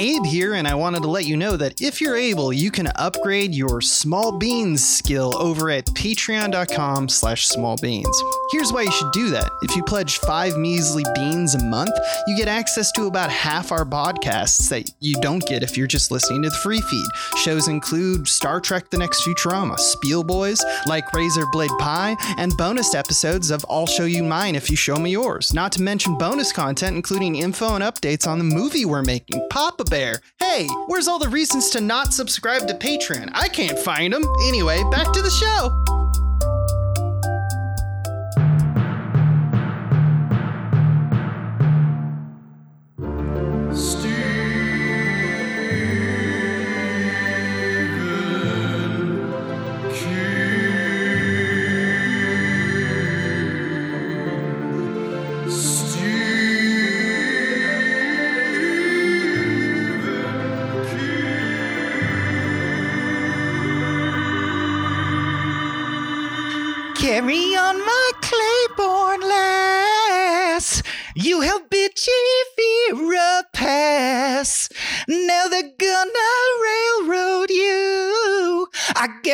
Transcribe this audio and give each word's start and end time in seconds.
Abe 0.00 0.24
here, 0.24 0.54
and 0.54 0.66
I 0.66 0.74
wanted 0.74 1.02
to 1.02 1.10
let 1.10 1.26
you 1.26 1.36
know 1.36 1.58
that 1.58 1.82
if 1.82 2.00
you're 2.00 2.16
able, 2.16 2.54
you 2.54 2.70
can 2.70 2.88
upgrade 2.96 3.54
your 3.54 3.82
small 3.82 4.38
beans 4.38 4.82
skill 4.82 5.36
over 5.36 5.68
at 5.68 5.84
patreon.com 5.84 7.10
slash 7.10 7.46
small 7.46 7.76
beans. 7.76 8.22
Here's 8.50 8.72
why 8.72 8.82
you 8.82 8.90
should 8.92 9.12
do 9.12 9.28
that. 9.28 9.50
If 9.60 9.76
you 9.76 9.82
pledge 9.82 10.16
five 10.16 10.56
measly 10.56 11.04
beans 11.14 11.54
a 11.54 11.62
month, 11.62 11.92
you 12.26 12.34
get 12.34 12.48
access 12.48 12.90
to 12.92 13.08
about 13.08 13.28
half 13.28 13.72
our 13.72 13.84
podcasts 13.84 14.70
that 14.70 14.90
you 15.00 15.20
don't 15.20 15.44
get 15.46 15.62
if 15.62 15.76
you're 15.76 15.86
just 15.86 16.10
listening 16.10 16.44
to 16.44 16.48
the 16.48 16.56
free 16.56 16.80
feed. 16.80 17.06
Shows 17.36 17.68
include 17.68 18.26
Star 18.26 18.58
Trek 18.58 18.88
The 18.88 18.96
Next 18.96 19.22
Futurama, 19.22 19.78
Spiel 19.78 20.24
Boys, 20.24 20.64
like 20.86 21.12
Razor 21.12 21.44
Blade 21.52 21.70
Pie, 21.78 22.16
and 22.38 22.56
bonus 22.56 22.94
episodes 22.94 23.50
of 23.50 23.66
I'll 23.68 23.86
Show 23.86 24.06
You 24.06 24.22
Mine 24.22 24.54
if 24.54 24.70
you 24.70 24.76
show 24.76 24.96
me 24.96 25.10
yours. 25.10 25.52
Not 25.52 25.72
to 25.72 25.82
mention 25.82 26.16
bonus 26.16 26.52
content, 26.52 26.96
including 26.96 27.36
info 27.36 27.74
and 27.74 27.84
updates 27.84 28.26
on 28.26 28.38
the 28.38 28.44
movie 28.44 28.86
we're 28.86 29.02
making, 29.02 29.46
Papa 29.50 29.84
Bear. 29.90 30.20
Hey, 30.38 30.68
where's 30.86 31.08
all 31.08 31.18
the 31.18 31.28
reasons 31.28 31.68
to 31.70 31.80
not 31.80 32.14
subscribe 32.14 32.68
to 32.68 32.74
Patreon? 32.74 33.30
I 33.32 33.48
can't 33.48 33.76
find 33.76 34.12
them. 34.12 34.22
Anyway, 34.46 34.84
back 34.92 35.12
to 35.12 35.20
the 35.20 35.30
show. 35.30 35.99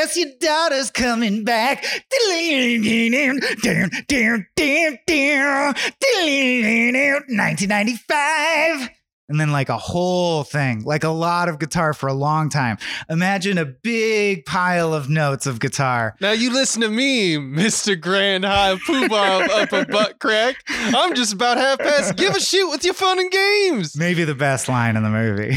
Guess 0.06 0.16
your 0.16 0.28
daughter's 0.40 0.90
coming 0.90 1.44
back. 1.44 1.84
1995. 7.28 8.90
And 9.28 9.40
then, 9.40 9.50
like 9.50 9.68
a 9.68 9.76
whole 9.76 10.44
thing, 10.44 10.84
like 10.84 11.02
a 11.02 11.08
lot 11.08 11.48
of 11.48 11.58
guitar 11.58 11.92
for 11.92 12.06
a 12.06 12.12
long 12.14 12.48
time. 12.48 12.78
Imagine 13.10 13.58
a 13.58 13.64
big 13.64 14.44
pile 14.44 14.94
of 14.94 15.08
notes 15.10 15.46
of 15.46 15.58
guitar. 15.58 16.14
Now 16.20 16.30
you 16.30 16.52
listen 16.52 16.80
to 16.82 16.88
me, 16.88 17.34
Mr. 17.36 18.00
Grand 18.00 18.44
High 18.44 18.76
Poobah 18.76 19.48
up 19.48 19.72
a 19.72 19.84
butt 19.90 20.20
crack. 20.20 20.56
I'm 20.68 21.14
just 21.16 21.32
about 21.32 21.56
half 21.56 21.78
past. 21.80 22.14
Give 22.16 22.36
a 22.36 22.40
shit 22.40 22.68
with 22.68 22.84
your 22.84 22.94
fun 22.94 23.18
and 23.18 23.30
games. 23.32 23.96
Maybe 23.98 24.22
the 24.22 24.36
best 24.36 24.68
line 24.68 24.96
in 24.96 25.02
the 25.02 25.10
movie. 25.10 25.50
I 25.50 25.50
mean, 25.50 25.54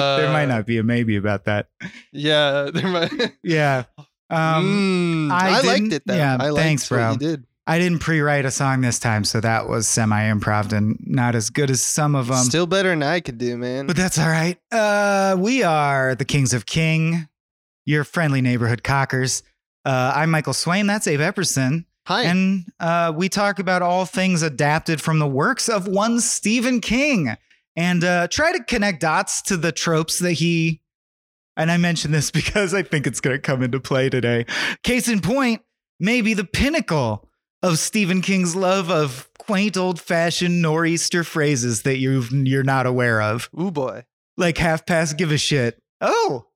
might- 0.00 0.16
there 0.16 0.32
might 0.32 0.42
Uh. 0.44 0.56
not 0.56 0.66
be 0.66 0.78
a 0.78 0.82
maybe 0.82 1.14
about 1.14 1.44
that. 1.44 1.68
Yeah, 2.12 2.70
there 2.74 2.88
might. 2.88 3.34
Yeah. 3.44 3.84
Um, 4.30 5.28
Mm, 5.28 5.30
I 5.30 5.58
I, 5.58 5.60
liked 5.60 5.92
it 5.92 6.02
though. 6.06 6.16
yeah, 6.16 6.36
I 6.40 6.48
liked 6.48 6.56
thanks, 6.62 6.88
bro. 6.88 7.12
you 7.12 7.18
did. 7.18 7.44
I 7.66 7.78
didn't 7.78 8.00
pre-write 8.00 8.44
a 8.44 8.50
song 8.50 8.82
this 8.82 8.98
time, 8.98 9.24
so 9.24 9.40
that 9.40 9.68
was 9.68 9.88
semi-improv 9.88 10.72
and 10.72 10.98
not 11.06 11.34
as 11.34 11.48
good 11.48 11.70
as 11.70 11.82
some 11.82 12.14
of 12.14 12.26
them. 12.26 12.44
Still 12.44 12.66
better 12.66 12.90
than 12.90 13.02
I 13.02 13.20
could 13.20 13.38
do, 13.38 13.56
man. 13.56 13.86
But 13.86 13.96
that's 13.96 14.18
all 14.18 14.28
right. 14.28 14.58
Uh, 14.70 15.36
we 15.38 15.62
are 15.62 16.14
the 16.14 16.26
Kings 16.26 16.52
of 16.52 16.66
King, 16.66 17.26
your 17.86 18.04
friendly 18.04 18.42
neighborhood 18.42 18.82
cockers. 18.82 19.42
Uh, 19.82 20.12
I'm 20.14 20.30
Michael 20.30 20.52
Swaim. 20.52 20.86
That's 20.86 21.06
Abe 21.06 21.20
Epperson. 21.20 21.86
Hi. 22.06 22.24
And 22.24 22.66
uh, 22.80 23.14
we 23.16 23.30
talk 23.30 23.58
about 23.58 23.80
all 23.80 24.04
things 24.04 24.42
adapted 24.42 25.00
from 25.00 25.18
the 25.18 25.26
works 25.26 25.70
of 25.70 25.88
one 25.88 26.20
Stephen 26.20 26.82
King 26.82 27.34
and 27.76 28.04
uh, 28.04 28.28
try 28.28 28.52
to 28.52 28.62
connect 28.62 29.00
dots 29.00 29.40
to 29.42 29.56
the 29.56 29.72
tropes 29.72 30.18
that 30.18 30.32
he. 30.32 30.82
And 31.56 31.70
I 31.70 31.78
mention 31.78 32.10
this 32.10 32.30
because 32.32 32.74
I 32.74 32.82
think 32.82 33.06
it's 33.06 33.22
going 33.22 33.36
to 33.36 33.40
come 33.40 33.62
into 33.62 33.80
play 33.80 34.10
today. 34.10 34.44
Case 34.82 35.08
in 35.08 35.22
point, 35.22 35.62
maybe 35.98 36.34
the 36.34 36.44
pinnacle 36.44 37.26
of 37.64 37.78
Stephen 37.78 38.20
King's 38.20 38.54
love 38.54 38.90
of 38.90 39.26
quaint 39.38 39.78
old 39.78 39.98
fashioned 39.98 40.60
nor'easter 40.60 41.24
phrases 41.24 41.82
that 41.82 41.96
you've, 41.96 42.30
you're 42.30 42.62
not 42.62 42.84
aware 42.84 43.22
of. 43.22 43.48
Ooh 43.58 43.70
boy. 43.70 44.04
Like 44.36 44.58
half 44.58 44.84
past 44.84 45.16
give 45.16 45.32
a 45.32 45.38
shit. 45.38 45.80
Oh, 46.02 46.46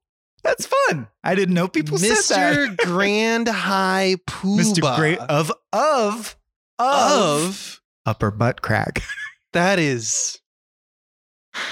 that's 0.43 0.67
fun. 0.67 1.09
I 1.25 1.35
didn't 1.35 1.55
know 1.55 1.67
people 1.67 1.97
said 1.97 2.37
that. 2.37 2.55
Mr. 2.55 2.77
Grand 2.85 3.49
High 3.49 4.17
Poobah. 4.29 4.61
Mr. 4.61 4.97
Great 4.97 5.19
of 5.19 5.51
of 5.73 6.37
of 6.79 6.79
of 6.79 7.81
upper 8.05 8.31
butt 8.31 8.61
crack. 8.61 9.03
that 9.55 9.79
is 9.79 10.41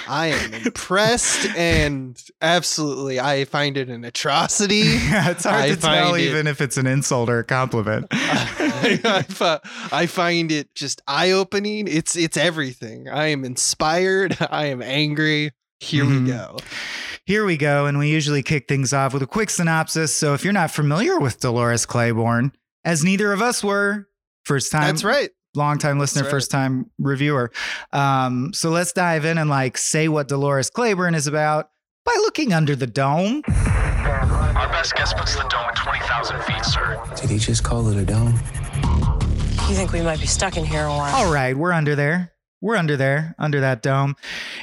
I 0.09 0.27
am 0.29 0.55
impressed 0.55 1.47
and 1.57 2.21
absolutely 2.41 3.19
I 3.21 3.45
find 3.45 3.77
it 3.77 3.89
an 3.89 4.05
atrocity. 4.05 4.77
yeah, 4.85 5.31
it's 5.31 5.45
hard 5.45 5.63
I 5.63 5.69
to 5.71 5.77
tell 5.77 6.15
it- 6.15 6.23
even 6.23 6.47
if 6.47 6.61
it's 6.61 6.77
an 6.77 6.87
insult 6.87 7.29
or 7.29 7.39
a 7.41 7.45
compliment. 7.45 8.07
I, 8.13 9.25
I 9.41 9.61
I 9.93 10.07
find 10.07 10.53
it 10.53 10.75
just 10.75 11.03
eye-opening. 11.07 11.89
It's 11.89 12.17
it's 12.17 12.37
everything. 12.37 13.09
I 13.09 13.27
am 13.29 13.45
inspired. 13.45 14.37
I 14.51 14.67
am 14.67 14.83
angry. 14.83 15.51
Here 15.81 16.05
Mhm. 16.05 16.25
we 16.25 16.31
go. 16.31 16.57
Here 17.25 17.45
we 17.45 17.57
go, 17.57 17.87
and 17.87 17.99
we 17.99 18.09
usually 18.09 18.43
kick 18.43 18.69
things 18.69 18.93
off 18.93 19.13
with 19.13 19.23
a 19.23 19.27
quick 19.27 19.51
synopsis. 19.51 20.15
So 20.17 20.33
if 20.35 20.45
you're 20.45 20.53
not 20.53 20.71
familiar 20.71 21.19
with 21.19 21.41
Dolores 21.41 21.85
Claiborne, 21.85 22.53
as 22.85 23.03
neither 23.03 23.33
of 23.33 23.43
us 23.43 23.65
were, 23.65 24.07
first 24.45 24.71
time 24.71 24.83
That's 24.83 25.03
right. 25.03 25.31
Long 25.57 25.79
time 25.79 25.99
listener, 25.99 26.23
right. 26.23 26.31
first 26.31 26.51
time 26.51 26.91
reviewer. 26.99 27.51
Um, 27.93 28.53
so 28.53 28.71
let's 28.71 28.93
dive 28.93 29.25
in 29.25 29.39
and 29.39 29.51
like 29.51 29.79
say 29.79 30.09
what 30.09 30.29
Dolores 30.29 30.71
Claiborne 30.71 31.15
is 31.15 31.27
about 31.27 31.71
by 32.05 32.15
looking 32.19 32.53
under 32.53 32.77
the 32.77 32.87
dome. 32.87 33.43
Our 33.49 34.69
best 34.69 34.95
guess 34.95 35.13
puts 35.13 35.35
the 35.35 35.43
dome 35.43 35.67
at 35.67 35.77
20,000 35.77 36.43
feet, 36.45 36.65
sir. 36.65 37.03
Did 37.17 37.31
he 37.31 37.39
just 37.39 37.65
call 37.65 37.89
it 37.89 37.97
a 37.97 38.05
dome? 38.05 38.39
You 39.69 39.75
think 39.75 39.93
we 39.93 40.01
might 40.01 40.21
be 40.21 40.27
stuck 40.27 40.57
in 40.57 40.65
here 40.65 40.85
a 40.85 40.91
while? 40.91 41.15
All 41.15 41.33
right, 41.33 41.57
we're 41.57 41.73
under 41.73 41.97
there. 41.97 42.33
We're 42.61 42.77
under 42.77 42.97
there, 42.97 43.35
under 43.39 43.61
that 43.61 43.83
dome. 43.83 44.17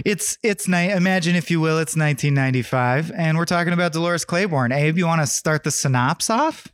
It's 0.04 0.38
it's 0.42 0.68
night. 0.68 0.92
imagine 0.92 1.36
if 1.36 1.52
you 1.52 1.60
will, 1.60 1.78
it's 1.78 1.96
1995, 1.96 3.12
and 3.16 3.38
we're 3.38 3.46
talking 3.46 3.74
about 3.74 3.94
Dolores 3.94 4.26
Claiborne. 4.26 4.72
Abe, 4.72 4.98
you 4.98 5.06
want 5.06 5.22
to 5.22 5.28
start 5.28 5.64
the 5.64 5.72
synopsis 5.72 6.30
off? 6.30 6.68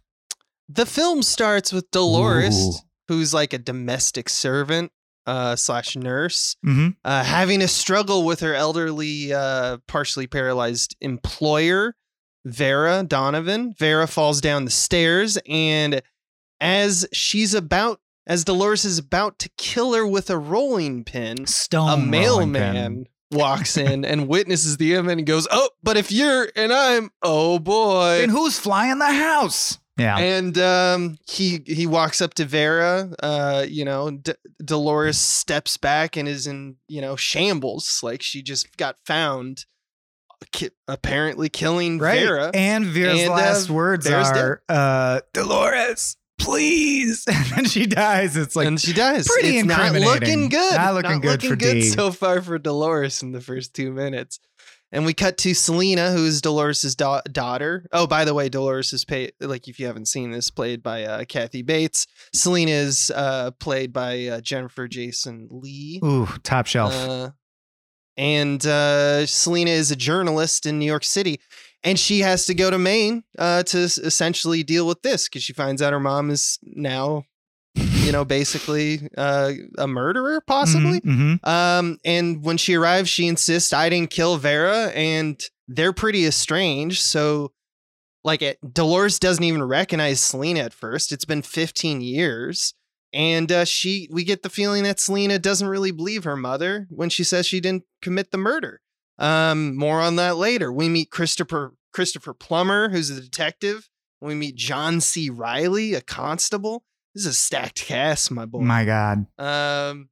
The 0.69 0.85
film 0.85 1.24
starts 1.24 1.74
with 1.74 1.90
Dolores, 1.91 2.56
Ooh. 2.56 2.74
Who's 3.09 3.34
like 3.34 3.52
a 3.52 3.58
domestic 3.58 4.30
servant 4.30 4.94
uh, 5.28 5.56
slash 5.58 5.96
nurse, 5.97 6.56
Mm-hmm. 6.66 6.90
uh, 7.03 7.24
having 7.25 7.62
a 7.62 7.68
struggle 7.68 8.24
with 8.24 8.40
her 8.40 8.56
elderly, 8.56 9.34
uh, 9.34 9.78
partially 9.88 10.25
paralyzed 10.28 10.96
employer, 11.02 11.96
Vera 12.46 13.03
Donovan. 13.03 13.74
Vera 13.78 14.08
falls 14.08 14.40
down 14.42 14.64
the 14.66 14.72
stairs, 14.72 15.38
and 15.47 16.02
as 16.62 17.08
she's 17.12 17.53
about, 17.53 18.00
as 18.28 18.44
Dolores 18.46 18.86
is 18.86 18.97
about 18.97 19.40
to 19.40 19.50
kill 19.58 19.94
her 19.94 20.06
with 20.08 20.30
a 20.30 20.38
rolling 20.38 21.03
pin, 21.03 21.46
Stone. 21.47 21.90
a 21.90 21.97
mailman 21.97 23.06
walks 23.31 23.76
in 23.78 24.06
and 24.06 24.28
witnesses 24.36 24.78
the 24.78 24.94
event 24.94 25.20
and 25.20 25.28
goes, 25.28 25.47
"Oh, 25.52 25.70
but 25.84 25.97
if 25.97 26.12
you're 26.12 26.47
and 26.56 26.72
I'm, 26.72 27.09
oh 27.24 27.58
boy." 27.59 28.22
And 28.22 28.31
who's 28.31 28.59
flying 28.59 29.00
the 29.00 29.12
house? 29.12 29.78
Yeah. 29.99 30.17
And 30.17 30.57
um, 30.57 31.17
he 31.27 31.61
he 31.65 31.85
walks 31.85 32.21
up 32.21 32.33
to 32.35 32.45
Vera. 32.45 33.11
Uh, 33.21 33.65
you 33.67 33.85
know, 33.85 34.11
D- 34.11 34.33
Dolores 34.63 35.17
steps 35.17 35.77
back 35.77 36.15
and 36.17 36.27
is 36.27 36.47
in 36.47 36.77
you 36.87 37.01
know 37.01 37.15
shambles, 37.15 37.99
like 38.01 38.21
she 38.21 38.41
just 38.41 38.77
got 38.77 38.95
found, 39.05 39.65
ki- 40.51 40.69
apparently 40.87 41.49
killing 41.49 41.99
right. 41.99 42.19
Vera. 42.19 42.51
And 42.53 42.85
Vera's 42.85 43.22
And, 43.22 43.31
uh, 43.31 43.35
last 43.35 43.69
words 43.69 44.07
Vera's 44.07 44.29
are, 44.29 44.61
uh, 44.69 45.22
Dolores, 45.34 46.17
please. 46.40 47.25
And 47.28 47.45
then 47.55 47.66
she 47.66 47.85
dies. 47.85 48.37
It's 48.37 48.55
like, 48.55 48.67
and 48.67 48.79
she 48.79 48.93
dies. 48.93 49.28
pretty 49.28 49.57
it's 49.57 49.67
not 49.67 49.93
looking 49.93 50.49
good. 50.49 50.73
Not 50.75 50.93
looking 50.93 51.19
good 51.19 51.31
looking 51.31 51.49
for 51.49 51.55
good 51.55 51.73
D. 51.73 51.81
so 51.90 52.11
far 52.11 52.41
for 52.41 52.57
Dolores 52.57 53.22
in 53.22 53.31
the 53.31 53.41
first 53.41 53.73
two 53.73 53.91
minutes. 53.91 54.40
And 54.91 55.06
we 55.06 55.14
cut 55.14 55.38
to 55.40 55.53
Selena, 55.53 56.12
who's 56.12 56.41
Dolores' 56.41 56.96
da- 56.96 57.22
daughter. 57.32 57.86
Oh, 57.91 58.08
by 58.08 58.26
the 58.26 58.34
way, 58.34 58.50
Dolores 58.50 58.91
is 58.91 59.06
paid 59.06 59.34
like 59.40 59.68
if 59.68 59.80
you 59.80 59.86
haven't 59.86 60.08
seen 60.08 60.32
this, 60.32 60.50
played 60.50 60.82
by 60.82 61.03
uh, 61.03 61.26
Kathy 61.26 61.62
Bates. 61.62 62.08
Selena 62.34 62.72
is 62.72 63.12
uh, 63.14 63.52
played 63.59 63.94
by 63.94 64.26
uh, 64.26 64.41
Jennifer 64.41 64.88
Jason 64.88 65.47
Leigh. 65.52 66.00
ooh, 66.03 66.28
top 66.44 66.66
shelf. 66.66 66.94
Uh, 66.94 67.30
and 68.18 68.66
uh, 68.66 69.26
Selena 69.26 69.72
is 69.72 69.91
a 69.91 69.96
journalist 69.96 70.66
in 70.66 70.78
New 70.78 70.86
York 70.86 71.06
City, 71.06 71.40
and 71.84 71.97
she 71.97 72.20
has 72.20 72.46
to 72.47 72.53
go 72.53 72.70
to 72.70 72.78
Maine 72.78 73.24
uh, 73.38 73.64
to 73.64 73.78
essentially 73.78 74.64
deal 74.64 74.86
with 74.86 75.02
this 75.03 75.30
because 75.30 75.44
she 75.44 75.53
finds 75.53 75.82
out 75.82 75.94
her 75.94 76.02
mom 76.02 76.30
is 76.30 76.59
now, 76.64 77.24
you 78.09 78.14
know, 78.14 78.26
basically 78.26 79.08
uh, 79.20 79.52
a 79.78 79.88
murderer, 79.88 80.41
possibly. 80.41 81.00
Mhm, 81.02 81.40
mhm. 81.40 81.47
Um, 81.47 82.00
and 82.03 82.44
when 82.44 82.58
she 82.58 82.73
arrives, 82.73 83.08
she 83.08 83.28
insists 83.28 83.72
I 83.72 83.88
didn't 83.88 84.09
kill 84.09 84.38
Vera, 84.38 84.88
and 84.96 85.40
they're 85.67 85.94
pretty 85.94 86.26
estranged. 86.26 87.03
So, 87.03 87.52
like, 88.23 88.41
it, 88.41 88.58
Dolores 88.73 89.20
doesn't 89.20 89.44
even 89.44 89.61
recognize 89.61 90.22
Selena 90.22 90.61
at 90.61 90.73
first. 90.73 91.11
It's 91.11 91.23
been 91.23 91.44
15 91.44 92.02
years, 92.02 92.73
and 93.14 93.52
uh, 93.52 93.66
she 93.66 94.09
we 94.12 94.23
get 94.23 94.41
the 94.41 94.50
feeling 94.50 94.82
that 94.85 95.00
Selena 95.00 95.38
doesn't 95.38 95.67
really 95.67 95.91
believe 95.91 96.23
her 96.23 96.35
mother 96.35 96.88
when 96.90 97.12
she 97.12 97.23
says 97.23 97.46
she 97.46 97.59
didn't 97.59 97.84
commit 98.02 98.32
the 98.32 98.40
murder. 98.40 98.82
Um, 99.20 99.76
more 99.78 100.02
on 100.02 100.16
that 100.16 100.38
later. 100.38 100.73
We 100.73 100.90
meet 100.90 101.12
Christopher 101.12 101.76
Christopher 101.94 102.34
Plummer, 102.34 102.90
who's 102.90 103.12
a 103.12 103.22
detective. 103.22 103.88
We 104.20 104.34
meet 104.34 104.55
John 104.55 105.00
C. 105.00 105.29
Reilly, 105.29 105.94
a 105.94 106.02
constable. 106.02 106.85
This 107.16 107.26
is 107.26 107.32
a 107.32 107.34
stacked 107.34 107.85
cast, 107.85 108.32
my 108.32 108.46
boy. 108.46 108.59
My 108.61 108.85
God. 108.85 109.26
Um, 109.38 110.09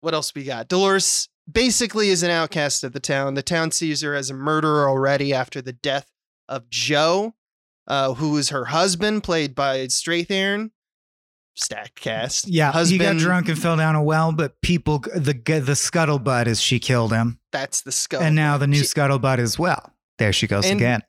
what 0.00 0.14
else 0.14 0.34
we 0.34 0.44
got? 0.44 0.68
Dolores 0.68 1.28
basically 1.50 2.10
is 2.10 2.22
an 2.22 2.30
outcast 2.30 2.84
of 2.84 2.92
the 2.92 3.00
town. 3.00 3.34
The 3.34 3.42
town 3.42 3.70
sees 3.72 4.00
her 4.02 4.14
as 4.14 4.30
a 4.30 4.34
murderer 4.34 4.88
already 4.88 5.32
after 5.34 5.60
the 5.60 5.72
death 5.72 6.06
of 6.48 6.68
Joe, 6.70 7.34
uh, 7.88 8.14
who 8.14 8.36
is 8.36 8.50
her 8.50 8.66
husband, 8.66 9.24
played 9.24 9.54
by 9.54 9.78
Strathairn. 9.86 10.70
Stacked 11.58 11.98
cast. 12.00 12.46
Yeah, 12.48 12.70
husband. 12.70 13.00
he 13.00 13.06
got 13.06 13.16
drunk 13.16 13.48
and 13.48 13.58
fell 13.58 13.78
down 13.78 13.96
a 13.96 14.02
well, 14.02 14.30
but 14.30 14.60
people, 14.60 14.98
the 14.98 15.32
the 15.32 15.72
scuttlebutt 15.72 16.46
is 16.46 16.60
she 16.60 16.78
killed 16.78 17.12
him, 17.12 17.38
That's 17.50 17.80
the 17.80 17.92
skull. 17.92 18.20
and 18.20 18.36
now 18.36 18.58
the 18.58 18.66
new 18.66 18.80
She- 18.80 18.84
scuttlebutt 18.84 19.38
is 19.38 19.58
well. 19.58 19.90
There 20.18 20.34
she 20.34 20.46
goes 20.46 20.66
And- 20.66 20.78
again. 20.78 21.00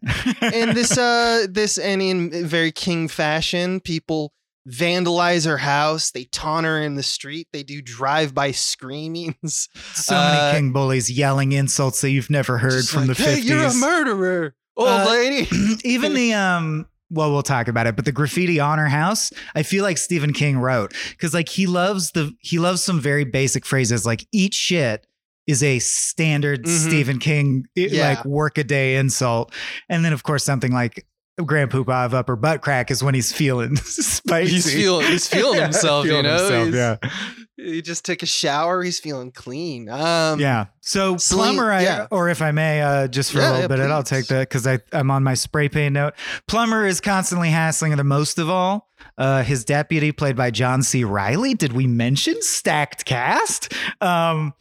and 0.42 0.72
this 0.76 0.98
uh 0.98 1.48
this 1.50 1.78
and 1.78 2.02
in 2.02 2.46
very 2.48 2.72
king 2.72 3.10
fashion 3.10 3.82
people 3.82 4.32
vandalize 4.70 5.46
her 5.46 5.58
house 5.58 6.12
they 6.12 6.26
taunt 6.26 6.66
her 6.66 6.82
in 6.82 6.96
the 6.96 7.04
street 7.04 7.48
they 7.54 7.64
do 7.64 7.82
drive-by 7.82 8.52
screamings 8.52 9.70
so 9.94 10.16
uh, 10.16 10.32
many 10.34 10.58
king 10.58 10.74
bullies 10.74 11.10
yelling 11.10 11.52
insults 11.54 12.02
that 12.02 12.10
you've 12.12 12.30
never 12.30 12.58
heard 12.58 12.86
from 12.86 13.08
like, 13.08 13.16
the 13.18 13.24
hey, 13.24 13.36
fifties. 13.36 13.50
you're 13.50 13.64
a 13.64 13.74
murderer 13.74 14.56
old 14.76 14.90
Uh, 14.90 15.06
lady 15.10 15.48
Even 15.86 16.14
the 16.14 16.34
um 16.34 16.86
well 17.10 17.32
we'll 17.32 17.44
talk 17.44 17.68
about 17.70 17.88
it 17.88 17.96
but 17.96 18.04
the 18.06 18.12
graffiti 18.12 18.60
on 18.60 18.78
her 18.78 18.90
house 18.90 19.32
i 19.56 19.64
feel 19.64 19.84
like 19.84 19.98
stephen 19.98 20.34
king 20.34 20.58
wrote 20.60 20.94
because 21.12 21.34
like 21.34 21.48
he 21.48 21.66
loves 21.66 22.12
the 22.12 22.34
he 22.42 22.60
loves 22.60 22.84
some 22.84 23.00
very 23.00 23.24
basic 23.24 23.66
phrases 23.66 24.06
like 24.06 24.28
eat 24.34 24.54
shit 24.54 25.08
is 25.48 25.64
a 25.64 25.80
standard 25.80 26.66
Mhm. 26.66 26.88
stephen 26.88 27.20
king 27.20 27.64
i- 27.78 27.82
Yeah. 27.90 28.10
like 28.10 28.26
work 28.26 28.58
a 28.58 28.66
day 28.66 28.98
insult 28.98 29.54
and 29.88 30.04
then 30.04 30.12
of 30.12 30.24
course 30.24 30.44
something 30.44 30.74
like 30.74 31.06
grand 31.46 31.70
poopah 31.72 32.06
of 32.06 32.14
upper 32.14 32.36
butt 32.36 32.62
crack 32.62 32.90
is 32.92 33.04
when 33.04 33.14
he's 33.14 33.32
feeling 33.32 33.76
spicy 33.78 34.52
he's 34.54 34.74
feeling 34.74 35.06
he's 35.08 35.28
feeling 35.34 35.62
himself 35.62 36.06
you 36.06 36.22
know 36.24 36.50
himself, 36.50 36.74
yeah 36.74 37.10
he 37.58 37.82
just 37.82 38.06
took 38.06 38.22
a 38.24 38.26
shower 38.26 38.84
he's 38.84 39.00
feeling 39.00 39.32
clean 39.32 39.90
um 39.90 40.40
yeah. 40.40 40.66
So 40.82 41.18
Celine- 41.18 41.56
Plummer, 41.56 41.72
I, 41.72 41.82
yeah. 41.84 42.08
or 42.12 42.30
if 42.30 42.42
I 42.42 42.52
may, 42.52 42.82
uh, 42.82 43.08
just 43.10 43.32
for 43.34 43.40
Yeah, 43.40 43.50
a 43.50 43.52
little 43.60 43.78
yeah, 43.78 43.86
bit, 43.88 43.92
I'll 43.92 44.04
take 44.04 44.28
that 44.28 44.48
because 44.48 44.66
I'm 44.94 45.12
on 45.12 45.22
my 45.24 45.34
spray 45.34 45.68
paint 45.68 45.94
note. 45.94 46.14
Plummer 46.48 46.86
is 46.88 47.02
constantly 47.02 47.50
hassling 47.50 47.94
the 47.98 48.06
most 48.06 48.40
of 48.40 48.50
all. 48.50 48.88
Uh, 49.18 49.44
his 49.44 49.66
deputy, 49.66 50.14
played 50.14 50.38
by 50.38 50.50
John 50.50 50.82
C. 50.82 51.04
Reilly, 51.04 51.56
did 51.56 51.74
we 51.74 51.88
mention 51.88 52.42
stacked 52.42 53.04
cast? 53.04 53.74
Um, 54.00 54.54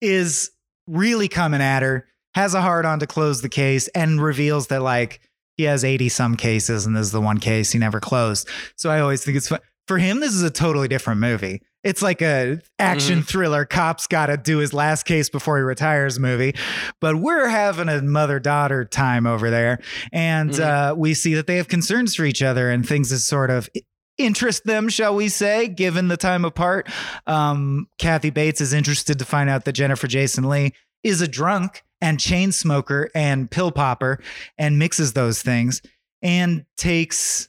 is 0.00 0.50
really 0.86 1.28
coming 1.28 1.60
at 1.60 1.82
her. 1.82 2.06
Has 2.34 2.54
a 2.54 2.62
hard 2.62 2.86
on 2.86 2.98
to 3.00 3.06
close 3.06 3.42
the 3.42 3.50
case 3.50 3.88
and 3.88 4.22
reveals 4.22 4.68
that 4.68 4.80
like 4.80 5.20
he 5.56 5.64
has 5.64 5.84
80 5.84 6.08
some 6.08 6.36
cases 6.36 6.86
and 6.86 6.96
this 6.96 7.06
is 7.06 7.12
the 7.12 7.20
one 7.20 7.38
case 7.38 7.72
he 7.72 7.78
never 7.78 8.00
closed. 8.00 8.48
So 8.76 8.90
I 8.90 9.00
always 9.00 9.24
think 9.24 9.36
it's 9.36 9.48
fun. 9.48 9.60
For 9.86 9.98
him, 9.98 10.20
this 10.20 10.32
is 10.32 10.42
a 10.42 10.50
totally 10.50 10.88
different 10.88 11.20
movie. 11.20 11.60
It's 11.82 12.00
like 12.00 12.22
a 12.22 12.60
action 12.78 13.22
thriller. 13.22 13.66
Cop's 13.66 14.06
got 14.06 14.26
to 14.26 14.38
do 14.38 14.56
his 14.58 14.72
last 14.72 15.02
case 15.04 15.28
before 15.28 15.58
he 15.58 15.62
retires 15.62 16.18
movie. 16.18 16.54
But 17.02 17.16
we're 17.16 17.48
having 17.48 17.90
a 17.90 18.00
mother 18.00 18.40
daughter 18.40 18.86
time 18.86 19.26
over 19.26 19.50
there. 19.50 19.78
And 20.10 20.50
Mhm. 20.52 20.60
uh, 20.92 20.94
we 20.96 21.12
see 21.12 21.34
that 21.34 21.46
they 21.46 21.56
have 21.56 21.68
concerns 21.68 22.14
for 22.14 22.24
each 22.24 22.42
other 22.42 22.70
and 22.70 22.88
things 22.88 23.10
that 23.10 23.18
sort 23.18 23.50
of 23.50 23.68
interest 24.16 24.64
them, 24.64 24.88
shall 24.88 25.14
we 25.14 25.28
say, 25.28 25.68
given 25.68 26.08
the 26.08 26.16
time 26.16 26.46
apart. 26.46 26.88
Um, 27.26 27.86
Kathy 27.98 28.30
Bates 28.30 28.62
is 28.62 28.72
interested 28.72 29.18
to 29.18 29.26
find 29.26 29.50
out 29.50 29.66
that 29.66 29.72
Jennifer 29.74 30.06
Jason 30.06 30.44
Leigh 30.48 30.72
is 31.02 31.20
a 31.20 31.28
drunk 31.28 31.82
and 32.00 32.20
chain 32.20 32.52
smoker 32.52 33.10
and 33.14 33.50
pill 33.50 33.72
popper 33.72 34.20
and 34.58 34.78
mixes 34.78 35.12
those 35.12 35.42
things 35.42 35.82
and 36.22 36.64
takes 36.76 37.48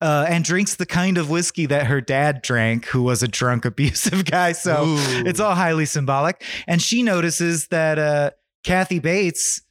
uh, 0.00 0.24
and 0.28 0.44
drinks 0.44 0.76
the 0.76 0.86
kind 0.86 1.18
of 1.18 1.28
whiskey 1.28 1.66
that 1.66 1.86
her 1.86 2.00
dad 2.00 2.40
drank, 2.42 2.86
who 2.86 3.02
was 3.02 3.22
a 3.22 3.28
drunk, 3.28 3.64
abusive 3.66 4.24
guy. 4.24 4.52
So 4.52 4.84
Ooh. 4.86 5.22
it's 5.26 5.40
all 5.40 5.54
highly 5.54 5.86
symbolic. 5.86 6.42
And 6.66 6.80
she 6.80 7.02
notices 7.02 7.68
that 7.68 7.98
uh, 7.98 8.30
Kathy 8.64 8.98
Bates 8.98 9.62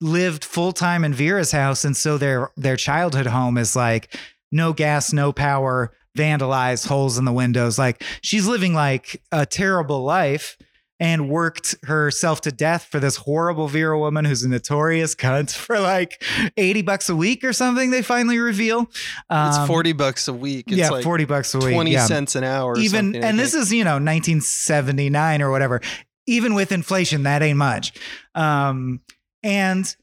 lived 0.00 0.44
full 0.44 0.72
time 0.72 1.04
in 1.04 1.12
Vera's 1.12 1.52
house, 1.52 1.84
and 1.84 1.96
so 1.96 2.18
their 2.18 2.50
their 2.56 2.76
childhood 2.76 3.26
home 3.26 3.58
is 3.58 3.76
like 3.76 4.16
no 4.50 4.72
gas, 4.72 5.12
no 5.12 5.32
power, 5.32 5.92
vandalized, 6.16 6.86
holes 6.86 7.18
in 7.18 7.24
the 7.24 7.32
windows. 7.32 7.78
Like 7.78 8.02
she's 8.22 8.46
living 8.46 8.74
like 8.74 9.22
a 9.32 9.46
terrible 9.46 10.02
life. 10.02 10.56
And 11.00 11.30
worked 11.30 11.74
herself 11.84 12.42
to 12.42 12.52
death 12.52 12.84
for 12.84 13.00
this 13.00 13.16
horrible 13.16 13.68
Vera 13.68 13.98
woman 13.98 14.26
who's 14.26 14.42
a 14.42 14.48
notorious 14.50 15.14
cunt 15.14 15.54
for 15.56 15.80
like 15.80 16.22
80 16.58 16.82
bucks 16.82 17.08
a 17.08 17.16
week 17.16 17.42
or 17.42 17.54
something, 17.54 17.90
they 17.90 18.02
finally 18.02 18.38
reveal. 18.38 18.82
it's 18.82 18.98
Um, 19.30 19.66
40 19.66 19.92
bucks 19.94 20.28
a 20.28 20.34
week 20.34 20.66
it's 20.68 20.76
yeah, 20.76 20.90
like 20.90 21.02
40 21.02 21.24
bucks 21.24 21.54
a 21.54 21.58
week. 21.58 21.72
20 21.72 21.90
yeah 21.90 22.04
cents 22.06 22.36
an 22.36 22.44
hour 22.44 22.74
or 22.74 22.78
even 22.78 23.14
and 23.16 23.38
this 23.38 23.54
is 23.54 23.72
you 23.72 23.82
know 23.82 23.94
1979 23.94 25.42
or 25.42 25.50
whatever 25.50 25.80
even 26.26 26.54
with 26.54 26.72
inflation 26.72 27.22
that 27.24 27.42
ain't 27.42 27.58
much 27.58 27.92
um 28.34 29.00
and 29.42 29.96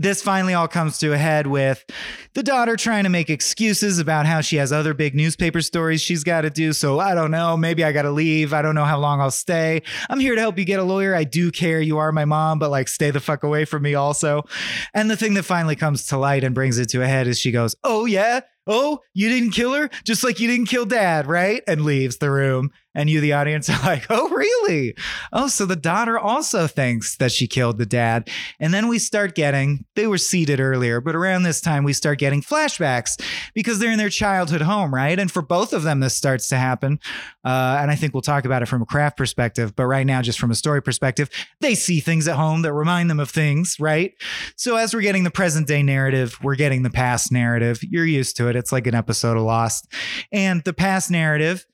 this 0.00 0.22
finally 0.22 0.54
all 0.54 0.66
comes 0.66 0.96
to 0.96 1.12
a 1.12 1.18
head 1.18 1.46
with 1.46 1.84
the 2.32 2.42
daughter 2.42 2.74
trying 2.74 3.04
to 3.04 3.10
make 3.10 3.28
excuses 3.28 3.98
about 3.98 4.24
how 4.24 4.40
she 4.40 4.56
has 4.56 4.72
other 4.72 4.94
big 4.94 5.14
newspaper 5.14 5.60
stories 5.60 6.00
she's 6.00 6.24
got 6.24 6.40
to 6.40 6.48
do. 6.48 6.72
So 6.72 6.98
I 6.98 7.14
don't 7.14 7.30
know. 7.30 7.54
Maybe 7.54 7.84
I 7.84 7.92
got 7.92 8.02
to 8.02 8.10
leave. 8.10 8.54
I 8.54 8.62
don't 8.62 8.74
know 8.74 8.86
how 8.86 8.98
long 8.98 9.20
I'll 9.20 9.30
stay. 9.30 9.82
I'm 10.08 10.18
here 10.18 10.34
to 10.34 10.40
help 10.40 10.58
you 10.58 10.64
get 10.64 10.80
a 10.80 10.84
lawyer. 10.84 11.14
I 11.14 11.24
do 11.24 11.50
care. 11.50 11.82
You 11.82 11.98
are 11.98 12.12
my 12.12 12.24
mom, 12.24 12.58
but 12.58 12.70
like 12.70 12.88
stay 12.88 13.10
the 13.10 13.20
fuck 13.20 13.42
away 13.42 13.66
from 13.66 13.82
me 13.82 13.94
also. 13.94 14.44
And 14.94 15.10
the 15.10 15.18
thing 15.18 15.34
that 15.34 15.42
finally 15.42 15.76
comes 15.76 16.06
to 16.06 16.16
light 16.16 16.44
and 16.44 16.54
brings 16.54 16.78
it 16.78 16.88
to 16.90 17.02
a 17.02 17.06
head 17.06 17.26
is 17.26 17.38
she 17.38 17.52
goes, 17.52 17.76
Oh, 17.84 18.06
yeah. 18.06 18.40
Oh, 18.66 19.00
you 19.12 19.28
didn't 19.28 19.50
kill 19.50 19.74
her? 19.74 19.90
Just 20.04 20.24
like 20.24 20.40
you 20.40 20.48
didn't 20.48 20.68
kill 20.68 20.86
dad, 20.86 21.26
right? 21.26 21.62
And 21.66 21.84
leaves 21.84 22.18
the 22.18 22.30
room. 22.30 22.70
And 22.94 23.08
you, 23.08 23.20
the 23.20 23.32
audience, 23.32 23.68
are 23.70 23.80
like, 23.82 24.06
Oh, 24.10 24.28
really? 24.28 24.94
Oh, 25.32 25.48
so 25.48 25.66
the 25.66 25.76
daughter 25.76 26.18
also 26.18 26.66
thinks 26.66 27.16
that 27.16 27.32
she 27.32 27.46
killed 27.46 27.78
the 27.78 27.86
dad. 27.86 28.28
And 28.58 28.72
then 28.72 28.88
we 28.88 28.98
start 28.98 29.34
getting, 29.34 29.84
they 29.96 30.06
were 30.06 30.18
seated 30.18 30.60
earlier, 30.60 31.00
but 31.00 31.14
around 31.14 31.42
this 31.42 31.60
time 31.60 31.84
we 31.84 31.92
start 31.92 32.18
getting 32.18 32.42
flashbacks 32.42 33.20
because 33.54 33.78
they're 33.78 33.92
in 33.92 33.98
their 33.98 34.08
childhood 34.08 34.62
home, 34.62 34.94
right? 34.94 35.18
And 35.18 35.30
for 35.30 35.42
both 35.42 35.72
of 35.72 35.82
them, 35.82 36.00
this 36.00 36.14
starts 36.14 36.48
to 36.48 36.56
happen. 36.56 36.98
Uh, 37.44 37.78
and 37.80 37.90
I 37.90 37.96
think 37.96 38.14
we'll 38.14 38.22
talk 38.22 38.44
about 38.44 38.62
it 38.62 38.66
from 38.66 38.82
a 38.82 38.86
craft 38.86 39.16
perspective, 39.16 39.74
but 39.76 39.86
right 39.86 40.06
now, 40.06 40.22
just 40.22 40.38
from 40.38 40.50
a 40.50 40.54
story 40.54 40.82
perspective, 40.82 41.30
they 41.60 41.74
see 41.74 42.00
things 42.00 42.28
at 42.28 42.36
home 42.36 42.62
that 42.62 42.72
remind 42.72 43.10
them 43.10 43.20
of 43.20 43.30
things, 43.30 43.76
right? 43.78 44.14
So 44.56 44.76
as 44.76 44.94
we're 44.94 45.00
getting 45.00 45.24
the 45.24 45.30
present 45.30 45.66
day 45.66 45.82
narrative, 45.82 46.38
we're 46.42 46.56
getting 46.56 46.82
the 46.82 46.90
past 46.90 47.32
narrative. 47.32 47.80
You're 47.82 48.06
used 48.06 48.36
to 48.36 48.48
it. 48.48 48.56
It's 48.56 48.72
like 48.72 48.86
an 48.86 48.94
episode 48.94 49.36
of 49.36 49.42
Lost. 49.42 49.86
And 50.32 50.62
the 50.64 50.72
past 50.72 51.10
narrative 51.10 51.66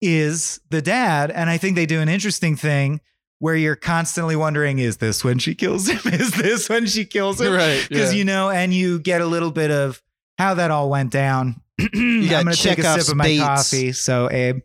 is 0.00 0.60
the 0.70 0.82
dad. 0.82 1.30
And 1.30 1.48
I 1.50 1.58
think 1.58 1.76
they 1.76 1.86
do 1.86 2.00
an 2.00 2.08
interesting 2.08 2.56
thing 2.56 3.00
where 3.38 3.54
you're 3.54 3.76
constantly 3.76 4.36
wondering, 4.36 4.78
is 4.78 4.96
this 4.96 5.22
when 5.22 5.38
she 5.38 5.54
kills 5.54 5.88
him? 5.88 6.00
Is 6.12 6.32
this 6.32 6.68
when 6.70 6.86
she 6.86 7.04
kills 7.04 7.40
him? 7.40 7.52
right 7.52 7.84
Because 7.86 8.12
yeah. 8.12 8.18
you 8.18 8.24
know, 8.24 8.48
and 8.48 8.72
you 8.72 8.98
get 8.98 9.20
a 9.20 9.26
little 9.26 9.50
bit 9.50 9.70
of 9.70 10.02
how 10.38 10.54
that 10.54 10.70
all 10.70 10.88
went 10.88 11.12
down. 11.12 11.60
got 11.78 11.88
I'm 11.94 12.28
gonna 12.28 12.54
take 12.54 12.78
a 12.78 13.00
sip 13.00 13.12
of 13.12 13.16
my 13.16 13.24
Bates. 13.24 13.42
coffee. 13.42 13.92
So 13.92 14.30
Abe. 14.30 14.60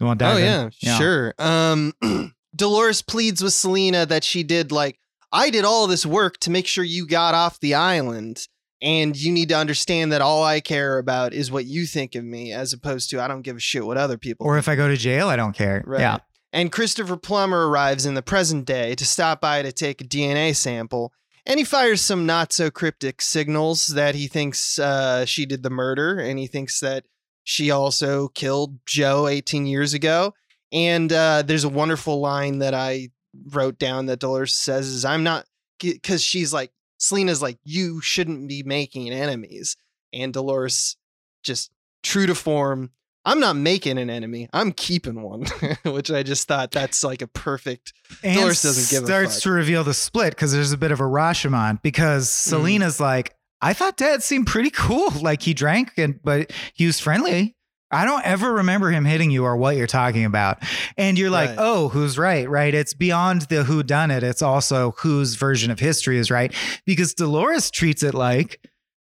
You 0.00 0.06
want 0.06 0.18
that? 0.20 0.34
Oh 0.34 0.38
yeah, 0.38 0.70
sure. 0.70 1.34
Um, 1.38 1.92
Dolores 2.56 3.02
pleads 3.02 3.42
with 3.42 3.52
Selena 3.52 4.06
that 4.06 4.24
she 4.24 4.42
did 4.42 4.72
like 4.72 4.98
I 5.30 5.50
did 5.50 5.64
all 5.64 5.86
this 5.86 6.06
work 6.06 6.38
to 6.40 6.50
make 6.50 6.66
sure 6.66 6.84
you 6.84 7.06
got 7.06 7.34
off 7.34 7.60
the 7.60 7.74
island, 7.74 8.48
and 8.84 9.16
you 9.16 9.32
need 9.32 9.48
to 9.48 9.56
understand 9.56 10.12
that 10.12 10.20
all 10.20 10.44
I 10.44 10.60
care 10.60 10.98
about 10.98 11.32
is 11.32 11.50
what 11.50 11.64
you 11.64 11.86
think 11.86 12.14
of 12.14 12.22
me, 12.22 12.52
as 12.52 12.74
opposed 12.74 13.08
to 13.10 13.20
I 13.20 13.26
don't 13.26 13.40
give 13.40 13.56
a 13.56 13.60
shit 13.60 13.86
what 13.86 13.96
other 13.96 14.18
people. 14.18 14.46
Or 14.46 14.56
think. 14.56 14.64
if 14.64 14.68
I 14.68 14.76
go 14.76 14.88
to 14.88 14.96
jail, 14.96 15.28
I 15.28 15.36
don't 15.36 15.56
care. 15.56 15.82
Right. 15.86 16.00
Yeah. 16.00 16.18
And 16.52 16.70
Christopher 16.70 17.16
Plummer 17.16 17.66
arrives 17.66 18.04
in 18.04 18.12
the 18.12 18.22
present 18.22 18.66
day 18.66 18.94
to 18.96 19.06
stop 19.06 19.40
by 19.40 19.62
to 19.62 19.72
take 19.72 20.02
a 20.02 20.04
DNA 20.04 20.54
sample. 20.54 21.14
And 21.46 21.58
he 21.58 21.64
fires 21.64 22.02
some 22.02 22.26
not 22.26 22.52
so 22.52 22.70
cryptic 22.70 23.22
signals 23.22 23.86
that 23.88 24.14
he 24.14 24.28
thinks 24.28 24.78
uh, 24.78 25.24
she 25.24 25.46
did 25.46 25.62
the 25.62 25.70
murder 25.70 26.18
and 26.18 26.38
he 26.38 26.46
thinks 26.46 26.78
that 26.80 27.06
she 27.42 27.70
also 27.70 28.28
killed 28.28 28.84
Joe 28.84 29.28
18 29.28 29.66
years 29.66 29.94
ago. 29.94 30.34
And 30.72 31.10
uh, 31.10 31.42
there's 31.42 31.64
a 31.64 31.70
wonderful 31.70 32.20
line 32.20 32.58
that 32.58 32.74
I 32.74 33.08
wrote 33.48 33.78
down 33.78 34.06
that 34.06 34.20
Dolores 34.20 34.54
says 34.54 34.88
is 34.88 35.06
I'm 35.06 35.22
not 35.22 35.46
because 35.80 36.22
she's 36.22 36.52
like 36.52 36.70
Selena's 37.04 37.42
like 37.42 37.58
you 37.64 38.00
shouldn't 38.00 38.48
be 38.48 38.62
making 38.62 39.10
enemies, 39.10 39.76
and 40.12 40.32
Dolores 40.32 40.96
just 41.42 41.70
true 42.02 42.26
to 42.26 42.34
form 42.34 42.90
I'm 43.26 43.40
not 43.40 43.56
making 43.56 43.96
an 43.96 44.10
enemy. 44.10 44.50
I'm 44.52 44.72
keeping 44.72 45.22
one, 45.22 45.46
which 45.84 46.10
I 46.10 46.22
just 46.22 46.46
thought 46.46 46.70
that's 46.72 47.02
like 47.02 47.22
a 47.22 47.26
perfect. 47.26 47.94
and 48.22 48.36
Dolores 48.36 48.62
doesn't 48.62 48.94
give 48.94 49.04
a 49.04 49.06
starts 49.06 49.40
to 49.42 49.50
reveal 49.50 49.82
the 49.82 49.94
split 49.94 50.34
because 50.34 50.52
there's 50.52 50.72
a 50.72 50.76
bit 50.78 50.90
of 50.90 51.00
a 51.00 51.04
Rashomon 51.04 51.80
because 51.82 52.28
Mm. 52.28 52.50
Selena's 52.50 53.00
like, 53.00 53.34
I 53.62 53.72
thought 53.72 53.96
Dad 53.96 54.22
seemed 54.22 54.46
pretty 54.46 54.68
cool. 54.70 55.10
Like 55.22 55.42
he 55.42 55.54
drank 55.54 55.92
and 55.96 56.20
but 56.22 56.52
he 56.74 56.84
was 56.86 57.00
friendly. 57.00 57.56
I 57.94 58.04
don't 58.04 58.24
ever 58.26 58.52
remember 58.54 58.90
him 58.90 59.04
hitting 59.04 59.30
you 59.30 59.44
or 59.44 59.56
what 59.56 59.76
you're 59.76 59.86
talking 59.86 60.24
about. 60.24 60.58
And 60.96 61.18
you're 61.18 61.30
like, 61.30 61.50
Right. 61.50 61.58
oh, 61.60 61.88
who's 61.88 62.18
right? 62.18 62.48
Right. 62.48 62.74
It's 62.74 62.92
beyond 62.94 63.42
the 63.42 63.64
who 63.64 63.82
done 63.82 64.10
it. 64.10 64.22
It's 64.22 64.42
also 64.42 64.94
whose 64.98 65.36
version 65.36 65.70
of 65.70 65.78
history 65.78 66.18
is 66.18 66.30
right. 66.30 66.52
Because 66.84 67.14
Dolores 67.14 67.70
treats 67.70 68.02
it 68.02 68.14
like 68.14 68.60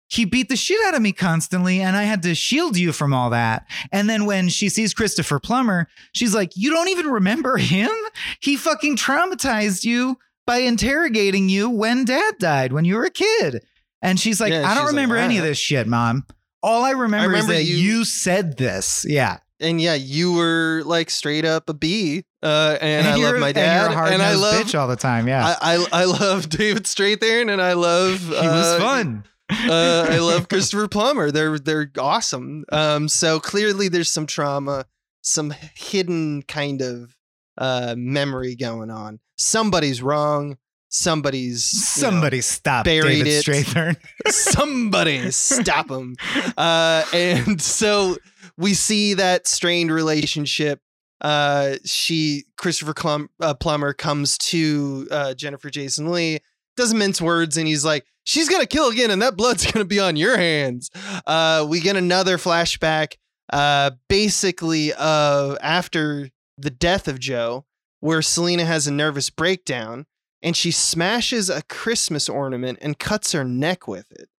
he 0.10 0.24
beat 0.24 0.48
the 0.48 0.56
shit 0.56 0.80
out 0.86 0.96
of 0.96 1.02
me 1.02 1.12
constantly 1.12 1.82
and 1.82 1.98
I 1.98 2.04
had 2.04 2.24
to 2.24 2.34
shield 2.34 2.78
you 2.78 2.94
from 2.94 3.14
all 3.14 3.30
that. 3.32 3.66
And 3.92 4.10
then 4.10 4.26
when 4.26 4.48
she 4.48 4.70
sees 4.70 4.94
Christopher 4.94 5.40
Plummer, 5.40 5.88
she's 6.14 6.34
like, 6.34 6.52
You 6.56 6.70
don't 6.70 6.88
even 6.88 7.08
remember 7.08 7.58
him? 7.58 7.92
He 8.40 8.56
fucking 8.56 8.96
traumatized 8.96 9.84
you 9.84 10.18
by 10.46 10.60
interrogating 10.60 11.50
you 11.50 11.70
when 11.70 12.06
dad 12.06 12.36
died 12.40 12.72
when 12.72 12.86
you 12.86 12.96
were 12.96 13.04
a 13.04 13.10
kid. 13.10 13.66
And 14.02 14.18
she's 14.20 14.40
like, 14.40 14.52
Yeah, 14.54 14.60
I 14.60 14.76
don't 14.76 14.84
she's 14.84 14.84
like, 14.84 14.88
remember 14.92 15.18
any 15.18 15.40
of 15.40 15.44
this 15.44 15.58
shit, 15.58 15.88
mom. 15.88 16.26
All 16.64 16.84
I 16.84 16.92
remember, 16.92 17.28
remember 17.30 17.38
is 17.38 17.48
that 17.48 17.64
you- 17.66 17.76
you, 17.78 18.06
said 18.06 18.58
this. 18.58 19.06
Yeah. 19.08 19.38
And 19.60 19.82
yeah, 19.82 19.96
you 19.96 20.34
were 20.34 20.84
like 20.86 21.10
straight 21.10 21.46
up 21.46 21.70
a 21.70 21.74
B. 21.74 22.24
Uh, 22.44 22.78
and, 22.80 23.08
I 23.08 23.16
love 23.16 23.40
my 23.40 23.48
and 23.48 23.56
dad. 23.56 23.92
a 23.92 24.14
And 24.14 24.22
I 24.22 24.36
love 24.36 24.66
bitch 24.66 24.78
all 24.80 24.88
the 24.88 24.96
time. 24.96 25.28
Yeah. 25.28 25.56
I, 25.60 25.76
I 25.76 25.88
I 26.02 26.06
love 26.06 26.48
David 26.50 26.84
Strathairn 26.84 27.52
and 27.52 27.60
I 27.62 27.74
love 27.74 28.20
he 28.28 28.30
was 28.34 28.66
uh, 28.76 28.80
fun. 28.80 29.24
uh, 29.50 30.08
I 30.10 30.20
love 30.20 30.48
Christopher 30.50 30.88
Plummer. 30.88 31.32
They're 31.32 31.58
they're 31.58 31.92
awesome. 31.98 32.66
Um, 32.72 33.08
so 33.10 33.40
clearly 33.40 33.88
there's 33.88 34.12
some 34.12 34.28
trauma, 34.28 34.86
some 35.22 35.54
hidden 35.76 36.44
kind 36.44 36.82
of 36.84 37.16
uh 37.58 37.96
memory 37.98 38.56
going 38.56 38.92
on. 38.92 39.20
Somebody's 39.38 40.04
wrong. 40.04 40.58
Somebody's 40.90 41.72
you 41.98 42.04
know, 42.04 42.10
Somebody 42.10 42.42
stop 42.42 42.86
buried 42.86 43.24
David 43.24 43.28
it. 43.28 43.46
Strathairn. 43.46 43.98
somebody 44.28 45.32
stop 45.32 45.90
him. 45.90 46.16
Uh, 46.58 47.04
and 47.14 47.62
so 47.62 48.18
we 48.58 48.74
see 48.74 49.14
that 49.16 49.48
strained 49.48 49.92
relationship. 49.92 50.80
Uh, 51.20 51.76
she 51.84 52.46
Christopher 52.58 52.94
Clum, 52.94 53.30
uh, 53.42 53.54
Plummer 53.54 53.94
comes 53.94 54.38
to 54.38 55.08
uh, 55.12 55.34
Jennifer 55.34 55.70
Jason 55.70 56.10
Leigh, 56.12 56.40
doesn't 56.76 56.98
mince 56.98 57.20
words, 57.22 57.58
and 57.58 57.68
he's 57.68 57.84
like, 57.84 58.06
"She's 58.24 58.48
gonna 58.48 58.68
kill 58.68 58.90
again, 58.90 59.10
and 59.12 59.22
that 59.22 59.36
blood's 59.36 59.70
gonna 59.72 59.86
be 59.86 60.00
on 60.00 60.16
your 60.16 60.38
hands." 60.38 60.92
Uh, 61.26 61.66
we 61.68 61.80
get 61.80 61.96
another 61.96 62.38
flashback, 62.38 63.16
uh, 63.52 63.92
basically 64.08 64.94
of 64.94 65.58
after 65.62 66.30
the 66.58 66.70
death 66.70 67.08
of 67.08 67.20
Joe, 67.20 67.66
where 68.00 68.22
Selena 68.22 68.64
has 68.66 68.86
a 68.88 68.92
nervous 68.94 69.30
breakdown 69.32 70.06
and 70.42 70.56
she 70.56 70.72
smashes 70.72 71.50
a 71.50 71.64
Christmas 71.64 72.30
ornament 72.30 72.80
and 72.82 73.00
cuts 73.00 73.32
her 73.32 73.44
neck 73.44 73.88
with 73.88 74.12
it. 74.12 74.30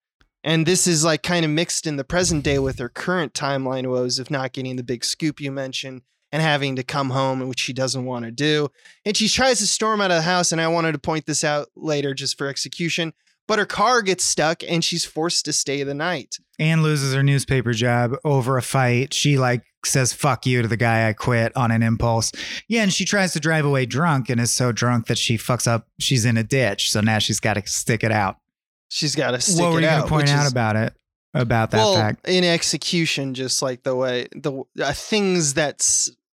And 0.45 0.67
this 0.67 0.87
is 0.87 1.05
like 1.05 1.23
kind 1.23 1.45
of 1.45 1.51
mixed 1.51 1.87
in 1.87 1.97
the 1.97 2.05
present 2.05 2.45
day 2.45 2.59
with 2.59 2.79
her 2.79 2.89
current 2.89 3.35
timeline 3.35 3.89
woes 3.89 4.19
of 4.19 4.31
not 4.31 4.53
getting 4.53 4.77
the 4.77 4.85
big 4.85 5.05
scoop 5.05 5.41
you 5.41 5.51
mentioned 5.51 6.03
and 6.31 6.43
having 6.43 6.77
to 6.77 6.83
come 6.83 7.11
home, 7.11 7.47
which 7.49 7.61
she 7.61 7.73
doesn't 7.73 8.05
want 8.05 8.25
to 8.25 8.31
do. 8.31 8.69
And 9.05 9.17
she 9.17 9.29
tries 9.29 9.59
to 9.59 9.67
storm 9.67 10.01
out 10.01 10.11
of 10.11 10.19
the 10.19 10.23
house. 10.23 10.53
And 10.53 10.61
I 10.61 10.69
wanted 10.69 10.93
to 10.93 10.99
point 10.99 11.27
this 11.27 11.43
out 11.43 11.69
later 11.75 12.15
just 12.15 12.39
for 12.39 12.47
execution. 12.47 13.13
But 13.47 13.59
her 13.59 13.67
car 13.67 14.03
gets 14.03 14.25
stuck 14.25 14.63
and 14.63 14.85
she's 14.85 15.07
forced 15.07 15.47
to 15.47 15.55
stay 15.55 15.83
the 15.83 15.95
night. 15.95 16.37
Anne 16.59 16.83
loses 16.83 17.15
her 17.15 17.23
newspaper 17.23 17.73
job 17.73 18.15
over 18.25 18.59
a 18.59 18.63
fight. 18.63 19.15
She 19.15 19.39
like 19.39 19.63
says 19.85 20.13
fuck 20.13 20.47
you 20.47 20.63
to 20.63 20.69
the 20.69 20.77
guy 20.77 21.09
I 21.09 21.13
quit 21.13 21.57
on 21.57 21.71
an 21.71 21.83
impulse. 21.83 22.33
Yeah, 22.69 22.83
and 22.83 22.93
she 22.93 23.05
tries 23.05 23.33
to 23.35 23.41
drive 23.41 23.65
away 23.65 23.87
drunk 23.87 24.29
and 24.29 24.41
is 24.41 24.53
so 24.53 24.73
drunk 24.73 25.07
that 25.07 25.19
she 25.19 25.37
fucks 25.37 25.67
up. 25.67 25.87
She's 25.99 26.25
in 26.25 26.37
a 26.37 26.43
ditch, 26.45 26.91
so 26.91 27.01
now 27.01 27.19
she's 27.19 27.41
got 27.41 27.55
to 27.55 27.67
stick 27.67 28.03
it 28.03 28.13
out. 28.13 28.37
She's 28.89 29.15
got 29.15 29.33
to 29.33 29.41
stick 29.41 29.57
it 29.57 29.61
out. 29.61 29.65
what 29.65 29.75
were 29.75 29.81
you 29.81 29.87
going 29.87 30.03
to 30.03 30.09
point 30.09 30.29
out 30.29 30.47
is- 30.47 30.53
about 30.53 30.77
it? 30.77 30.95
About 31.35 31.73
that 31.73 31.77
well, 31.77 31.95
fact? 31.95 32.27
in 32.27 32.43
execution, 32.43 33.35
just 33.35 33.61
like 33.61 33.83
the 33.83 33.95
way 33.95 34.29
the 34.35 34.65
uh, 34.83 34.93
things 34.95 35.55
that 35.55 35.87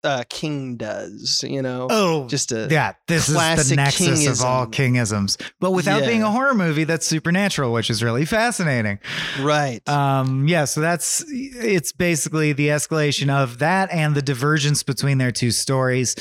uh, 0.05 0.23
King 0.29 0.77
does, 0.77 1.43
you 1.47 1.63
know, 1.63 1.89
Oh, 1.91 2.29
just 2.29 2.53
a 2.53 2.69
yeah. 2.71 2.93
This 3.09 3.29
is 3.29 3.35
the 3.69 3.75
nexus 3.77 4.27
of 4.27 4.45
all 4.47 4.67
kingism. 4.67 4.95
kingisms, 4.95 5.51
but 5.61 5.71
without 5.73 6.03
Yeah. 6.03 6.09
being 6.09 6.23
a 6.23 6.31
horror 6.31 6.55
movie 6.55 6.85
that's 6.85 7.07
supernatural, 7.07 7.73
which 7.73 7.91
is 7.91 8.03
really 8.03 8.25
fascinating. 8.25 8.99
right. 9.41 9.87
Um, 9.89 10.47
yeah, 10.47 10.65
so 10.67 10.81
that's 10.81 11.25
it's 11.29 11.93
basically 11.93 12.53
the 12.53 12.69
escalation 12.69 13.31
of 13.31 13.59
that 13.59 13.91
and 13.91 14.15
the 14.15 14.23
divergence 14.23 14.83
between 14.83 15.19
their 15.19 15.33
two 15.33 15.51
stories, 15.51 16.15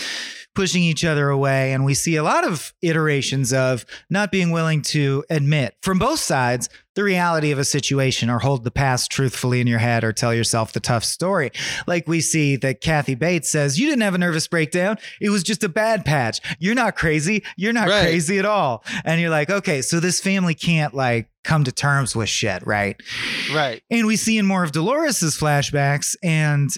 pushing 0.55 0.83
each 0.83 1.03
other 1.03 1.29
away. 1.29 1.74
And 1.74 1.83
we 1.86 1.93
see 1.93 2.15
a 2.15 2.24
lot 2.24 2.45
of 2.45 2.74
iterations 2.81 3.51
of 3.53 3.86
not 4.10 4.31
being 4.31 4.51
willing 4.51 4.81
to 4.83 5.24
admit 5.29 5.75
from 5.81 6.00
both 6.00 6.19
sides 6.19 6.69
the 6.95 7.03
reality 7.03 7.50
of 7.50 7.57
a 7.57 7.65
situation 7.65 8.29
or 8.29 8.38
hold 8.38 8.63
the 8.63 8.69
past 8.69 9.10
truthfully 9.12 9.60
in 9.60 9.65
your 9.65 9.79
head 9.79 10.03
or 10.03 10.13
tell 10.13 10.31
yourself 10.33 10.74
the 10.74 10.79
tough 10.79 11.03
story. 11.03 11.51
Like 11.88 12.07
we 12.07 12.22
see 12.22 12.55
that 12.57 12.81
Kathy 12.81 13.15
Bates 13.15 13.50
says, 13.50 13.79
You 13.79 13.88
didn't 13.88 14.03
have 14.03 14.13
a 14.13 14.19
nervous 14.19 14.48
breakdown. 14.48 14.98
It 15.19 15.31
was 15.31 15.41
just 15.41 15.63
a 15.63 15.69
bad 15.69 16.05
patch. 16.05 16.39
You're 16.60 16.75
not 16.75 16.95
crazy. 16.95 17.43
You're 17.57 17.74
not 17.74 17.88
Right. 17.89 18.01
crazy 18.03 18.38
at 18.38 18.45
all. 18.45 18.83
And 19.05 19.19
you're 19.19 19.31
like, 19.31 19.50
okay, 19.50 19.81
so 19.81 20.00
this 20.00 20.19
family 20.19 20.53
can't 20.53 20.93
like 20.93 21.29
come 21.43 21.63
to 21.63 21.72
terms 21.72 22.15
with 22.15 22.29
shit, 22.29 22.65
right? 22.65 22.95
right. 23.53 23.81
And 23.89 24.05
we 24.05 24.15
see 24.15 24.38
in 24.38 24.45
more 24.45 24.63
of 24.63 24.72
Dolores's 24.72 25.36
flashbacks, 25.38 26.15
and 26.24 26.69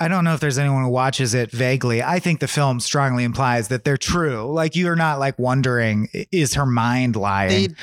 I 0.00 0.08
don't 0.08 0.24
know 0.24 0.34
if 0.34 0.40
there's 0.40 0.58
anyone 0.58 0.82
who 0.84 0.88
watches 0.90 1.32
it 1.34 1.50
vaguely. 1.52 2.02
I 2.02 2.18
think 2.18 2.40
the 2.40 2.48
film 2.48 2.80
strongly 2.80 3.22
implies 3.24 3.68
that 3.68 3.84
they're 3.84 3.96
true. 3.96 4.52
Like 4.52 4.74
you're 4.74 4.96
not 4.96 5.18
like 5.20 5.38
wondering, 5.38 6.08
is 6.32 6.54
her 6.54 6.66
mind 6.66 7.14
lying? 7.14 7.50
They 7.50 7.74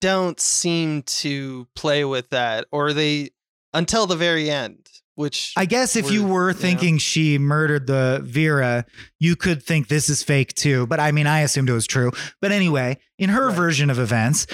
don't 0.00 0.38
seem 0.38 1.02
to 1.02 1.66
play 1.74 2.04
with 2.04 2.30
that, 2.30 2.66
or 2.70 2.92
they 2.92 3.30
until 3.72 4.06
the 4.06 4.16
very 4.16 4.50
end. 4.50 4.78
Which 5.16 5.52
I 5.56 5.64
guess 5.66 5.94
if 5.94 6.10
you 6.10 6.22
We're- 6.24 6.32
were 6.32 6.48
you 6.50 6.54
know. 6.54 6.60
thinking 6.60 6.98
she 6.98 7.38
murdered 7.38 7.86
the 7.86 8.20
Vera, 8.24 8.84
you 9.20 9.36
could 9.36 9.62
think 9.62 9.86
this 9.86 10.08
is 10.08 10.24
fake 10.24 10.54
too. 10.54 10.88
But 10.88 10.98
I 10.98 11.12
mean, 11.12 11.28
I 11.28 11.40
assumed 11.42 11.70
it 11.70 11.72
was 11.72 11.86
true. 11.86 12.10
But 12.40 12.50
anyway, 12.50 12.98
in 13.16 13.30
her 13.30 13.46
Right. 13.46 13.56
version 13.56 13.90
of 13.90 14.00
events, 14.00 14.48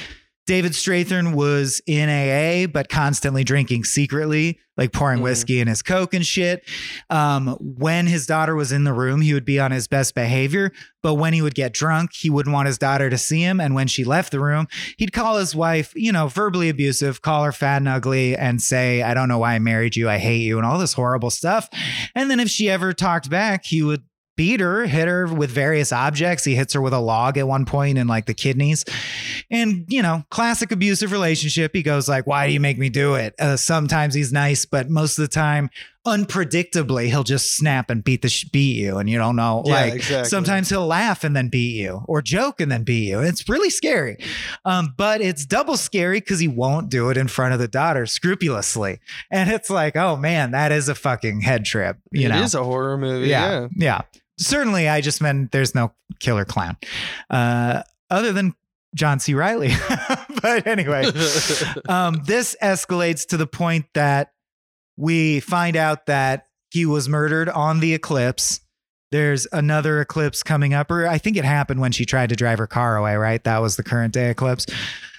David 0.46 0.72
Strathairn 0.72 1.34
was 1.34 1.80
in 1.86 2.08
AA, 2.08 2.66
but 2.66 2.88
constantly 2.88 3.44
drinking 3.44 3.84
secretly, 3.84 4.58
like 4.76 4.92
pouring 4.92 5.20
Mhm. 5.20 5.24
whiskey 5.24 5.60
in 5.60 5.68
his 5.68 5.80
Coke 5.80 6.12
and 6.12 6.26
shit. 6.26 6.64
Um, 7.08 7.56
when 7.60 8.06
his 8.08 8.26
daughter 8.26 8.56
was 8.56 8.72
in 8.72 8.82
the 8.84 8.92
room, 8.92 9.20
he 9.20 9.32
would 9.32 9.44
be 9.44 9.60
on 9.60 9.70
his 9.70 9.86
best 9.86 10.14
behavior. 10.14 10.72
But 11.02 11.14
when 11.14 11.34
he 11.34 11.40
would 11.42 11.54
get 11.54 11.72
drunk, 11.72 12.10
he 12.14 12.30
wouldn't 12.30 12.52
want 12.52 12.66
his 12.66 12.78
daughter 12.78 13.08
to 13.10 13.16
see 13.18 13.40
him. 13.42 13.60
And 13.60 13.74
when 13.74 13.86
she 13.86 14.02
left 14.02 14.32
the 14.32 14.40
room, 14.40 14.66
he'd 14.96 15.12
call 15.12 15.38
his 15.38 15.54
wife, 15.54 15.92
you 15.94 16.10
know, 16.10 16.26
verbally 16.26 16.68
abusive, 16.68 17.22
call 17.22 17.44
her 17.44 17.52
fat 17.52 17.76
and 17.76 17.88
ugly, 17.88 18.36
and 18.36 18.60
say, 18.60 19.02
I 19.02 19.14
don't 19.14 19.28
know 19.28 19.38
why 19.38 19.54
I 19.54 19.58
married 19.60 19.94
you. 19.94 20.08
I 20.08 20.18
hate 20.18 20.42
you, 20.42 20.56
and 20.56 20.66
all 20.66 20.78
this 20.78 20.94
horrible 20.94 21.30
stuff. 21.30 21.68
And 22.14 22.28
then 22.30 22.40
if 22.40 22.48
she 22.48 22.68
ever 22.68 22.92
talked 22.92 23.30
back, 23.30 23.64
he 23.66 23.82
would 23.82 24.02
beat 24.40 24.60
her, 24.60 24.86
hit 24.86 25.06
her 25.06 25.26
with 25.26 25.50
various 25.50 25.92
objects. 25.92 26.44
He 26.44 26.54
hits 26.54 26.72
her 26.72 26.80
with 26.80 26.94
a 26.94 26.98
log 26.98 27.36
at 27.36 27.46
one 27.46 27.66
point 27.66 27.98
in 27.98 28.06
like 28.06 28.24
the 28.24 28.32
kidneys. 28.32 28.86
And, 29.50 29.84
you 29.88 30.00
know, 30.00 30.24
classic 30.30 30.72
abusive 30.72 31.12
relationship. 31.12 31.72
He 31.74 31.82
goes 31.82 32.08
like, 32.08 32.26
why 32.26 32.46
do 32.46 32.54
you 32.54 32.60
make 32.60 32.78
me 32.78 32.88
do 32.88 33.16
it? 33.16 33.34
Uh, 33.38 33.58
sometimes 33.58 34.14
he's 34.14 34.32
nice, 34.32 34.64
but 34.64 34.88
most 34.88 35.18
of 35.18 35.22
the 35.22 35.28
time, 35.28 35.68
unpredictably, 36.06 37.08
he'll 37.08 37.22
just 37.24 37.54
snap 37.54 37.90
and 37.90 38.02
beat 38.02 38.22
the 38.22 38.28
sh- 38.30 38.44
beat 38.44 38.76
you. 38.78 38.96
And 38.96 39.10
you 39.10 39.18
don't 39.18 39.36
know, 39.36 39.62
Yeah, 39.66 39.72
like 39.72 39.94
exactly. 39.96 40.28
sometimes 40.30 40.68
he'll 40.70 40.86
laugh 40.86 41.24
and 41.24 41.36
then 41.36 41.48
beat 41.48 41.76
you 41.76 42.02
or 42.06 42.22
joke 42.22 42.60
and 42.60 42.72
then 42.72 42.84
beat 42.84 43.08
you. 43.08 43.20
It's 43.20 43.46
really 43.48 43.68
scary. 43.70 44.16
Um, 44.64 44.94
but 44.96 45.20
it's 45.20 45.44
double 45.44 45.76
scary 45.76 46.20
because 46.20 46.38
he 46.38 46.48
won't 46.48 46.88
do 46.88 47.10
it 47.10 47.16
in 47.16 47.28
front 47.28 47.52
of 47.52 47.58
the 47.60 47.68
daughter 47.68 48.06
scrupulously. 48.06 49.00
And 49.30 49.50
it's 49.50 49.68
like, 49.70 49.96
oh 49.96 50.16
man, 50.16 50.52
that 50.52 50.72
is 50.72 50.88
a 50.88 50.94
fucking 50.94 51.42
head 51.42 51.64
trip. 51.64 51.98
You 52.12 52.26
It 52.26 52.28
know? 52.30 52.38
it 52.40 52.44
is 52.44 52.54
a 52.54 52.64
horror 52.64 52.96
movie. 52.96 53.28
yeah, 53.28 53.50
Yeah. 53.50 53.68
yeah. 53.76 54.00
Certainly, 54.40 54.88
I 54.88 55.00
just 55.00 55.20
meant 55.20 55.52
there's 55.52 55.74
no 55.74 55.92
killer 56.18 56.44
clown, 56.44 56.76
uh, 57.28 57.82
other 58.10 58.32
than 58.32 58.54
John 58.94 59.20
C. 59.20 59.34
Reilly. 59.34 59.72
but 60.42 60.66
anyway, 60.66 61.04
um, 61.88 62.22
this 62.24 62.56
escalates 62.62 63.26
to 63.28 63.36
the 63.36 63.46
point 63.46 63.86
that 63.94 64.32
we 64.96 65.40
find 65.40 65.76
out 65.76 66.06
that 66.06 66.46
he 66.70 66.86
was 66.86 67.08
murdered 67.08 67.48
on 67.48 67.80
the 67.80 67.94
eclipse. 67.94 68.60
There's 69.10 69.46
another 69.52 70.00
eclipse 70.00 70.42
coming 70.42 70.72
up, 70.72 70.90
or 70.90 71.06
I 71.06 71.18
think 71.18 71.36
it 71.36 71.44
happened 71.44 71.80
when 71.80 71.92
she 71.92 72.04
tried 72.04 72.28
to 72.28 72.36
drive 72.36 72.58
her 72.58 72.66
car 72.66 72.96
away, 72.96 73.16
right? 73.16 73.42
That 73.42 73.58
was 73.58 73.76
the 73.76 73.82
current 73.82 74.12
day 74.12 74.30
eclipse. 74.30 74.66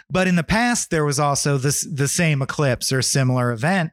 But 0.10 0.28
in 0.28 0.36
the 0.36 0.44
past, 0.44 0.92
there 0.92 1.06
was 1.06 1.20
also 1.20 1.58
this 1.58 1.88
the 1.90 2.08
same 2.08 2.42
eclipse 2.42 2.92
or 2.92 3.02
similar 3.02 3.52
event. 3.52 3.92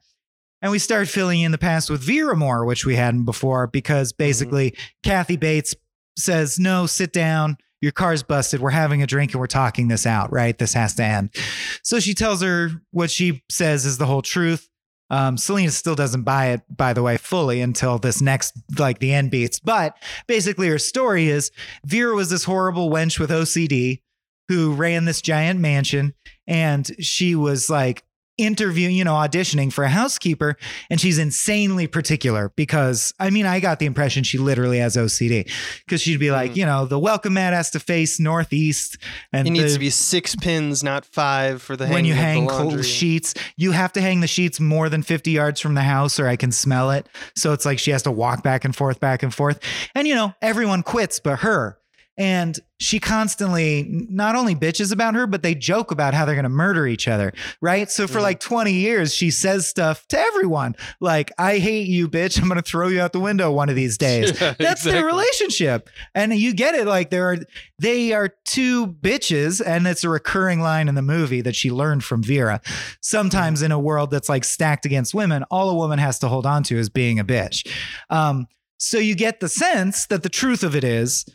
And 0.61 0.71
we 0.71 0.79
start 0.79 1.07
filling 1.07 1.41
in 1.41 1.51
the 1.51 1.57
past 1.57 1.89
with 1.89 2.01
Vera 2.01 2.35
more, 2.35 2.65
which 2.65 2.85
we 2.85 2.95
hadn't 2.95 3.25
before, 3.25 3.67
because 3.67 4.11
basically 4.11 4.75
Kathy 5.03 5.37
Bates 5.37 5.75
says, 6.17 6.59
No, 6.59 6.85
sit 6.85 7.13
down. 7.13 7.57
Your 7.81 7.93
car's 7.93 8.23
busted. 8.23 8.59
We're 8.59 8.71
having 8.71 9.01
a 9.01 9.07
drink 9.07 9.31
and 9.31 9.39
we're 9.39 9.47
talking 9.47 9.87
this 9.87 10.05
out, 10.05 10.33
right? 10.33 10.57
This 10.57 10.73
has 10.73 10.95
to 10.95 11.03
end. 11.03 11.33
So 11.81 12.01
she 12.01 12.13
tells 12.13 12.41
her 12.41 12.71
what 12.91 13.09
she 13.09 13.41
says 13.49 13.85
is 13.85 13.97
the 13.97 14.05
whole 14.05 14.21
truth. 14.21 14.69
Um, 15.09 15.37
Selena 15.37 15.71
still 15.71 15.95
doesn't 15.95 16.23
buy 16.23 16.47
it, 16.47 16.61
by 16.69 16.93
the 16.93 17.01
way, 17.01 17.17
fully 17.17 17.61
until 17.61 17.97
this 17.97 18.21
next, 18.21 18.53
like 18.77 18.99
the 18.99 19.13
end 19.13 19.31
beats. 19.31 19.59
But 19.59 19.97
basically, 20.27 20.67
her 20.67 20.77
story 20.77 21.29
is 21.29 21.51
Vera 21.85 22.13
was 22.13 22.29
this 22.29 22.43
horrible 22.43 22.91
wench 22.91 23.17
with 23.17 23.31
OCD 23.31 24.01
who 24.49 24.73
ran 24.73 25.05
this 25.05 25.21
giant 25.21 25.59
mansion, 25.59 26.13
and 26.47 26.89
she 26.99 27.33
was 27.33 27.69
like 27.69 28.03
interviewing, 28.39 28.95
you 28.95 29.03
know, 29.03 29.13
auditioning 29.13 29.71
for 29.71 29.83
a 29.83 29.89
housekeeper, 29.89 30.55
and 30.89 30.99
she's 30.99 31.17
insanely 31.17 31.87
particular 31.87 32.51
because 32.55 33.13
I 33.19 33.29
mean, 33.29 33.45
I 33.45 33.59
got 33.59 33.79
the 33.79 33.85
impression 33.85 34.23
she 34.23 34.37
literally 34.37 34.79
has 34.79 34.95
OCD 34.95 35.49
because 35.85 36.01
she'd 36.01 36.19
be 36.19 36.31
like, 36.31 36.51
Mhm. 36.51 36.55
you 36.57 36.65
know, 36.65 36.85
the 36.85 36.99
welcome 36.99 37.33
mat 37.33 37.53
has 37.53 37.69
to 37.71 37.79
face 37.79 38.19
northeast, 38.19 38.97
and 39.33 39.47
It 39.47 39.51
needs 39.51 39.73
to 39.73 39.79
be 39.79 39.89
six 39.89 40.35
pins, 40.35 40.83
not 40.83 41.05
five, 41.05 41.61
for 41.61 41.75
the 41.75 41.87
when 41.87 42.05
you 42.05 42.13
hang 42.13 42.47
the 42.47 42.53
cold 42.53 42.85
sheets, 42.85 43.33
you 43.57 43.71
have 43.71 43.93
to 43.93 44.01
hang 44.01 44.21
the 44.21 44.27
sheets 44.27 44.59
more 44.59 44.89
than 44.89 45.03
50 45.03 45.31
yards 45.31 45.59
from 45.59 45.73
the 45.75 45.81
house 45.81 46.19
or 46.19 46.27
I 46.27 46.35
can 46.35 46.51
smell 46.51 46.91
it. 46.91 47.07
So 47.35 47.53
it's 47.53 47.65
like 47.65 47.79
she 47.79 47.91
has 47.91 48.03
to 48.03 48.11
walk 48.11 48.43
back 48.43 48.65
and 48.65 48.75
forth, 48.75 48.99
back 48.99 49.23
and 49.23 49.33
forth. 49.33 49.59
And, 49.95 50.07
you 50.07 50.15
know, 50.15 50.33
everyone 50.41 50.83
quits 50.83 51.19
but 51.19 51.39
her. 51.39 51.77
And 52.19 52.59
she 52.81 52.99
constantly 52.99 53.87
not 54.09 54.35
only 54.35 54.53
bitches 54.53 54.91
about 54.91 55.15
her, 55.15 55.25
but 55.25 55.41
they 55.41 55.55
joke 55.55 55.89
about 55.91 56.13
how 56.13 56.25
they're 56.25 56.35
going 56.35 56.43
to 56.43 56.49
murder 56.49 56.85
each 56.85 57.07
other. 57.07 57.33
Right. 57.61 57.89
So 57.89 58.07
for 58.07 58.19
Mhm. 58.19 58.23
like 58.23 58.39
20 58.41 58.73
years, 58.73 59.13
she 59.13 59.31
says 59.31 59.67
stuff 59.67 60.05
to 60.09 60.19
everyone 60.19 60.75
like, 60.99 61.31
I 61.37 61.57
hate 61.59 61.87
you, 61.87 62.07
bitch. 62.09 62.37
I'm 62.41 62.47
going 62.49 62.61
to 62.61 62.61
throw 62.61 62.89
you 62.89 62.99
out 63.01 63.13
the 63.13 63.19
window 63.21 63.51
one 63.51 63.69
of 63.69 63.75
these 63.75 63.97
days. 64.09 64.39
Yeah, 64.39 64.53
That's 64.59 64.83
their 64.83 65.05
relationship. 65.05 65.89
And 66.13 66.33
you 66.33 66.53
get 66.53 66.75
it. 66.75 66.85
Like 66.87 67.09
there 67.09 67.31
are 67.31 67.37
they 67.79 68.11
are 68.13 68.29
two 68.45 68.87
bitches, 68.87 69.61
and 69.65 69.87
it's 69.87 70.03
a 70.03 70.09
recurring 70.09 70.59
line 70.59 70.89
in 70.89 70.95
the 70.95 71.01
movie 71.01 71.39
that 71.41 71.55
she 71.55 71.71
learned 71.71 72.03
from 72.03 72.21
Vera. 72.21 72.59
Sometimes 73.01 73.61
in 73.61 73.71
a 73.71 73.79
world 73.79 74.11
that's 74.11 74.27
like 74.29 74.43
stacked 74.43 74.85
against 74.85 75.13
women, 75.13 75.43
all 75.49 75.69
a 75.69 75.75
woman 75.75 75.99
has 75.99 76.19
to 76.19 76.27
hold 76.27 76.45
on 76.45 76.63
to 76.63 76.77
is 76.77 76.89
being 76.89 77.17
a 77.19 77.23
bitch. 77.23 77.65
Um, 78.09 78.47
so 78.77 78.97
you 78.97 79.15
get 79.15 79.39
the 79.39 79.49
sense 79.49 80.05
that 80.07 80.23
the 80.23 80.29
truth 80.29 80.63
of 80.63 80.75
it 80.75 80.83
is 80.83 81.25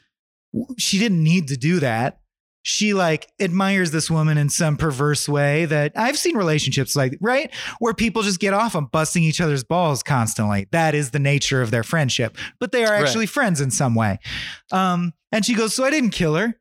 she 0.78 0.99
didn't 0.99 1.23
need 1.23 1.49
to 1.49 1.56
do 1.56 1.80
that. 1.80 2.20
She 2.66 2.94
like 2.94 3.28
admires 3.40 3.90
this 3.90 4.11
woman 4.11 4.38
in 4.38 4.49
some 4.49 4.78
perverse 4.78 5.28
way 5.28 5.66
that 5.66 5.92
I've 5.96 6.16
seen 6.18 6.34
relationships 6.34 6.96
like, 6.96 7.18
right? 7.20 7.52
Where 7.78 7.92
people 7.92 8.23
just 8.23 8.40
get 8.40 8.54
off 8.54 8.75
on 8.75 8.87
busting 8.87 9.23
each 9.23 9.38
other's 9.40 9.62
balls 9.64 10.02
constantly. 10.02 10.66
That 10.73 10.94
is 10.94 11.11
the 11.11 11.18
nature 11.18 11.61
of 11.61 11.70
their 11.70 11.82
friendship, 11.82 12.38
but 12.61 12.73
they 12.73 12.84
are 12.84 12.92
Right. 12.92 13.02
actually 13.02 13.26
friends 13.26 13.61
in 13.61 13.70
some 13.70 13.94
way. 13.94 14.18
Um, 14.73 15.12
and 15.30 15.44
she 15.44 15.54
goes, 15.54 15.75
So 15.75 15.84
I 15.84 15.90
didn't 15.90 16.11
kill 16.11 16.37
her. 16.37 16.54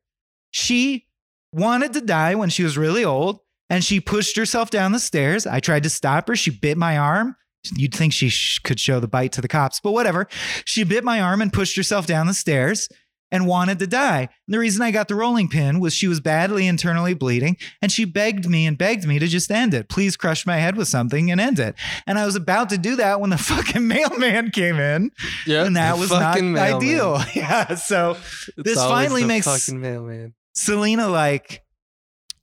She 0.52 1.08
wanted 1.54 1.94
to 1.94 2.02
die 2.02 2.36
when 2.36 2.50
she 2.50 2.64
was 2.64 2.78
really 2.78 3.06
old 3.06 3.40
and 3.70 3.82
she 3.84 4.02
pushed 4.02 4.36
herself 4.36 4.70
down 4.70 4.92
the 4.92 5.00
stairs. 5.00 5.48
I 5.48 5.62
tried 5.62 5.84
to 5.84 5.90
stop 5.90 6.28
her. 6.28 6.36
She 6.36 6.52
bit 6.52 6.78
my 6.78 6.98
arm. 6.98 7.36
You'd 7.78 7.94
think 7.96 8.12
she 8.12 8.28
sh- 8.28 8.60
could 8.60 8.78
show 8.80 9.00
the 9.00 9.08
bite 9.08 9.32
to 9.34 9.42
the 9.42 9.48
cops, 9.48 9.80
but 9.82 9.94
whatever. 9.94 10.28
She 10.66 10.84
bit 10.84 11.06
my 11.06 11.22
arm 11.22 11.42
and 11.42 11.54
pushed 11.54 11.78
herself 11.78 12.06
down 12.06 12.28
the 12.28 12.34
stairs 12.34 12.90
and 13.34 13.46
wanted 13.48 13.80
to 13.80 13.88
die. 13.88 14.30
And 14.48 14.54
the 14.54 14.60
reason 14.60 14.82
I 14.82 14.92
got 14.92 15.10
the 15.10 15.16
rolling 15.16 15.50
pin 15.50 15.82
was 15.82 15.94
she 15.94 16.08
was 16.08 16.22
badly 16.22 16.68
internally 16.68 17.14
bleeding 17.14 17.58
and 17.82 17.92
she 17.92 18.06
begged 18.06 18.48
me 18.48 18.66
and 18.66 18.78
begged 18.78 19.06
me 19.06 19.20
to 19.20 19.28
just 19.28 19.52
end 19.52 19.74
it. 19.74 19.90
Please 19.90 20.16
crush 20.16 20.46
my 20.46 20.56
head 20.58 20.78
with 20.78 20.88
something 20.88 21.30
and 21.32 21.42
end 21.42 21.60
it. 21.60 21.76
And 22.08 22.18
I 22.20 22.26
was 22.26 22.36
about 22.38 22.70
to 22.70 22.78
do 22.78 22.96
that 22.96 23.20
when 23.20 23.32
the 23.32 23.38
fucking 23.52 23.86
mailman 23.86 24.52
came 24.52 24.80
in 24.80 25.12
Yep, 25.48 25.68
and 25.68 25.76
that 25.76 25.98
was 25.98 26.12
not 26.12 26.40
mailman. 26.40 26.62
ideal. 26.76 27.22
Yeah. 27.36 27.76
So 27.76 28.12
It's 28.12 28.52
This 28.56 28.78
finally 28.78 29.24
the 29.24 29.28
makes- 29.28 29.48
fucking 29.48 29.82
mailman. 29.82 30.36
Selena 30.56 31.08
like 31.10 31.64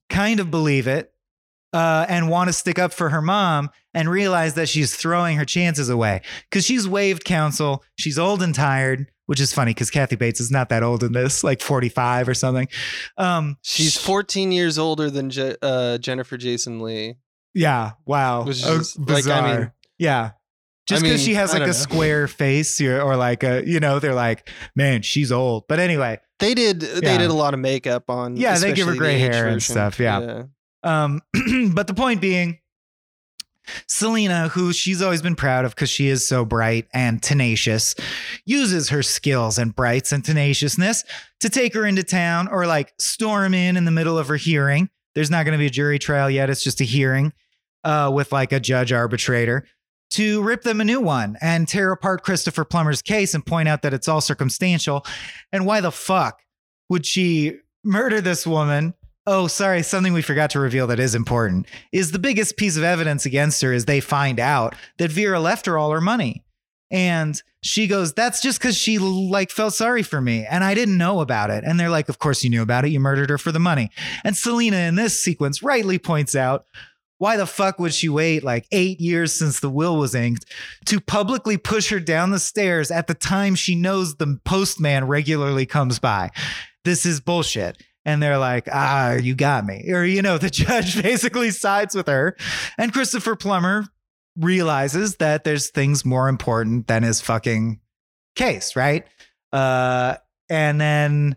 kind 0.09 0.41
of 0.41 0.51
believe 0.51 0.89
it 0.89 1.13
uh, 1.73 2.05
and 2.09 2.29
want 2.29 2.49
to 2.49 2.53
stick 2.53 2.79
up 2.81 2.93
for 2.93 3.11
her 3.11 3.23
mom 3.23 3.71
and 3.95 4.09
realize 4.11 4.55
that 4.55 4.69
she's 4.69 4.97
throwing 4.97 5.37
her 5.37 5.45
chances 5.45 5.89
away 5.89 6.21
because 6.51 6.65
she's 6.65 6.89
waived 6.89 7.25
counsel. 7.25 7.85
She's 7.97 8.19
old 8.19 8.43
and 8.43 8.53
tired, 8.53 9.07
which 9.31 9.39
is 9.41 9.53
funny 9.53 9.71
because 9.71 9.93
Kathy 9.93 10.17
Bates 10.17 10.41
is 10.41 10.51
not 10.51 10.71
that 10.71 10.83
old 10.83 11.05
in 11.05 11.13
this, 11.13 11.45
like 11.45 11.61
45 11.63 12.29
or 12.29 12.35
something. 12.35 12.67
Um, 13.17 13.59
She's 13.63 13.97
14 13.97 14.51
years 14.51 14.77
older 14.77 15.09
than 15.09 15.31
Je- 15.31 15.55
uh, 15.63 15.99
Jennifer 15.99 16.37
Jason 16.37 16.81
Leigh. 16.81 17.17
yeah, 17.55 17.93
wow, 18.07 18.43
Which 18.43 18.57
is 18.57 18.67
Oh, 18.67 18.79
just- 18.79 18.99
like, 18.99 19.09
I 19.09 19.15
bizarre. 19.17 19.59
mean- 19.61 19.73
yeah. 19.99 20.31
Just 20.89 21.03
I 21.05 21.07
because 21.07 21.21
mean, 21.21 21.27
she 21.29 21.35
has 21.35 21.53
like 21.53 21.63
a 21.63 21.67
know. 21.67 21.73
square 21.73 22.27
face 22.27 22.81
or, 22.81 23.01
or 23.01 23.15
like 23.15 23.45
a, 23.45 23.63
you 23.65 23.79
know, 23.79 24.01
they're 24.01 24.15
like, 24.15 24.49
man, 24.75 25.03
she's 25.03 25.31
old. 25.31 25.65
But 25.69 25.79
anyway, 25.79 26.19
They 26.41 26.55
did. 26.55 26.81
They 26.81 27.19
did 27.19 27.31
a 27.31 27.35
lot 27.35 27.55
of 27.55 27.61
makeup 27.61 28.11
on. 28.11 28.37
Yeah, 28.37 28.59
they 28.59 28.73
give 28.73 28.89
her 28.89 28.97
gray 28.97 29.15
the 29.15 29.21
hair 29.33 29.47
and 29.47 29.63
stuff, 29.63 30.01
yeah. 30.01 30.45
Um, 30.83 31.21
but 31.75 31.87
the 31.87 31.95
point 31.95 32.21
being, 32.21 32.59
Selena, 33.87 34.49
who 34.49 34.73
she's 34.73 35.03
always 35.03 35.23
been 35.23 35.35
proud 35.35 35.65
of 35.65 35.75
because 35.75 35.91
she 35.91 36.09
is 36.09 36.27
so 36.27 36.45
bright 36.45 36.87
and 36.93 37.23
tenacious, 37.23 37.95
uses 38.45 38.89
her 38.91 39.03
skills 39.03 39.59
and 39.59 39.75
brights 39.75 40.13
and 40.13 40.25
tenaciousness 40.25 41.05
to 41.41 41.49
take 41.49 41.75
her 41.75 41.87
into 41.87 42.03
town 42.03 42.49
or 42.49 42.67
like 42.67 42.93
storm 42.99 43.55
in 43.55 43.77
in 43.77 43.85
the 43.85 43.91
middle 43.91 44.19
of 44.19 44.29
her 44.29 44.37
hearing. 44.37 44.89
There's 45.15 45.31
not 45.31 45.45
going 45.45 45.53
to 45.53 45.59
be 45.59 45.67
a 45.67 45.71
jury 45.71 45.99
trial 45.99 46.31
yet. 46.31 46.51
It's 46.51 46.63
just 46.63 46.81
a 46.81 46.85
hearing 46.85 47.33
uh, 47.85 48.11
with 48.15 48.33
like 48.33 48.53
a 48.53 48.61
judge 48.61 48.93
arbitrator 48.93 49.67
to 50.11 50.43
rip 50.43 50.63
them 50.63 50.81
a 50.81 50.85
new 50.85 51.01
one 51.01 51.37
and 51.41 51.69
tear 51.69 51.93
apart 51.93 52.23
Christopher 52.23 52.65
Plummer's 52.65 53.03
case 53.03 53.35
and 53.35 53.47
point 53.47 53.69
out 53.69 53.83
that 53.83 53.95
it's 53.95 54.09
all 54.09 54.21
circumstantial. 54.21 55.05
And 55.53 55.67
why 55.67 55.81
the 55.81 55.93
fuck 55.93 56.41
would 56.89 57.07
she 57.07 57.59
murder 57.85 58.21
this 58.21 58.47
woman? 58.47 58.95
Oh, 59.27 59.47
sorry, 59.47 59.83
something 59.83 60.13
we 60.13 60.23
forgot 60.23 60.51
to 60.51 60.61
reveal 60.61 60.87
that 60.87 60.99
is 60.99 61.15
important 61.15 61.67
is 61.93 62.11
the 62.11 62.19
biggest 62.19 62.57
piece 62.57 62.77
of 62.77 62.83
evidence 62.83 63.27
against 63.27 63.61
her 63.63 63.73
is 63.73 63.85
they 63.85 64.01
find 64.01 64.41
out 64.41 64.75
that 64.99 65.11
Vera 65.11 65.39
left 65.39 65.67
her 65.67 65.77
all 65.77 65.91
her 65.91 66.01
money. 66.01 66.43
And 66.91 67.41
she 67.63 67.87
goes, 67.87 68.13
That's 68.13 68.41
just 68.41 68.59
because 68.59 68.77
she 68.77 68.99
like 68.99 69.51
felt 69.51 69.75
sorry 69.75 70.03
for 70.03 70.21
me 70.21 70.45
and 70.45 70.65
I 70.65 70.75
didn't 70.75 70.99
know 70.99 71.21
about 71.21 71.51
it. 71.51 71.63
And 71.65 71.79
they're 71.79 71.91
like, 71.91 72.09
Of 72.09 72.19
course 72.19 72.43
you 72.43 72.51
knew 72.51 72.63
about 72.63 72.85
it. 72.85 72.91
You 72.91 72.99
murdered 72.99 73.31
her 73.31 73.39
for 73.39 73.53
the 73.53 73.61
money. 73.61 73.91
And 74.25 74.37
Selena 74.37 74.77
in 74.77 74.97
this 74.97 75.23
sequence 75.23 75.63
rightly 75.63 75.99
points 75.99 76.35
out, 76.35 76.65
why 77.19 77.37
the 77.37 77.47
fuck 77.47 77.79
would 77.79 77.93
she 77.93 78.09
wait 78.09 78.43
like 78.43 78.67
eight 78.73 78.99
years 78.99 79.35
since 79.35 79.61
the 79.61 79.69
will 79.69 79.99
was 79.99 80.15
inked 80.15 80.47
to 80.87 81.03
publicly 81.03 81.59
push 81.59 81.91
her 81.91 82.01
down 82.01 82.31
the 82.31 82.39
stairs 82.39 82.91
at 82.91 83.09
the 83.09 83.15
time 83.15 83.55
she 83.55 83.75
knows 83.75 84.17
the 84.17 84.41
postman 84.47 85.07
regularly 85.07 85.67
comes 85.67 85.99
by? 85.99 86.31
This 86.83 87.05
is 87.05 87.21
bullshit. 87.21 87.77
And 88.05 88.23
they're 88.23 88.39
like, 88.39 88.69
ah, 88.73 89.15
you 89.15 89.35
got 89.35 89.67
me. 89.67 89.93
Or, 89.93 90.05
you 90.05 90.23
know, 90.23 90.39
the 90.39 90.51
judge 90.51 91.01
basically 91.03 91.51
sides 91.51 91.95
with 91.95 92.07
her. 92.07 92.37
And 92.79 92.93
Christopher 92.93 93.37
Plummer 93.37 93.85
realizes 94.37 95.17
that 95.17 95.45
there's 95.45 95.71
things 95.71 96.05
more 96.05 96.29
important 96.29 96.87
than 96.87 97.03
his 97.03 97.21
fucking 97.21 97.81
case, 98.37 98.75
right? 98.77 99.07
Uh, 99.53 100.17
and 100.49 100.81
then 100.81 101.37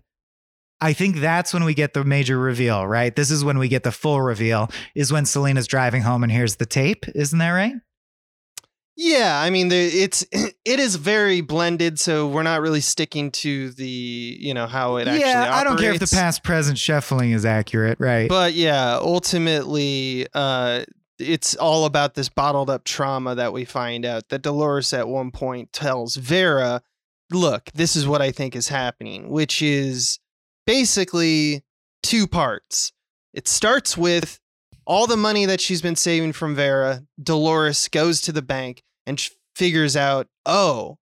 I 0.79 0.93
think 0.93 1.17
that's 1.17 1.53
when 1.53 1.63
we 1.63 1.73
get 1.73 1.93
the 1.93 2.03
major 2.03 2.37
reveal, 2.37 2.85
right? 2.85 3.15
This 3.15 3.31
is 3.31 3.43
when 3.43 3.57
we 3.57 3.67
get 3.67 3.83
the 3.83 3.91
full 3.91 4.21
reveal, 4.21 4.69
is 4.95 5.11
when 5.11 5.25
Selena's 5.25 5.67
driving 5.67 6.01
home 6.01 6.23
and 6.23 6.31
here's 6.31 6.57
the 6.57 6.65
tape. 6.65 7.05
Isn't 7.15 7.39
that 7.39 7.51
right? 7.51 7.75
Yeah, 8.95 9.39
I 9.41 9.49
mean, 9.49 9.69
the, 9.69 9.75
it's 9.75 10.25
it 10.31 10.79
is 10.79 10.95
very 10.95 11.41
blended, 11.41 11.99
so 11.99 12.27
we're 12.27 12.43
not 12.43 12.61
really 12.61 12.81
sticking 12.81 13.31
to 13.31 13.71
the 13.71 13.87
you 14.39 14.53
know 14.53 14.67
how 14.67 14.97
it 14.97 15.07
actually. 15.07 15.21
yeah, 15.21 15.55
I 15.55 15.63
don't 15.63 15.79
care 15.79 15.93
if 15.93 15.99
the 15.99 16.15
past 16.15 16.43
present 16.43 16.77
shuffling 16.77 17.31
is 17.31 17.45
accurate, 17.45 17.99
right? 17.99 18.29
But 18.29 18.53
yeah, 18.53 18.97
ultimately, 19.01 20.27
uh, 20.33 20.83
it's 21.17 21.55
all 21.55 21.85
about 21.85 22.13
this 22.13 22.29
bottled 22.29 22.69
up 22.69 22.83
trauma 22.83 23.35
that 23.35 23.53
we 23.53 23.65
find 23.65 24.05
out 24.05 24.29
that 24.29 24.41
Dolores 24.41 24.93
at 24.93 25.07
one 25.07 25.31
point 25.31 25.73
tells 25.73 26.15
Vera, 26.15 26.81
look, 27.31 27.69
this 27.73 27.95
is 27.95 28.07
what 28.07 28.21
I 28.21 28.31
think 28.31 28.55
is 28.55 28.67
happening, 28.67 29.29
which 29.29 29.61
is 29.61 30.19
basically 30.65 31.63
two 32.03 32.27
parts. 32.27 32.91
It 33.33 33.47
starts 33.47 33.97
with 33.97 34.39
all 34.85 35.07
the 35.07 35.17
money 35.17 35.45
that 35.45 35.61
she's 35.61 35.81
been 35.81 35.95
saving 35.95 36.33
from 36.33 36.55
Vera. 36.55 37.03
Dolores 37.21 37.87
goes 37.87 38.21
to 38.21 38.31
the 38.31 38.41
bank 38.41 38.83
and 39.05 39.19
sh- 39.19 39.31
figures 39.55 39.95
out, 39.95 40.27
oh, 40.45 40.97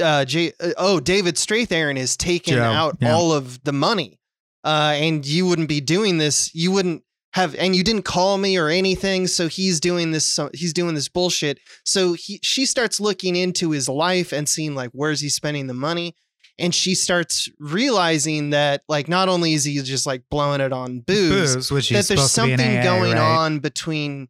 uh, 0.00 0.24
J- 0.24 0.52
uh, 0.60 0.72
oh, 0.76 1.00
David 1.00 1.36
Strathairn 1.36 1.96
has 1.96 2.16
taken 2.16 2.54
Joe, 2.54 2.62
out 2.62 2.96
yeah. 3.00 3.14
all 3.14 3.32
of 3.32 3.62
the 3.64 3.72
money, 3.72 4.18
uh, 4.64 4.92
and 4.94 5.26
you 5.26 5.46
wouldn't 5.46 5.68
be 5.68 5.80
doing 5.80 6.18
this. 6.18 6.54
You 6.54 6.70
wouldn't 6.72 7.02
have, 7.32 7.54
and 7.56 7.74
you 7.74 7.84
didn't 7.84 8.04
call 8.04 8.38
me 8.38 8.56
or 8.56 8.68
anything. 8.68 9.26
So 9.26 9.48
he's 9.48 9.80
doing 9.80 10.10
this. 10.10 10.24
So 10.24 10.50
he's 10.52 10.72
doing 10.72 10.94
this 10.94 11.08
bullshit. 11.08 11.58
So 11.84 12.14
he, 12.14 12.40
she 12.42 12.66
starts 12.66 13.00
looking 13.00 13.36
into 13.36 13.70
his 13.70 13.88
life 13.88 14.32
and 14.32 14.48
seeing 14.48 14.74
like 14.74 14.90
where's 14.92 15.20
he 15.20 15.28
spending 15.28 15.66
the 15.66 15.74
money, 15.74 16.14
and 16.60 16.74
she 16.74 16.94
starts 16.94 17.48
realizing 17.58 18.50
that 18.50 18.82
like 18.88 19.08
not 19.08 19.28
only 19.28 19.54
is 19.54 19.64
he 19.64 19.80
just 19.82 20.06
like 20.06 20.22
blowing 20.30 20.60
it 20.60 20.72
on 20.72 21.00
booze, 21.00 21.54
Booze, 21.56 21.72
which 21.72 21.88
that 21.88 22.06
there's 22.06 22.06
supposed 22.06 22.34
to 22.34 22.42
be 22.44 22.56
something 22.56 22.82
going 22.82 23.14
right? 23.14 23.36
on 23.38 23.58
between 23.60 24.28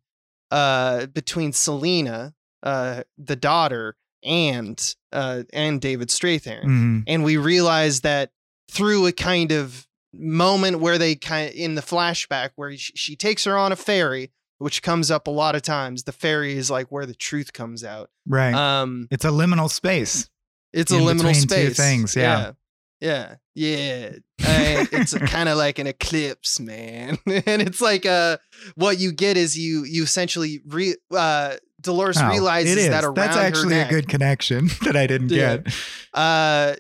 uh 0.51 1.07
between 1.07 1.53
Selena, 1.53 2.35
uh 2.63 3.03
the 3.19 3.37
daughter, 3.37 3.97
and 4.23 4.95
uh 5.13 5.43
and 5.53 5.81
David 5.81 6.09
Strathairn. 6.09 6.65
Mhm. 6.65 7.05
And 7.07 7.25
we 7.25 7.37
realize 7.37 8.01
that 8.03 8.31
through 8.71 9.07
a 9.07 9.13
kind 9.13 9.53
of 9.53 9.87
moment 10.13 10.81
where 10.81 10.99
they 10.99 11.15
kind 11.15 11.49
of 11.51 11.55
in 11.55 11.75
the 11.75 11.83
flashback 11.83 12.51
where 12.57 12.77
she, 12.77 12.93
she 12.97 13.17
takes 13.17 13.45
her 13.45 13.57
on 13.57 13.73
a 13.73 13.77
ferry 13.77 14.31
which 14.59 14.83
comes 14.83 15.11
up 15.11 15.27
a 15.27 15.31
lot 15.31 15.55
of 15.55 15.63
times. 15.63 16.03
The 16.03 16.13
ferry 16.13 16.53
is 16.53 16.71
like 16.71 16.93
where 16.93 17.07
the 17.07 17.15
truth 17.15 17.55
comes 17.55 17.83
out. 17.83 18.11
Right. 18.27 18.53
Um, 18.53 19.09
it's 19.11 19.25
a 19.25 19.31
liminal 19.31 19.71
space. 19.71 20.29
It's 20.73 20.93
a 20.93 20.97
liminal 20.97 21.35
space. 21.35 21.77
things, 21.77 22.15
yeah. 22.17 22.53
yeah, 23.01 23.35
yeah. 23.55 24.11
yeah. 24.15 24.17
Uh, 24.43 24.87
it's 24.93 25.15
kind 25.31 25.49
of 25.49 25.59
like 25.59 25.79
an 25.79 25.87
eclipse, 25.87 26.59
man. 26.61 27.19
and 27.27 27.63
it's 27.63 27.81
like 27.81 28.07
uh, 28.07 28.37
what 28.75 28.99
you 28.99 29.13
get 29.13 29.37
is 29.37 29.57
you 29.59 29.85
you 29.85 30.03
essentially 30.05 30.61
re 30.67 30.95
uh, 31.11 31.57
Dolores 31.81 32.19
Oh, 32.21 32.29
realizes 32.29 32.89
that 32.89 33.05
around 33.05 33.15
That's 33.15 33.37
actually 33.37 33.75
neck, 33.75 33.89
a 33.91 33.95
good 33.95 34.09
connection 34.09 34.67
that 34.85 34.97
I 34.97 35.07
didn't 35.07 35.31
Yeah. 35.31 35.59
get. 35.59 35.75
uh 36.15 36.77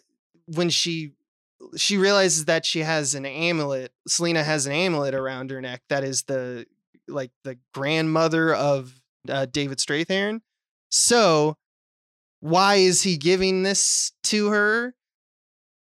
when 0.46 0.68
she 0.68 1.12
she 1.76 1.96
realizes 1.96 2.46
that 2.46 2.66
she 2.66 2.81
has 2.81 3.14
an 3.14 3.24
amulet 3.24 3.92
selena 4.09 4.42
has 4.42 4.66
an 4.66 4.72
amulet 4.72 5.14
around 5.14 5.50
her 5.50 5.61
neck 5.61 5.81
that 5.88 6.03
is 6.03 6.24
the 6.24 6.66
like 7.07 7.31
the 7.44 7.57
grandmother 7.72 8.53
of 8.53 8.92
uh, 9.29 9.46
david 9.46 9.79
strathairn 9.79 10.40
so 10.90 11.57
why 12.40 12.76
is 12.76 13.03
he 13.03 13.16
giving 13.16 13.62
this 13.62 14.12
to 14.24 14.48
her 14.48 14.94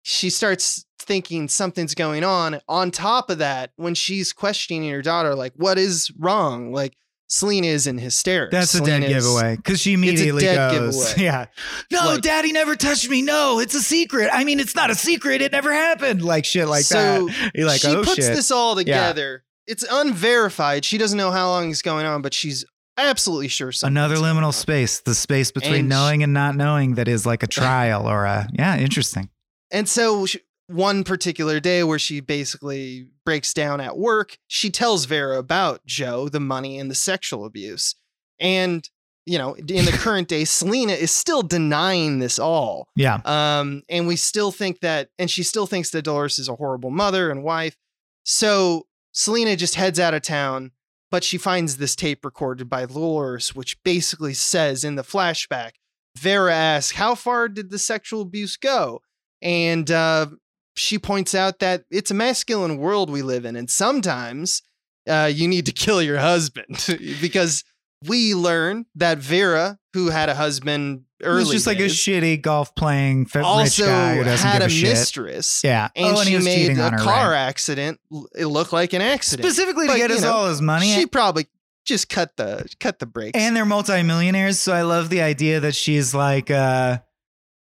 she 0.02 0.30
starts 0.30 0.86
thinking 1.00 1.48
something's 1.48 1.95
going 1.95 2.24
on 2.24 2.60
on 2.67 2.91
top 2.91 3.30
of 3.30 3.38
that 3.39 3.72
when 3.78 3.95
she's 3.95 4.32
questioning 4.34 4.89
her 4.89 5.02
daughter 5.02 5.34
like 5.36 5.54
what 5.56 5.78
is 5.78 6.12
wrong 6.19 6.72
like 6.72 6.95
selena 7.28 7.67
is 7.67 7.86
in 7.88 7.98
hysterics 7.98 8.52
That's 8.52 8.74
a 8.76 8.80
dead 8.80 9.02
Selena 9.04 9.08
giveaway 9.08 9.56
because 9.56 9.80
she 9.80 9.93
immediately 9.93 10.43
goes, 10.43 10.74
giveaway. 11.13 11.13
"Yeah, 11.24 11.45
no, 11.91 12.06
Like- 12.06 12.22
Daddy 12.22 12.52
never 12.52 12.76
touched 12.76 13.08
me. 13.10 13.22
No, 13.22 13.60
it's 13.60 13.76
a 13.76 13.82
secret. 13.82 14.30
I 14.34 14.43
mean, 14.43 14.60
it's 14.60 14.74
not 14.76 14.89
a 14.89 14.95
secret. 14.95 15.41
It 15.41 15.52
never 15.52 15.72
happened. 15.72 16.24
Like 16.24 16.43
shit, 16.43 16.67
like 16.67 16.86
So, 16.86 17.28
that. 17.28 17.52
You're 17.54 17.67
like, 17.67 17.82
she 17.82 17.89
oh 17.89 18.02
puts 18.04 18.15
shit. 18.15 18.36
this 18.36 18.50
all 18.50 18.76
together. 18.76 19.43
It's 19.67 19.86
unverified. 19.89 20.84
She 20.86 20.98
doesn't 20.98 21.17
know 21.19 21.30
how 21.30 21.50
long 21.50 21.69
it's 21.69 21.84
going 21.84 22.08
on, 22.08 22.24
but 22.24 22.34
she's 22.34 22.65
absolutely 22.99 23.47
sure. 23.47 23.71
Another 23.83 24.15
liminal 24.15 24.53
space, 24.53 25.01
the 25.01 25.15
space 25.15 25.51
between 25.51 25.81
And 25.81 25.89
knowing 25.89 26.23
and 26.23 26.33
not 26.33 26.55
knowing 26.55 26.95
that 26.95 27.07
is 27.07 27.25
like 27.25 27.43
a 27.43 27.47
trial 27.59 28.07
or 28.07 28.25
a 28.25 28.47
yeah, 28.53 28.77
interesting. 28.77 29.29
And 29.71 29.88
so 29.88 30.25
sh 30.25 30.38
one 30.67 31.03
particular 31.03 31.59
day 31.59 31.83
where 31.83 31.97
she 31.97 32.19
basically 32.19 33.07
breaks 33.25 33.53
down 33.53 33.81
at 33.81 33.97
work, 33.97 34.38
she 34.47 34.69
tells 34.69 35.05
Vera 35.05 35.39
about 35.39 35.83
Joe, 35.88 36.29
the 36.29 36.39
money 36.39 36.77
and 36.77 36.91
the 36.91 36.95
sexual 36.95 37.45
abuse. 37.45 37.95
And 38.39 38.88
you 39.25 39.38
know, 39.38 39.53
in 39.55 39.85
the 39.85 39.91
current 39.99 40.27
day, 40.27 40.43
Selena 40.43 40.93
is 40.93 41.12
still 41.12 41.43
denying 41.43 42.19
this 42.19 42.39
all. 42.39 42.88
Yeah, 42.95 43.19
Um, 43.25 43.83
and 43.89 44.07
we 44.07 44.15
still 44.15 44.51
think 44.51 44.79
that, 44.79 45.09
and 45.19 45.29
she 45.29 45.43
still 45.43 45.67
thinks 45.67 45.91
that 45.91 46.03
Dolores 46.03 46.39
is 46.39 46.49
a 46.49 46.55
horrible 46.55 46.89
mother 46.89 47.29
and 47.29 47.43
wife. 47.43 47.75
So 48.23 48.88
Selena 49.12 49.55
just 49.55 49.75
heads 49.75 49.99
out 49.99 50.13
of 50.15 50.23
town, 50.23 50.71
but 51.12 51.24
she 51.24 51.38
finds 51.38 51.78
this 51.78 51.95
tape 51.95 52.24
recorded 52.24 52.69
by 52.69 52.86
Dolores, 52.86 53.56
which 53.56 53.82
basically 53.84 54.34
says 54.34 54.84
in 54.84 54.95
the 54.95 55.04
flashback, 55.04 55.72
Vera 56.17 56.54
asks, 56.54 56.98
How 56.98 57.15
far 57.15 57.48
did 57.48 57.69
the 57.69 57.80
sexual 57.80 58.22
abuse 58.22 58.58
go? 58.58 59.02
And 59.41 59.89
uh, 59.89 60.28
she 60.76 61.00
points 61.00 61.34
out 61.34 61.60
that 61.60 61.84
it's 61.89 62.12
a 62.12 62.15
masculine 62.15 62.78
world 62.78 63.10
we 63.10 63.22
live 63.22 63.45
in, 63.45 63.56
and 63.56 63.69
sometimes 63.69 64.62
uh, 65.08 65.32
you 65.34 65.48
need 65.48 65.65
to 65.65 65.72
kill 65.72 66.02
your 66.02 66.19
husband 66.19 66.86
because 67.22 67.63
we 68.06 68.36
learn 68.36 68.86
that 68.95 69.17
Vera, 69.17 69.79
who 69.93 70.10
had 70.10 70.30
a 70.30 70.36
husband 70.36 71.04
early, 71.23 71.43
He's 71.45 71.52
just 71.52 71.67
like 71.67 71.80
a 71.80 71.84
shitty 71.86 72.41
golf 72.41 72.75
playing 72.75 73.23
f- 73.28 73.36
rich 73.36 73.43
also 73.43 73.86
guy 73.86 74.15
who 74.17 74.23
doesn't 74.23 74.47
had 74.47 74.60
give 74.60 74.62
a, 74.63 74.65
a, 74.65 74.69
shit. 74.69 74.89
mistress. 74.89 75.63
Yeah, 75.63 75.89
And 75.95 76.15
oh, 76.15 76.19
and 76.19 76.28
she 76.30 76.38
made 76.39 76.78
a 76.78 76.97
car 76.97 77.32
right. 77.32 77.38
accident. 77.47 77.99
It 78.38 78.45
looked 78.45 78.71
like 78.73 78.93
an 78.93 79.02
accident. 79.02 79.45
specifically 79.47 79.88
to 79.88 79.93
But, 79.93 79.97
get 79.97 80.12
us 80.12 80.21
know, 80.21 80.32
all 80.32 80.47
his 80.49 80.62
money. 80.62 80.88
She 80.93 81.06
probably 81.08 81.47
just 81.86 82.08
cut 82.10 82.38
the 82.38 82.67
cut 82.80 82.99
the 82.99 83.06
brakes. 83.08 83.39
and 83.39 83.56
they're 83.56 83.65
multimillionaires, 83.65 84.60
so 84.60 84.73
I 84.73 84.84
love 84.84 85.10
the 85.10 85.21
idea 85.21 85.60
that 85.62 85.73
she's 85.75 86.13
like, 86.13 86.52
uh, 86.52 86.99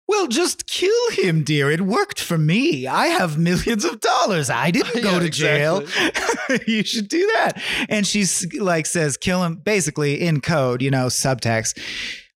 well, 0.09 0.27
just 0.29 0.67
kill 0.69 1.11
him, 1.13 1.43
dear. 1.43 1.71
It 1.71 1.81
worked 1.81 2.21
for 2.21 2.39
me. 2.39 2.87
I 2.87 3.07
have 3.07 3.39
millions 3.39 3.85
of 3.85 4.01
dollars. 4.01 4.49
I 4.51 4.71
didn't 4.71 5.03
go 5.03 5.13
Yeah, 5.15 5.19
to 5.19 5.29
jail. 5.31 5.83
you 6.67 6.85
should 6.85 7.09
do 7.09 7.27
that. 7.35 7.61
And 7.89 8.07
she's 8.07 8.47
like 8.55 8.87
says, 8.87 9.17
kill 9.17 9.43
him, 9.45 9.57
basically 9.57 10.21
in 10.21 10.41
code, 10.41 10.81
you 10.83 10.91
know, 10.91 11.07
subtext. 11.07 11.79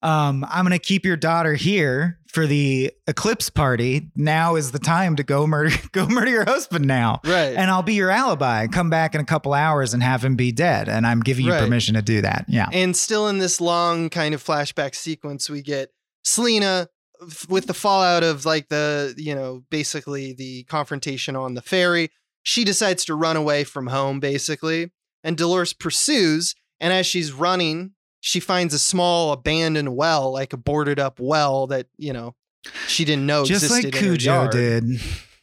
Um, 0.02 0.46
I'm 0.48 0.64
gonna 0.64 0.78
keep 0.78 1.04
your 1.04 1.16
daughter 1.18 1.54
here 1.54 2.18
for 2.26 2.46
the 2.46 2.90
eclipse 3.06 3.50
party. 3.50 4.11
Now 4.16 4.56
is 4.56 4.72
the 4.72 4.78
time 4.78 5.16
to 5.16 5.22
go 5.22 5.46
murder 5.46 5.76
go 5.92 6.06
murder 6.06 6.30
your 6.30 6.44
husband 6.46 6.87
now. 6.87 7.20
right. 7.24 7.54
And 7.54 7.70
I'll 7.70 7.83
be 7.83 7.94
your 7.94 8.09
alibi. 8.11 8.66
Come 8.68 8.88
back 8.88 9.14
in 9.14 9.20
a 9.20 9.24
couple 9.24 9.52
hours 9.52 9.92
and 9.92 10.02
have 10.02 10.24
him 10.24 10.37
be 10.37 10.52
dead. 10.52 10.88
And 10.88 11.06
I'm 11.06 11.20
giving 11.20 11.44
you 11.44 11.52
Right. 11.52 11.62
permission 11.62 11.96
to 11.96 12.02
do 12.02 12.22
that. 12.22 12.46
Yeah. 12.48 12.68
And 12.72 12.96
still 12.96 13.28
in 13.28 13.38
this 13.38 13.61
long 13.61 14.09
kind 14.09 14.35
of 14.35 14.42
flashback 14.42 14.94
sequence, 14.94 15.50
we 15.50 15.61
get 15.61 15.90
Selena 16.24 16.88
with 17.48 17.66
the 17.66 17.74
fallout 17.74 18.22
of 18.22 18.44
like 18.44 18.68
the, 18.68 19.14
you 19.16 19.35
know, 19.35 19.64
basically 19.70 20.33
the 20.33 20.64
confrontation 20.64 21.37
on 21.37 21.54
the 21.54 21.62
ferry. 21.62 22.11
She 22.42 22.64
decides 22.64 23.04
to 23.06 23.14
run 23.14 23.37
away 23.37 23.64
from 23.64 23.88
home, 23.88 24.20
basically. 24.20 24.90
And 25.22 25.37
Dolores 25.37 25.72
pursues. 25.72 26.54
And 26.80 26.92
as 26.92 27.06
she's 27.06 27.33
running, 27.33 27.92
she 28.20 28.40
finds 28.40 28.72
a 28.72 28.78
small 28.78 29.33
abandoned 29.33 29.96
well, 29.96 30.33
like 30.33 30.52
a 30.52 30.56
boarded 30.56 30.98
up 30.98 31.20
well 31.20 31.66
that, 31.68 31.87
you 31.98 32.12
know, 32.12 32.35
she 32.87 33.04
didn't 33.04 33.26
know 33.26 33.44
Just 33.44 33.70
like 33.70 33.92
Cujo 33.92 34.48
did. 34.48 34.85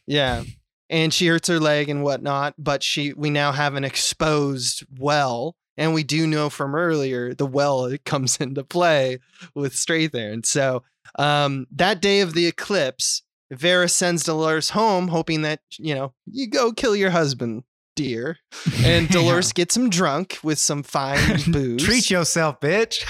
Yeah. 0.06 0.44
And 0.90 1.12
she 1.12 1.26
hurts 1.26 1.48
her 1.48 1.60
leg 1.60 1.88
and 1.88 2.02
whatnot, 2.02 2.54
but 2.56 2.82
she 2.82 3.12
we 3.12 3.30
now 3.30 3.52
have 3.52 3.74
an 3.74 3.84
exposed 3.84 4.84
well. 4.98 5.56
And 5.76 5.94
we 5.94 6.02
do 6.02 6.26
know 6.26 6.50
from 6.50 6.74
earlier 6.74 7.34
the 7.34 7.46
well 7.46 7.84
it 7.84 8.04
comes 8.04 8.36
into 8.40 8.64
play 8.64 9.18
with 9.54 9.74
Strathairn. 9.74 10.46
So 10.46 10.82
um 11.18 11.66
that 11.72 12.00
day 12.00 12.20
of 12.20 12.34
the 12.34 12.46
eclipse, 12.46 13.22
Vera 13.50 13.88
sends 13.88 14.24
Dolores 14.24 14.70
home, 14.70 15.08
hoping 15.08 15.42
that, 15.42 15.60
you 15.78 15.94
know, 15.94 16.14
you 16.26 16.48
go 16.48 16.72
kill 16.72 16.94
your 16.94 17.10
husband, 17.10 17.64
dear. 17.96 18.38
And 18.84 19.08
Dolores 19.10 19.52
gets 19.52 19.76
him 19.76 19.90
drunk 19.90 20.38
with 20.42 20.58
some 20.58 20.82
fine 20.82 21.38
booze 21.48 21.82
Treat 21.82 22.10
yourself, 22.10 22.60
bitch. 22.60 23.04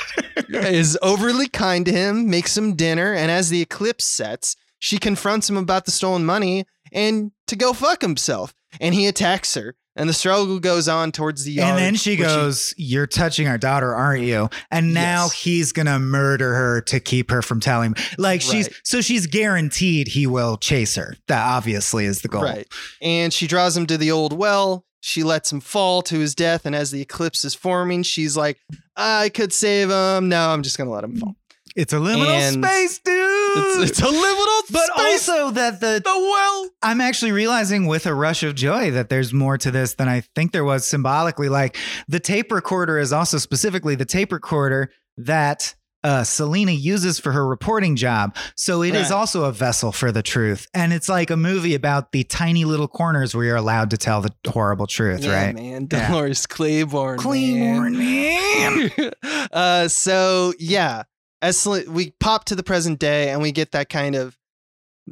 is 0.49 0.99
overly 1.03 1.49
kind 1.49 1.85
to 1.87 1.93
him, 1.93 2.31
makes 2.31 2.57
him 2.57 2.75
dinner, 2.75 3.13
and 3.13 3.31
as 3.31 3.51
the 3.51 3.61
eclipse 3.61 4.05
sets, 4.05 4.57
she 4.79 4.99
confronts 4.99 5.51
him 5.51 5.57
about 5.57 5.85
the 5.85 5.91
stolen 5.91 6.25
money 6.25 6.65
and 6.93 7.33
to 7.49 7.57
go 7.57 7.73
fuck 7.73 8.01
himself. 8.01 8.55
And 8.81 8.95
he 8.95 9.07
attacks 9.07 9.55
her, 9.55 9.77
and 9.99 10.09
the 10.09 10.15
struggle 10.15 10.59
goes 10.61 10.89
on 10.89 11.13
towards 11.13 11.45
the 11.45 11.53
yard. 11.53 11.71
and 11.71 11.79
then 11.79 11.95
she 11.97 12.11
which 12.13 12.19
he- 12.21 12.25
goes, 12.25 12.73
You're 12.79 13.07
touching 13.07 13.47
our 13.49 13.59
daughter, 13.59 13.95
aren't 13.95 14.23
you? 14.23 14.49
And 14.71 14.95
now 14.95 15.25
Yes. 15.25 15.33
he's 15.33 15.73
gonna 15.73 15.99
murder 15.99 16.55
her 16.55 16.81
to 16.83 17.01
keep 17.01 17.31
her 17.31 17.43
from 17.43 17.61
telling. 17.61 17.95
Like 18.17 18.41
she's 18.41 18.69
Right. 18.69 18.77
so 18.85 19.01
she's 19.03 19.27
guaranteed 19.27 20.09
he 20.09 20.27
will 20.27 20.57
chase 20.57 20.95
her. 20.95 21.17
That 21.27 21.45
obviously 21.47 22.05
is 22.07 22.23
the 22.23 22.29
goal. 22.29 22.43
right, 22.45 22.67
and 23.03 23.33
she 23.33 23.47
draws 23.47 23.77
him 23.77 23.87
to 23.87 23.99
the 23.99 24.11
old 24.11 24.33
well. 24.33 24.85
She 25.01 25.23
lets 25.23 25.53
him 25.53 25.61
fall 25.61 26.03
to 26.03 26.19
his 26.19 26.35
death, 26.35 26.67
and 26.67 26.75
as 26.75 26.91
the 26.91 27.01
eclipse 27.01 27.45
is 27.45 27.55
forming, 27.55 28.03
she's 28.03 28.37
like, 28.37 28.59
"I 28.97 29.29
could 29.29 29.53
save 29.53 29.91
him. 29.91 30.29
No, 30.29 30.51
I'm 30.51 30.63
just 30.63 30.77
gonna 30.79 30.91
let 30.91 31.05
him 31.05 31.17
fall." 31.17 31.37
It's 31.77 31.93
a 31.93 31.97
liminal 31.97 32.27
And 32.27 32.65
space, 32.65 32.99
dude. 32.99 33.15
It's, 33.59 33.91
it's 33.91 34.01
a 34.01 34.05
liminal 34.05 34.61
but 34.73 34.83
space. 34.97 35.29
also 35.29 35.51
that 35.53 35.81
the 35.81 36.01
the 36.05 36.11
well. 36.15 36.71
I'm 36.83 37.01
actually 37.01 37.33
realizing 37.33 37.87
with 37.87 38.07
a 38.07 38.15
rush 38.15 38.43
of 38.43 38.55
joy 38.55 38.91
that 38.93 39.09
there's 39.09 39.33
more 39.33 39.59
to 39.59 39.71
this 39.71 39.95
than 39.95 40.09
I 40.09 40.21
think 40.35 40.53
there 40.53 40.65
was 40.65 40.87
symbolically. 40.87 41.49
Like 41.49 41.77
the 42.09 42.21
tape 42.21 42.53
recorder 42.53 42.99
is 42.99 43.13
also 43.13 43.39
specifically 43.39 43.95
the 43.95 44.05
tape 44.05 44.33
recorder 44.33 44.91
that 45.17 45.75
uh, 46.05 46.23
Selena 46.23 46.71
uses 46.71 47.19
for 47.19 47.33
her 47.33 47.45
reporting 47.45 47.97
job. 47.97 48.37
So 48.57 48.83
it 48.85 48.95
is 48.95 49.11
Right. 49.11 49.17
also 49.19 49.45
a 49.45 49.53
vessel 49.53 49.91
for 49.91 50.13
the 50.13 50.23
truth. 50.23 50.69
And 50.73 50.93
it's 50.93 51.09
like 51.09 51.29
a 51.31 51.37
movie 51.37 51.75
about 51.75 52.13
the 52.13 52.23
tiny 52.23 52.65
little 52.65 52.87
corners 52.87 53.35
where 53.35 53.45
you're 53.45 53.57
allowed 53.57 53.91
to 53.91 53.97
tell 53.97 54.21
the 54.21 54.33
horrible 54.47 54.87
truth, 54.87 55.25
Yeah, 55.25 55.47
right? 55.47 55.55
man. 55.57 55.89
Yeah. 55.91 56.07
Dolores 56.09 56.47
Claiborne. 56.47 57.17
man. 57.17 57.21
Claiborne, 57.21 57.99
man. 57.99 58.91
uh, 59.53 59.89
so 59.89 60.53
yeah, 60.61 61.03
as 61.43 61.67
we 61.89 62.11
pop 62.21 62.45
to 62.47 62.55
the 62.55 62.63
present 62.63 62.99
day 62.99 63.31
and 63.31 63.41
we 63.43 63.53
get 63.53 63.73
that 63.73 63.89
kind 63.89 64.15
of, 64.15 64.37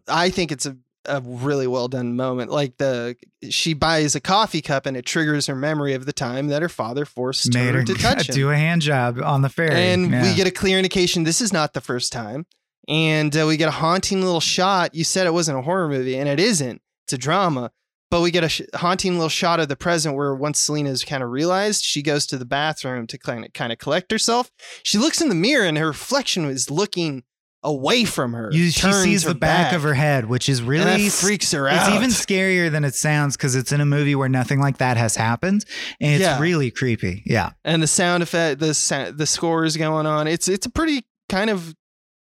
I 0.09 0.31
think 0.31 0.51
it's 0.53 0.67
a, 0.67 0.77
a 1.07 1.21
really 1.21 1.67
well 1.69 1.87
done 1.89 2.17
moment. 2.17 2.51
Like 2.51 2.79
the 2.79 3.17
she 3.49 3.75
buys 3.75 4.15
a 4.17 4.21
coffee 4.21 4.61
cup 4.61 4.87
and 4.87 4.97
it 4.97 5.07
triggers 5.07 5.47
her 5.47 5.55
memory 5.55 5.95
of 5.95 6.05
the 6.05 6.13
time 6.13 6.49
that 6.49 6.63
her 6.63 6.69
father 6.69 7.05
forced 7.05 7.55
Made 7.55 7.67
her 7.75 7.81
her 7.81 7.85
to 7.85 7.95
touch 7.99 8.29
him. 8.29 8.35
do 8.35 8.51
a 8.51 8.57
hand 8.57 8.83
job 8.83 9.19
on 9.23 9.43
the 9.43 9.49
ferry. 9.49 9.71
and 9.75 10.11
Yeah. 10.11 10.23
we 10.23 10.35
get 10.35 10.47
a 10.49 10.51
clear 10.51 10.79
indication 10.79 11.23
this 11.25 11.41
is 11.41 11.53
not 11.53 11.75
the 11.75 11.81
first 11.81 12.13
time. 12.13 12.45
And 12.89 13.37
uh, 13.37 13.47
we 13.49 13.57
get 13.57 13.69
a 13.69 13.73
haunting 13.73 14.21
little 14.23 14.41
shot. 14.41 14.95
You 14.95 15.03
said 15.05 15.27
it 15.27 15.33
wasn't 15.33 15.59
a 15.59 15.63
horror 15.63 15.89
movie, 15.89 16.17
and 16.17 16.29
it 16.29 16.39
isn't. 16.39 16.81
It's 17.05 17.13
a 17.15 17.19
drama. 17.19 17.73
But 18.11 18.21
we 18.21 18.31
get 18.31 18.45
a 18.45 18.49
sh- 18.49 18.63
haunting 18.75 19.15
little 19.15 19.29
shot 19.29 19.59
of 19.59 19.69
the 19.69 19.77
present 19.77 20.15
where 20.15 20.35
once 20.35 20.61
Selena's 20.61 21.05
kind 21.05 21.23
of 21.23 21.31
realized, 21.31 21.85
she 21.85 22.03
goes 22.03 22.25
to 22.27 22.39
the 22.39 22.45
bathroom 22.45 23.07
to 23.09 23.19
kind 23.19 23.45
of 23.45 23.53
kind 23.53 23.73
of 23.73 23.79
collect 23.79 24.13
herself. 24.13 24.51
She 24.85 24.97
looks 24.99 25.21
in 25.21 25.29
the 25.29 25.35
mirror, 25.35 25.65
and 25.67 25.77
her 25.77 25.89
reflection 25.89 26.45
is 26.47 26.71
looking 26.71 27.25
away 27.65 28.05
from 28.05 28.33
her. 28.33 28.49
You, 28.53 28.71
she 28.71 28.93
sees 28.93 29.25
her 29.25 29.31
the 29.31 29.35
back, 29.35 29.73
of 29.73 29.83
her 29.83 29.95
head, 29.95 30.27
which 30.27 30.49
is 30.49 30.63
really 30.63 30.85
that 31.07 31.11
freaks 31.13 31.51
her 31.51 31.67
out. 31.69 31.89
It's 31.89 31.97
even 31.97 32.11
scarier 32.11 32.71
than 32.71 32.85
it 32.85 32.95
sounds 32.95 33.37
because 33.37 33.57
it's 33.57 33.73
in 33.73 33.81
a 33.81 33.87
movie 33.87 34.15
where 34.15 34.29
nothing 34.29 34.61
like 34.61 34.79
that 34.79 34.97
has 34.97 35.17
happened, 35.17 35.65
and 36.01 36.13
it's 36.15 36.21
Yeah. 36.23 36.39
really 36.39 36.71
creepy. 36.71 37.25
Yeah, 37.27 37.51
and 37.65 37.83
the 37.83 37.89
sound 37.89 38.23
effect, 38.23 38.61
the 38.61 39.15
the 39.17 39.27
score 39.27 39.65
is 39.65 39.77
going 39.77 40.07
on. 40.07 40.29
It's 40.29 40.47
it's 40.49 40.67
a 40.67 40.71
pretty 40.71 41.07
kind 41.29 41.51
of 41.51 41.75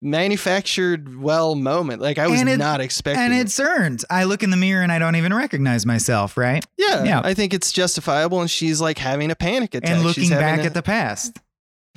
manufactured 0.02 1.20
well 1.20 1.54
moment. 1.54 2.00
Like 2.02 2.18
I 2.18 2.26
was 2.26 2.40
it- 2.42 2.56
not 2.58 2.80
expecting. 2.80 3.22
and 3.22 3.34
it. 3.34 3.40
it's 3.40 3.58
earned. 3.60 4.04
I 4.10 4.24
look 4.24 4.42
in 4.42 4.50
the 4.50 4.56
mirror 4.56 4.82
and 4.82 4.92
I 4.92 4.98
don't 4.98 5.16
even 5.16 5.32
recognize 5.34 5.86
myself, 5.86 6.36
right? 6.36 6.64
yeah, 6.76 7.04
yeah. 7.04 7.20
I 7.24 7.34
think 7.34 7.54
it's 7.54 7.72
justifiable. 7.72 8.40
And 8.40 8.50
she's 8.50 8.80
like 8.80 8.98
having 8.98 9.30
a 9.30 9.36
panic 9.36 9.74
attack. 9.74 9.90
and 9.90 10.02
looking 10.02 10.30
back 10.30 10.60
a- 10.60 10.64
at 10.64 10.74
the 10.74 10.82
past. 10.82 11.38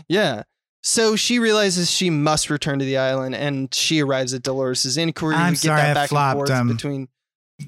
yeah. 0.08 0.44
So 0.86 1.16
she 1.16 1.40
realizes 1.40 1.90
she 1.90 2.10
must 2.10 2.50
return 2.50 2.78
to 2.80 2.84
the 2.84 2.98
island, 2.98 3.36
and 3.36 3.74
she 3.74 4.04
arrives 4.04 4.34
at 4.34 4.44
Dolores' 4.44 4.98
inquiry. 4.98 5.34
I'm 5.34 5.52
we 5.52 5.56
get 5.56 5.60
sorry, 5.62 5.80
I 5.80 5.86
that 5.86 5.94
back 5.94 6.10
flopped, 6.10 6.40
and 6.40 6.48
forth 6.50 6.60
um, 6.60 6.68
between 6.68 7.08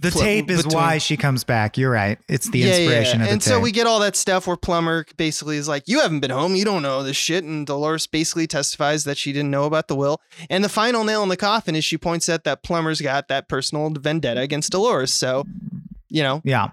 The 0.01 0.12
Flip 0.12 0.23
tape 0.23 0.49
is 0.49 0.63
between- 0.63 0.73
why 0.81 0.97
she 0.97 1.17
comes 1.17 1.43
back. 1.43 1.77
You're 1.77 1.91
right. 1.91 2.17
It's 2.27 2.49
the 2.49 2.60
Yeah, 2.60 2.67
inspiration 2.75 3.19
yeah. 3.19 3.23
of 3.25 3.27
the 3.27 3.34
and 3.34 3.41
tape. 3.41 3.49
so 3.53 3.60
we 3.60 3.71
get 3.71 3.88
all 3.88 3.99
that 3.99 4.15
stuff 4.15 4.47
where 4.47 4.58
Plummer 4.58 5.05
basically 5.17 5.58
is 5.58 5.67
like, 5.67 5.84
"You 5.88 5.99
haven't 6.01 6.19
been 6.21 6.31
home. 6.31 6.55
You 6.55 6.65
don't 6.65 6.81
know 6.81 7.03
this 7.03 7.17
shit." 7.17 7.43
And 7.43 7.65
Dolores 7.65 8.08
basically 8.08 8.47
testifies 8.47 9.03
that 9.05 9.17
she 9.17 9.31
didn't 9.34 9.51
know 9.51 9.65
about 9.65 9.88
the 9.88 9.95
will. 9.95 10.19
And 10.49 10.63
the 10.63 10.69
final 10.69 11.03
nail 11.03 11.23
in 11.23 11.29
the 11.29 11.38
coffin 11.38 11.75
is 11.75 11.84
she 11.86 11.97
points 11.97 12.27
out 12.29 12.43
that 12.45 12.63
Plummer's 12.63 13.01
got 13.01 13.27
that 13.29 13.47
personal 13.49 13.89
vendetta 13.89 14.41
against 14.41 14.71
Dolores. 14.71 15.13
So, 15.13 15.45
you 16.10 16.23
know, 16.23 16.41
yeah. 16.43 16.69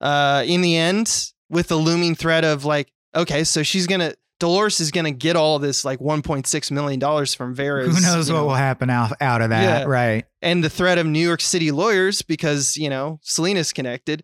uh, 0.00 0.44
in 0.46 0.60
the 0.60 0.76
end, 0.76 1.32
with 1.48 1.68
the 1.68 1.76
looming 1.76 2.14
threat 2.14 2.44
of 2.44 2.64
like, 2.64 2.92
okay, 3.14 3.44
so 3.44 3.62
she's 3.62 3.86
gonna 3.86 4.14
Dolores 4.38 4.80
is 4.80 4.90
gonna 4.90 5.10
get 5.12 5.34
all 5.36 5.58
this 5.58 5.84
like 5.84 5.98
1.6 5.98 6.70
million 6.70 6.98
dollars 7.00 7.34
from 7.34 7.54
Vera's. 7.54 7.94
Who 7.96 8.00
knows 8.02 8.30
what 8.30 8.38
know, 8.38 8.46
will 8.46 8.54
happen 8.54 8.90
out, 8.90 9.12
out 9.20 9.40
of 9.42 9.50
that, 9.50 9.80
Yeah. 9.82 9.84
right? 9.86 10.24
and 10.42 10.62
the 10.62 10.70
threat 10.70 10.98
of 10.98 11.06
New 11.06 11.18
York 11.26 11.40
City 11.40 11.70
lawyers 11.70 12.22
because, 12.22 12.76
you 12.76 12.90
know, 12.90 13.18
Selena's 13.22 13.72
connected. 13.72 14.22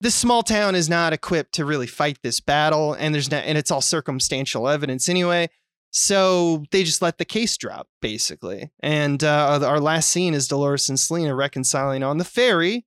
This 0.00 0.14
small 0.14 0.42
town 0.42 0.74
is 0.74 0.88
not 0.88 1.12
equipped 1.12 1.52
to 1.54 1.64
really 1.64 1.86
fight 1.86 2.18
this 2.22 2.38
battle, 2.40 2.92
and 2.92 3.14
there's 3.14 3.30
not, 3.30 3.44
and 3.44 3.56
it's 3.56 3.70
all 3.70 3.80
circumstantial 3.80 4.68
evidence 4.68 5.08
anyway. 5.08 5.48
So 5.92 6.64
they 6.72 6.82
just 6.84 7.00
let 7.00 7.18
the 7.18 7.24
case 7.24 7.56
drop, 7.56 7.86
basically. 8.02 8.70
And 8.80 9.22
uh, 9.24 9.60
our 9.64 9.80
last 9.80 10.10
scene 10.10 10.34
is 10.34 10.48
Dolores 10.48 10.88
and 10.88 10.98
Selena 10.98 11.34
reconciling 11.34 12.02
on 12.02 12.18
the 12.18 12.24
ferry 12.24 12.84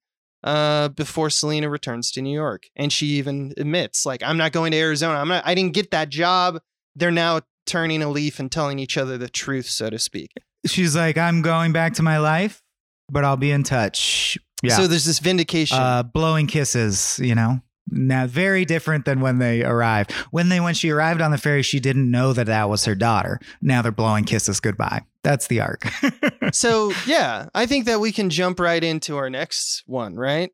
uh, 0.47 0.87
before 0.89 1.29
Selena 1.29 1.69
returns 1.69 2.11
to 2.11 2.21
New 2.21 2.33
York, 2.33 2.63
and 2.75 2.91
she 2.91 3.07
even 3.19 3.53
admits, 3.57 4.05
like, 4.05 4.23
"I'm 4.23 4.37
not 4.37 4.51
going 4.51 4.71
to 4.71 4.77
Arizona. 4.77 5.19
I'm 5.19 5.27
not. 5.27 5.43
I 5.45 5.53
didn't 5.55 5.73
get 5.73 5.91
that 5.91 6.09
job." 6.09 6.59
They're 6.95 7.11
now 7.11 7.41
turning 7.67 8.01
a 8.01 8.09
leaf 8.09 8.39
and 8.39 8.51
telling 8.51 8.79
each 8.79 8.97
other 8.97 9.17
the 9.17 9.29
truth, 9.29 9.67
so 9.67 9.89
to 9.89 9.99
speak. 9.99 10.31
She's 10.65 10.95
like, 10.95 11.17
I'm 11.17 11.41
going 11.43 11.71
back 11.73 11.93
to 11.95 12.03
my 12.03 12.17
life, 12.17 12.63
but 13.11 13.23
I'll 13.23 13.37
be 13.37 13.51
in 13.51 13.63
touch. 13.63 14.37
Yeah. 14.63 14.75
So 14.77 14.87
there's 14.87 15.05
this 15.05 15.19
vindication. 15.19 15.77
uh, 15.77 16.01
blowing 16.03 16.47
kisses, 16.47 17.19
you 17.21 17.35
know. 17.35 17.61
Now, 17.89 18.25
very 18.27 18.65
different 18.65 19.05
than 19.05 19.21
when 19.21 19.37
they 19.37 19.63
arrived. 19.63 20.11
When 20.31 20.49
they 20.49 20.59
when 20.59 20.73
she 20.73 20.89
arrived 20.89 21.21
on 21.21 21.31
the 21.31 21.37
ferry, 21.37 21.61
she 21.61 21.79
didn't 21.79 22.09
know 22.09 22.33
that 22.33 22.47
that 22.47 22.69
was 22.69 22.83
her 22.85 22.95
daughter. 22.95 23.39
Now 23.61 23.81
they're 23.81 23.91
blowing 23.93 24.25
kisses 24.25 24.59
goodbye. 24.59 25.03
That's 25.27 25.47
the 25.47 25.59
arc. 25.59 25.83
So 26.53 26.93
yeah, 27.05 27.47
I 27.53 27.65
think 27.65 27.85
that 27.87 27.99
we 27.99 28.13
can 28.13 28.29
jump 28.29 28.59
right 28.61 28.81
into 28.81 29.17
our 29.17 29.29
next 29.29 29.83
one, 29.85 30.15
right? 30.15 30.49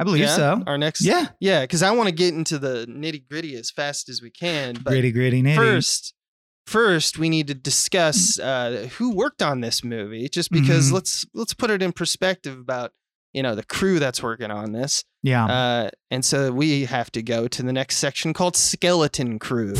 I 0.00 0.02
believe 0.04 0.22
yeah? 0.24 0.34
so. 0.34 0.62
Our 0.66 0.76
next, 0.76 1.02
Yeah, 1.02 1.28
yeah, 1.38 1.60
because 1.60 1.84
I 1.84 1.92
want 1.92 2.08
to 2.08 2.14
get 2.14 2.34
into 2.34 2.58
the 2.58 2.86
nitty 2.90 3.28
gritty 3.28 3.54
as 3.54 3.70
fast 3.70 4.08
as 4.08 4.20
we 4.20 4.30
can. 4.30 4.74
But 4.82 4.90
gritty, 4.90 5.12
gritty, 5.12 5.42
nitty. 5.42 5.54
first, 5.54 6.14
first 6.66 7.18
we 7.18 7.28
need 7.28 7.46
to 7.46 7.54
discuss 7.54 8.40
uh, 8.40 8.88
who 8.98 9.14
worked 9.14 9.42
on 9.42 9.60
this 9.60 9.84
movie, 9.84 10.28
just 10.28 10.50
because 10.50 10.90
Mhm. 10.90 10.94
let's 10.94 11.24
let's 11.32 11.54
put 11.54 11.70
it 11.70 11.80
in 11.80 11.92
perspective 11.92 12.58
about 12.58 12.90
you 13.32 13.44
know 13.44 13.54
the 13.54 13.64
crew 13.64 14.00
that's 14.00 14.20
working 14.22 14.50
on 14.50 14.72
this. 14.72 15.04
yeah. 15.22 15.44
Uh, 15.46 15.90
and 16.10 16.24
so 16.24 16.50
we 16.50 16.86
have 16.86 17.12
to 17.12 17.22
go 17.22 17.46
to 17.46 17.62
the 17.62 17.72
next 17.72 17.98
section 17.98 18.32
called 18.32 18.56
skeleton 18.56 19.38
crew. 19.38 19.74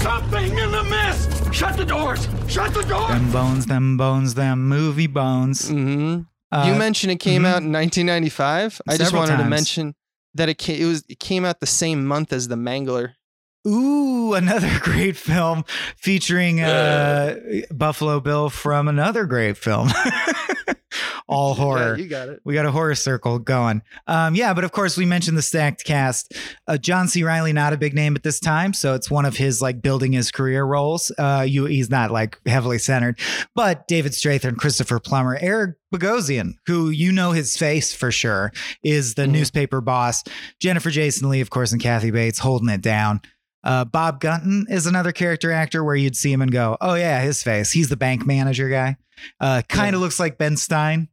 Something 0.00 0.56
in 0.56 0.70
the 0.70 0.84
mist! 0.84 1.52
Shut 1.52 1.76
the 1.76 1.84
doors! 1.84 2.28
Shut 2.46 2.72
the 2.72 2.82
doors! 2.82 3.08
them 3.08 3.32
bones, 3.32 3.66
them 3.66 3.96
bones, 3.96 4.34
them 4.34 4.68
movie 4.68 5.08
bones. 5.08 5.68
hmm 5.68 6.20
Uh, 6.52 6.64
you 6.68 6.78
mentioned 6.78 7.10
it 7.12 7.16
came 7.16 7.42
mhm. 7.42 7.46
out 7.46 7.62
in 7.62 7.72
1995. 7.72 8.80
I 8.88 8.96
just 8.96 9.10
Several 9.10 9.22
wanted 9.22 9.42
to 9.42 9.48
mention 9.48 9.94
that 10.34 10.48
it 10.48 10.54
came, 10.58 10.80
it 10.80 10.84
was 10.86 11.04
it 11.08 11.18
came 11.18 11.44
out 11.44 11.58
the 11.58 11.66
same 11.66 12.06
month 12.06 12.32
as 12.32 12.46
The 12.46 12.54
Mangler. 12.54 13.14
Ooh, 13.66 14.34
another 14.34 14.70
great 14.82 15.16
film 15.16 15.64
featuring 15.96 16.60
uh, 16.60 17.34
Buffalo 17.72 18.20
Bill 18.20 18.50
from 18.50 18.86
another 18.86 19.26
great 19.26 19.56
film. 19.56 19.88
All 21.34 21.54
horror. 21.54 21.96
Yeah, 21.96 22.02
you 22.02 22.08
got 22.08 22.28
it. 22.28 22.40
We 22.44 22.54
got 22.54 22.64
a 22.66 22.70
horror 22.70 22.94
circle 22.94 23.38
going. 23.38 23.82
Um, 24.06 24.34
yeah, 24.34 24.54
but 24.54 24.64
of 24.64 24.72
course 24.72 24.96
we 24.96 25.04
mentioned 25.04 25.36
the 25.36 25.42
stacked 25.42 25.84
cast. 25.84 26.32
Uh, 26.66 26.78
John 26.78 27.06
C. 27.08 27.22
Reilly, 27.22 27.52
not 27.52 27.72
a 27.72 27.76
big 27.76 27.94
name 27.94 28.16
at 28.16 28.22
this 28.22 28.40
time, 28.40 28.72
so 28.72 28.94
it's 28.94 29.10
one 29.10 29.24
of 29.26 29.36
his 29.36 29.60
like 29.60 29.82
building 29.82 30.12
his 30.12 30.30
career 30.30 30.64
roles. 30.64 31.12
Uh, 31.18 31.44
you, 31.46 31.66
he's 31.66 31.90
not 31.90 32.10
like 32.10 32.38
heavily 32.46 32.78
centered, 32.78 33.18
but 33.54 33.86
David 33.88 34.12
Strathairn, 34.12 34.56
Christopher 34.56 34.98
Plummer, 35.00 35.36
Eric 35.40 35.76
Bogosian, 35.94 36.54
who 36.66 36.90
you 36.90 37.12
know 37.12 37.32
his 37.32 37.56
face 37.56 37.92
for 37.94 38.10
sure, 38.10 38.50
is 38.82 39.14
the 39.14 39.22
Mhm. 39.26 39.32
newspaper 39.32 39.80
boss. 39.82 40.24
Jennifer 40.60 40.90
Jason 40.90 41.28
Leigh, 41.28 41.40
of 41.42 41.50
course, 41.50 41.72
and 41.72 41.80
Kathy 41.82 42.10
Bates 42.10 42.38
holding 42.38 42.68
it 42.70 42.80
down. 42.80 43.20
Uh, 43.64 43.84
Bob 43.84 44.20
Gunton 44.20 44.66
is 44.70 44.86
another 44.86 45.12
character 45.12 45.50
actor 45.52 45.82
where 45.84 45.96
you'd 45.96 46.16
see 46.16 46.32
him 46.32 46.40
and 46.40 46.50
go, 46.52 46.76
"Oh 46.80 46.94
yeah, 46.94 47.20
his 47.20 47.42
face. 47.42 47.72
He's 47.72 47.88
the 47.90 47.96
bank 47.96 48.24
manager 48.26 48.68
guy. 48.70 48.96
Uh, 49.40 49.62
kind 49.68 49.94
of 49.96 50.00
Yeah. 50.00 50.04
looks 50.04 50.20
like 50.20 50.38
Ben 50.38 50.56
Stein. 50.56 51.08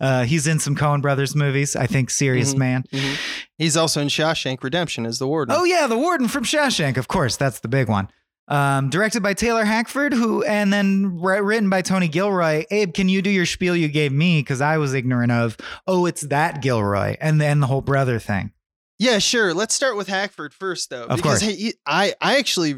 Uh, 0.00 0.24
he's 0.24 0.46
in 0.46 0.58
some 0.60 0.76
Coen 0.76 1.02
Brothers 1.02 1.34
movies. 1.34 1.74
I 1.74 1.86
think 1.86 2.10
Serious 2.10 2.54
Mhm. 2.54 2.58
Man. 2.58 2.84
Mhm. 2.92 3.16
He's 3.56 3.76
also 3.76 4.00
in 4.00 4.08
Shawshank 4.08 4.62
Redemption 4.62 5.04
as 5.06 5.18
the 5.18 5.26
warden. 5.26 5.54
Oh 5.56 5.64
yeah, 5.64 5.86
the 5.86 5.98
warden 5.98 6.28
from 6.28 6.44
Shawshank. 6.44 6.96
Of 6.96 7.08
course, 7.08 7.36
that's 7.36 7.60
the 7.60 7.68
big 7.68 7.88
one. 7.88 8.08
Um, 8.46 8.88
directed 8.88 9.22
by 9.22 9.34
Taylor 9.34 9.64
Hackford, 9.64 10.14
who 10.14 10.42
and 10.44 10.72
then 10.72 11.20
written 11.20 11.68
by 11.68 11.82
Tony 11.82 12.08
Gilroy. 12.08 12.64
Abe, 12.70 12.94
can 12.94 13.08
you 13.10 13.20
do 13.20 13.28
your 13.28 13.44
spiel 13.44 13.76
you 13.76 13.88
gave 13.88 14.10
me 14.12 14.40
because 14.40 14.60
I 14.62 14.78
was 14.78 14.94
ignorant 14.94 15.32
of? 15.32 15.56
Oh, 15.86 16.06
it's 16.06 16.22
that 16.22 16.62
Gilroy, 16.62 17.16
and 17.20 17.40
then 17.40 17.60
the 17.60 17.66
whole 17.66 17.82
brother 17.82 18.18
thing. 18.18 18.52
Yeah, 18.98 19.18
sure. 19.18 19.52
Let's 19.52 19.74
start 19.74 19.96
with 19.96 20.08
Hackford 20.08 20.54
first, 20.54 20.88
though, 20.90 21.04
Of 21.04 21.16
because 21.18 21.40
course. 21.40 21.54
he, 21.56 21.74
I, 21.86 22.14
I 22.22 22.38
actually, 22.38 22.76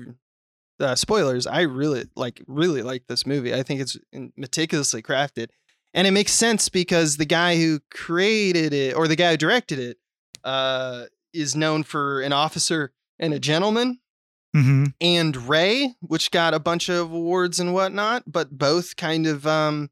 uh, 0.81 0.95
spoilers. 0.97 1.47
I 1.47 1.61
really 1.63 2.07
like, 2.17 2.43
really 2.49 2.83
like 2.83 3.05
this 3.07 3.25
movie. 3.25 3.55
I 3.55 3.63
think 3.63 3.81
it's 3.81 3.97
meticulously 4.37 5.03
crafted, 5.03 5.49
and 5.95 6.07
it 6.07 6.13
makes 6.13 6.33
sense 6.33 6.69
because 6.69 7.17
the 7.17 7.25
guy 7.25 7.57
who 7.57 7.81
created 7.91 8.73
it 8.73 8.95
or 8.95 9.09
the 9.09 9.17
guy 9.17 9.33
who 9.33 9.37
directed 9.37 9.79
it, 9.79 9.99
uh, 10.45 11.05
is 11.33 11.55
known 11.55 11.83
for 11.83 12.21
an 12.21 12.33
officer 12.33 12.93
and 13.19 13.33
a 13.35 13.39
gentleman. 13.39 14.01
hmm 14.55 14.87
and 15.01 15.37
Ray, 15.49 15.95
which 16.01 16.31
got 16.31 16.55
a 16.55 16.59
bunch 16.59 16.89
of 16.89 17.13
awards 17.13 17.61
and 17.61 17.73
whatnot, 17.73 18.25
but 18.27 18.59
both 18.59 18.97
kind 18.97 19.27
of 19.27 19.47
um 19.47 19.91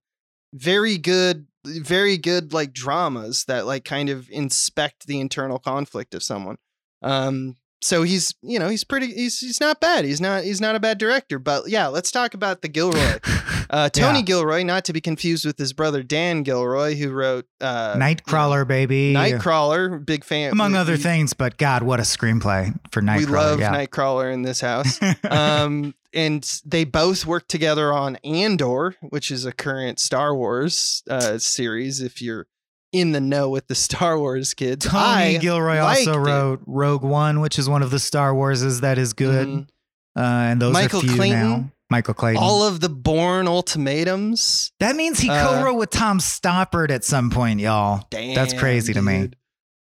very 0.53 0.99
good 0.99 1.47
very 1.65 2.17
good 2.17 2.53
like 2.53 2.73
dramas 2.73 3.45
that 3.45 3.67
like 3.67 3.85
kind 3.85 4.09
of 4.09 4.29
inspect 4.31 5.07
the 5.07 5.21
internal 5.21 5.59
conflict 5.59 6.15
of 6.15 6.23
someone. 6.23 6.57
Um 7.03 7.57
so 7.81 8.03
he's 8.03 8.35
you 8.43 8.59
know 8.59 8.69
he's 8.69 8.85
pretty 8.85 9.07
he's 9.15 9.39
he's 9.39 9.61
not 9.61 9.81
bad 9.81 10.05
he's 10.05 10.21
not 10.21 10.43
he's 10.45 10.61
not 10.61 10.75
a 10.75 10.81
bad 10.81 10.99
director 10.99 11.39
but 11.39 11.69
yeah 11.69 11.87
let's 11.87 12.11
talk 12.11 12.35
about 12.35 12.61
the 12.63 12.69
Gilroy 12.69 13.19
uh 13.71 13.89
Tony 13.91 14.19
Yeah. 14.19 14.25
Gilroy 14.25 14.63
not 14.65 14.85
to 14.87 14.93
be 14.93 15.01
confused 15.01 15.45
with 15.45 15.59
his 15.59 15.73
brother 15.73 16.03
Dan 16.03 16.43
Gilroy 16.43 16.95
who 16.97 17.11
wrote 17.11 17.47
uh 17.61 17.95
Nightcrawler, 17.97 18.67
baby. 18.67 19.15
Nightcrawler 19.15 20.05
big 20.05 20.25
fan 20.25 20.53
among 20.53 20.73
we- 20.73 20.79
other 20.79 20.93
we- 20.93 20.99
things. 20.99 21.33
But 21.35 21.57
God, 21.59 21.83
what 21.83 22.01
a 22.01 22.05
screenplay 22.05 22.79
for 22.91 23.01
Nightcrawler. 23.01 23.19
we 23.19 23.27
love 23.27 23.61
yeah. 23.61 23.73
Nightcrawler 23.75 24.33
in 24.33 24.43
this 24.43 24.61
house 24.61 24.99
um, 25.31 25.95
and 26.13 26.61
they 26.65 26.85
both 26.85 27.27
worked 27.27 27.49
together 27.51 27.93
on 27.93 28.17
Andor, 28.25 28.97
which 29.11 29.31
is 29.31 29.45
a 29.45 29.53
current 29.53 30.01
Star 30.01 30.35
Wars 30.35 31.03
uh, 31.09 31.39
series. 31.39 32.01
If 32.01 32.21
you're 32.23 32.47
in 32.93 33.13
the 33.13 33.21
know 33.21 33.51
with 33.51 33.67
the 33.69 33.75
Star 33.87 34.19
Wars 34.19 34.55
kids, 34.55 34.87
Tony 34.87 34.99
I 35.03 35.37
Gilroy 35.39 35.79
also 35.79 36.15
it. 36.15 36.17
wrote 36.19 36.61
Rogue 36.67 37.03
One, 37.03 37.41
which 37.41 37.59
is 37.59 37.69
one 37.69 37.83
of 37.83 37.91
the 37.91 37.99
Star 37.99 38.33
Warses 38.33 38.81
that 38.81 38.99
is 38.99 39.13
good. 39.13 39.47
Mhm. 39.49 39.69
Uh, 40.17 40.21
and 40.21 40.61
those 40.63 40.73
Michael 40.73 41.01
are 41.01 41.03
few 41.03 41.15
Clayton. 41.15 41.39
now. 41.39 41.71
Michael 41.91 42.13
Clayton. 42.15 42.43
all 42.43 42.65
of 42.65 42.81
the 42.81 42.89
Bourne 42.91 43.47
ultimatums. 43.49 44.73
that 44.81 44.95
means 44.97 45.19
he 45.21 45.31
uh, 45.31 45.49
co-wrote 45.49 45.75
with 45.77 45.91
Tom 45.91 46.19
Stoppard 46.19 46.91
at 46.91 47.03
some 47.05 47.31
point, 47.31 47.61
y'all. 47.61 48.05
Damn, 48.11 48.35
That's 48.35 48.53
crazy 48.53 48.93
to 48.93 49.01
me. 49.01 49.31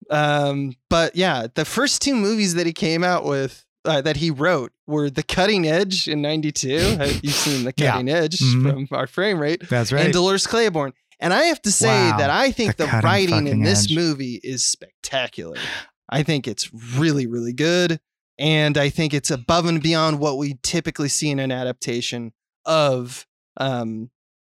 Um, 0.10 0.74
but 0.90 1.16
yeah, 1.16 1.48
the 1.54 1.66
first 1.66 2.02
two 2.02 2.16
movies 2.16 2.54
that 2.56 2.66
he 2.66 2.74
came 2.74 3.04
out 3.04 3.26
with. 3.26 3.64
Uh, 3.86 4.02
that 4.02 4.18
he 4.18 4.30
wrote 4.30 4.74
were 4.86 5.10
The 5.10 5.24
Cutting 5.24 5.66
Edge 5.66 6.10
in 6.10 6.22
'92. 6.22 6.68
You've 7.24 7.34
seen 7.34 7.64
The 7.64 7.74
Yeah. 7.78 7.92
Cutting 7.94 8.10
Edge 8.10 8.38
Mhm. 8.40 8.88
from 8.90 8.98
our 8.98 9.08
frame 9.08 9.40
rate. 9.40 9.62
That's 9.70 9.94
right. 9.94 10.04
and 10.04 10.12
Dolores 10.14 10.46
Claiborne. 10.46 10.92
And 11.20 11.34
I 11.34 11.44
have 11.46 11.62
to 11.64 11.72
say 11.72 12.12
Wow. 12.12 12.18
that 12.18 12.30
I 12.30 12.52
think 12.52 12.76
The 12.78 12.86
the, 12.86 13.02
writing 13.04 13.48
in 13.48 13.64
this 13.64 13.86
edge. 13.86 13.96
movie 13.96 14.40
is 14.44 14.66
spectacular. 14.66 15.58
I 16.10 16.24
think 16.24 16.48
it's 16.48 16.72
really, 16.74 17.28
really 17.28 17.54
good. 17.54 18.00
and 18.40 18.78
I 18.78 18.90
think 18.90 19.14
it's 19.16 19.32
above 19.32 19.66
and 19.66 19.82
beyond 19.82 20.20
what 20.20 20.38
we 20.38 20.60
typically 20.62 21.10
see 21.10 21.30
in 21.32 21.40
an 21.40 21.52
adaptation 21.52 22.34
of 22.66 23.26
um, 23.60 24.12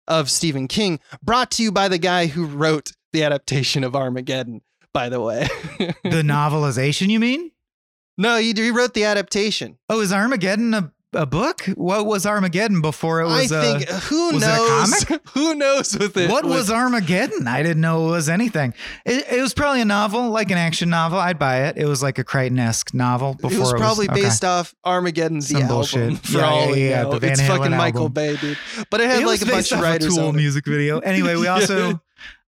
of 0.08 0.30
Stephen 0.30 0.68
King. 0.68 1.00
Brought 1.24 1.50
to 1.52 1.64
you 1.64 1.72
by 1.72 1.88
the 1.88 1.98
guy 1.98 2.28
who 2.28 2.46
wrote 2.46 2.92
the 3.14 3.24
adaptation 3.24 3.84
of 3.84 3.96
Armageddon. 3.96 4.62
By 4.94 5.10
the 5.10 5.20
way, 5.22 5.48
the 6.04 6.22
novelization, 6.24 7.10
you 7.10 7.20
mean? 7.20 7.52
no, 8.18 8.38
he, 8.38 8.52
he 8.54 8.70
wrote 8.72 8.94
the 8.94 9.06
adaptation. 9.06 9.78
Oh, 9.90 10.00
is 10.02 10.12
Armageddon 10.14 10.74
a, 10.76 10.92
a 11.14 11.26
book? 11.26 11.64
What 11.76 12.06
was 12.06 12.26
Armageddon 12.26 12.82
before 12.82 13.22
it 13.22 13.26
was? 13.26 13.52
I 13.52 13.58
a- 13.58 13.80
think 13.80 13.90
who 14.04 14.34
was 14.34 14.44
it 14.44 14.46
a 14.46 14.50
knows? 14.50 15.04
comic? 15.06 15.22
who 15.34 15.56
knows 15.56 15.98
with 15.98 16.16
it? 16.18 16.30
what 16.30 16.44
with- 16.46 16.54
was 16.54 16.72
Armageddon? 16.72 17.48
I 17.48 17.62
didn't 17.64 17.82
know 17.82 18.08
it 18.08 18.12
was 18.12 18.30
anything. 18.30 18.74
It, 19.06 19.26
it 19.32 19.42
was 19.42 19.54
probably 19.54 19.82
a 19.82 19.86
novel, 19.86 20.30
like 20.30 20.52
an 20.52 20.58
action 20.58 20.90
novel. 20.90 21.20
I'd 21.20 21.38
buy 21.40 21.68
it. 21.68 21.78
It 21.78 21.86
was 21.86 22.02
like 22.02 22.18
a 22.18 22.24
Crichton 22.24 22.60
esque 22.60 22.94
novel. 22.94 23.34
Before 23.36 23.52
it 23.52 23.60
was 23.60 23.74
probably 23.74 24.10
okay. 24.10 24.22
based 24.22 24.46
off 24.46 24.74
Armageddon's 24.86 25.48
the 25.48 25.54
Some 25.56 25.62
album. 25.64 25.76
bullshit. 25.78 26.18
For 26.20 26.38
Yeah, 26.38 26.46
all 26.46 26.66
yeah, 26.68 26.72
we 26.72 26.90
yeah, 26.90 27.04
know. 27.04 27.12
it's 27.22 27.42
fucking 27.42 27.72
Halen 27.72 27.78
Michael 27.78 28.02
album. 28.04 28.14
Bay, 28.14 28.36
dude. 28.38 28.58
But 28.90 29.02
it 29.02 29.10
had 29.10 29.22
It 29.22 29.26
like 29.26 29.40
was 29.42 29.50
a 29.50 29.52
bunch 29.52 29.72
of 29.72 29.80
writers 29.82 30.16
Tool 30.16 30.28
on 30.28 30.36
it. 30.36 30.38
music 30.38 30.66
video. 30.66 31.00
Anyway, 31.00 31.36
we 31.36 31.48
also, 31.48 32.02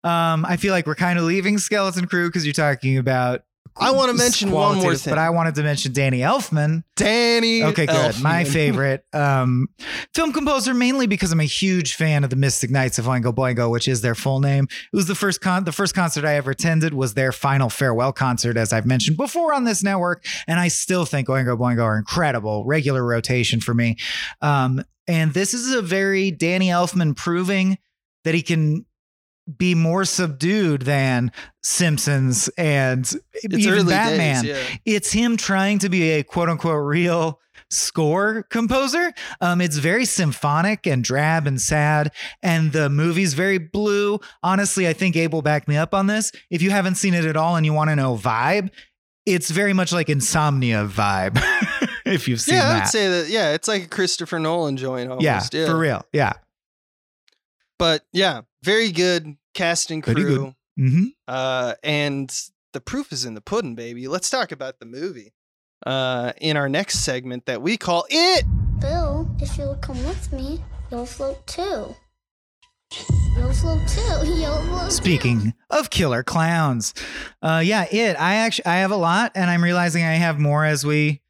um, 0.04 0.46
I 0.46 0.58
feel 0.58 0.72
like 0.74 0.88
we're 0.88 0.96
kind 0.96 1.20
of 1.20 1.26
leaving 1.26 1.58
Skeleton 1.58 2.08
Crew 2.08 2.28
because 2.30 2.46
you're 2.46 2.54
talking 2.54 2.98
about. 2.98 3.44
I 3.76 3.92
wanna 3.92 4.14
mention 4.14 4.52
one 4.52 4.78
more 4.78 4.96
thing. 4.96 5.12
but 5.12 5.18
I 5.18 5.32
wanted 5.32 5.56
to 5.56 5.64
mention 5.64 5.94
Danny 5.94 6.20
Elfman. 6.20 6.84
Danny. 6.96 7.64
Okay, 7.64 7.88
good. 7.88 8.22
My 8.22 8.44
favorite 8.44 9.04
um, 9.14 9.68
film 10.14 10.32
composer, 10.32 10.74
mainly 10.76 11.08
because 11.08 11.32
I'm 11.32 11.40
a 11.40 11.46
huge 11.46 11.96
fan 11.96 12.24
of 12.24 12.30
the 12.30 12.36
Mystic 12.36 12.70
Knights 12.70 13.00
of 13.00 13.06
Oingo 13.06 13.34
Boingo, 13.34 13.72
which 13.72 13.88
is 13.88 14.02
their 14.02 14.14
full 14.14 14.40
name. 14.40 14.66
It 14.70 14.96
was 14.96 15.08
the 15.08 15.16
first 15.16 15.42
con- 15.42 15.64
the 15.64 15.72
first 15.72 15.96
concert 15.96 16.24
I 16.24 16.36
ever 16.36 16.52
attended 16.52 16.94
was 16.94 17.16
their 17.16 17.32
final 17.32 17.70
farewell 17.70 18.14
concert, 18.14 18.58
as 18.58 18.72
I've 18.72 18.86
mentioned 18.86 19.18
before 19.18 19.54
on 19.54 19.64
this 19.64 19.82
network, 19.84 20.24
and 20.48 20.60
I 20.60 20.68
still 20.68 21.06
think 21.06 21.28
Oingo 21.28 21.58
Boingo 21.58 21.84
are 21.84 21.98
incredible. 21.98 22.66
Regular 22.66 23.04
rotation 23.04 23.60
for 23.60 23.74
me, 23.74 23.98
um, 24.42 24.84
and 25.08 25.34
this 25.34 25.54
is 25.56 25.74
a 25.74 25.82
very 25.82 26.30
Danny 26.30 26.68
Elfman 26.68 27.16
proving 27.16 27.80
that 28.24 28.36
he 28.36 28.42
can 28.44 28.86
be 29.58 29.76
more 29.76 30.06
subdued 30.06 30.84
than 30.84 31.32
Simpsons 31.64 32.48
and 32.58 33.02
It's 33.34 33.56
even 33.58 33.88
Batman 33.88 34.46
days. 34.46 34.70
Yeah. 34.70 34.78
it's 34.86 35.12
him 35.12 35.38
trying 35.38 35.80
to 35.80 35.90
be 35.90 36.12
a 36.12 36.24
quote 36.24 36.50
unquote 36.50 36.84
real 36.86 37.40
score 37.70 38.44
composer. 38.44 39.12
Um, 39.42 39.60
it's 39.60 39.78
very 39.78 40.06
symphonic 40.06 40.86
and 40.88 41.04
drab 41.04 41.48
and 41.48 41.60
sad, 41.60 42.12
and 42.42 42.72
the 42.72 42.90
movie's 42.90 43.34
very 43.34 43.58
blue. 43.58 44.20
Honestly, 44.44 44.88
I 44.88 44.94
think 44.94 45.16
Abel 45.16 45.42
backed 45.42 45.68
me 45.68 45.76
up 45.76 45.94
on 45.94 46.08
this. 46.08 46.32
If 46.50 46.62
you 46.62 46.72
haven't 46.72 46.96
seen 46.96 47.14
it 47.14 47.26
at 47.26 47.36
all 47.36 47.56
and 47.56 47.66
you 47.66 47.74
want 47.74 47.90
to 47.90 47.96
know 47.96 48.16
vibe, 48.16 48.70
it's 49.26 49.50
very 49.50 49.74
much 49.74 49.92
like 49.92 50.08
Insomnia 50.10 50.86
vibe. 50.86 51.38
if 52.06 52.28
you've 52.28 52.42
seen 52.42 52.56
Yeah, 52.56 52.64
I 52.64 52.68
that, 52.74 52.80
would 52.82 52.90
say 52.90 53.08
that. 53.10 53.30
Yeah, 53.30 53.54
it's 53.54 53.68
like 53.68 53.84
a 53.84 53.88
Christopher 53.88 54.40
Nolan 54.40 54.78
joint 54.78 55.10
almost. 55.10 55.24
yeah, 55.54 55.62
Yeah, 55.62 55.66
for 55.66 55.78
real, 55.78 56.06
yeah. 56.14 56.34
But 57.80 58.04
yeah, 58.14 58.42
very 58.64 58.92
good 58.92 59.36
cast 59.54 59.92
and 59.92 60.04
Pretty 60.04 60.24
good. 60.24 60.38
crew. 60.40 60.56
hmm 60.78 61.06
Uh, 61.28 61.74
and 61.84 62.34
the 62.72 62.82
proof 62.82 63.12
is 63.12 63.26
in 63.26 63.34
the 63.36 63.42
pudding, 63.42 63.76
baby. 63.76 64.08
Let's 64.08 64.30
talk 64.30 64.52
about 64.52 64.80
the 64.80 64.86
movie. 64.86 65.34
Uh, 65.86 66.32
in 66.40 66.56
our 66.58 66.70
next 66.70 67.00
segment 67.00 67.46
that 67.46 67.62
we 67.62 67.76
call 67.78 68.06
it. 68.10 68.46
Bill, 68.80 69.30
if 69.40 69.58
you'll 69.58 69.76
come 69.76 70.02
with 70.06 70.32
me, 70.32 70.62
you'll 70.90 71.06
float 71.06 71.46
too. 71.46 71.94
You'll 73.36 73.52
float 73.54 73.86
too. 73.88 74.02
You'll 74.24 74.62
float 74.62 74.86
too. 74.86 74.92
Speaking 74.92 75.54
of 75.72 75.90
killer 75.90 76.24
clowns, 76.24 76.94
uh, 77.42 77.62
yeah, 77.66 77.86
it. 77.92 78.16
I 78.20 78.36
actually 78.36 78.68
I 78.68 78.76
have 78.78 78.92
a 78.92 78.96
lot, 78.96 79.32
and 79.36 79.50
I'm 79.50 79.64
realizing 79.64 80.04
I 80.04 80.14
have 80.14 80.40
more 80.40 80.64
as 80.64 80.86
we 80.86 81.22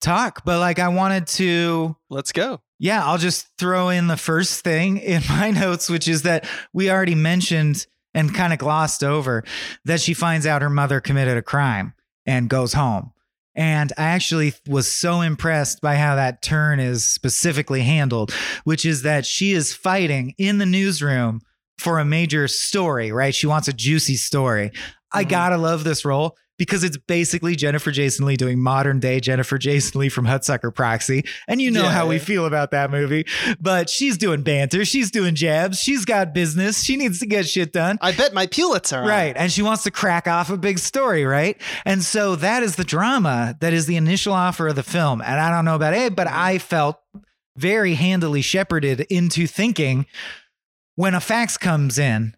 talk. 0.00 0.44
But 0.44 0.60
like, 0.60 0.78
I 0.78 0.88
wanted 0.88 1.26
to 1.38 1.96
Let's 2.08 2.30
go. 2.32 2.60
Yeah, 2.78 3.04
I'll 3.04 3.18
just 3.18 3.46
throw 3.58 3.88
in 3.88 4.06
the 4.06 4.16
first 4.16 4.62
thing 4.62 4.98
in 4.98 5.22
my 5.28 5.50
notes, 5.50 5.88
which 5.90 6.08
is 6.08 6.22
that 6.22 6.48
we 6.72 6.90
already 6.90 7.14
mentioned 7.14 7.86
and 8.14 8.34
kind 8.34 8.52
of 8.52 8.58
glossed 8.58 9.04
over 9.04 9.44
that 9.84 10.00
she 10.00 10.14
finds 10.14 10.46
out 10.46 10.62
her 10.62 10.70
mother 10.70 11.00
committed 11.00 11.36
a 11.36 11.42
crime 11.42 11.94
and 12.26 12.48
goes 12.48 12.72
home. 12.72 13.12
And 13.54 13.92
I 13.98 14.04
actually 14.04 14.54
was 14.68 14.90
so 14.90 15.20
impressed 15.20 15.80
by 15.80 15.96
how 15.96 16.14
that 16.14 16.42
turn 16.42 16.78
is 16.78 17.04
specifically 17.04 17.82
handled, 17.82 18.32
which 18.64 18.86
is 18.86 19.02
that 19.02 19.26
she 19.26 19.52
is 19.52 19.74
fighting 19.74 20.34
in 20.38 20.58
the 20.58 20.66
newsroom 20.66 21.40
for 21.78 21.98
a 21.98 22.04
major 22.04 22.46
story, 22.48 23.10
right? 23.12 23.34
She 23.34 23.46
wants 23.48 23.66
a 23.68 23.72
juicy 23.72 24.16
story. 24.16 24.70
I 25.12 25.24
Mhm. 25.24 25.28
gotta 25.28 25.56
love 25.56 25.84
this 25.84 26.04
role 26.04 26.36
because 26.58 26.84
it's 26.84 26.96
basically 26.96 27.56
Jennifer 27.56 27.90
Jason 27.90 28.26
Leigh 28.26 28.36
doing 28.36 28.60
modern 28.60 29.00
day 29.00 29.20
Jennifer 29.20 29.56
Jason 29.56 30.00
Leigh 30.00 30.08
from 30.08 30.26
Hudsucker 30.26 30.74
Proxy. 30.74 31.24
And 31.46 31.62
you 31.62 31.70
know 31.70 31.84
Yeah. 31.84 31.92
how 31.92 32.06
we 32.08 32.18
feel 32.18 32.44
about 32.46 32.72
that 32.72 32.90
movie. 32.90 33.26
But 33.60 33.88
she's 33.88 34.18
doing 34.18 34.42
banter, 34.42 34.84
she's 34.84 35.10
doing 35.10 35.34
jabs, 35.34 35.80
she's 35.80 36.04
got 36.04 36.34
business, 36.34 36.82
she 36.82 36.96
needs 36.96 37.20
to 37.20 37.26
get 37.26 37.48
shit 37.48 37.72
done. 37.72 37.98
I 38.02 38.12
bet 38.12 38.34
my 38.34 38.46
Pulitzer 38.46 38.98
are. 38.98 39.06
Right. 39.08 39.34
And 39.36 39.50
she 39.50 39.62
wants 39.62 39.84
to 39.84 39.90
crack 39.90 40.26
off 40.28 40.50
a 40.50 40.56
big 40.58 40.78
story, 40.78 41.24
right? 41.24 41.56
And 41.84 42.02
so 42.02 42.36
that 42.36 42.62
is 42.62 42.76
the 42.76 42.84
drama 42.84 43.56
that 43.60 43.72
is 43.72 43.86
the 43.86 43.96
initial 43.96 44.32
offer 44.32 44.68
of 44.68 44.76
the 44.76 44.82
film. 44.82 45.22
And 45.22 45.40
I 45.40 45.50
don't 45.50 45.64
know 45.64 45.76
about 45.76 45.94
it, 45.94 46.14
but 46.16 46.26
I 46.26 46.58
felt 46.58 46.98
very 47.56 47.94
handily 47.94 48.42
shepherded 48.42 49.00
into 49.10 49.46
thinking 49.46 50.06
when 50.96 51.14
a 51.14 51.20
fax 51.20 51.56
comes 51.56 51.98
in 51.98 52.34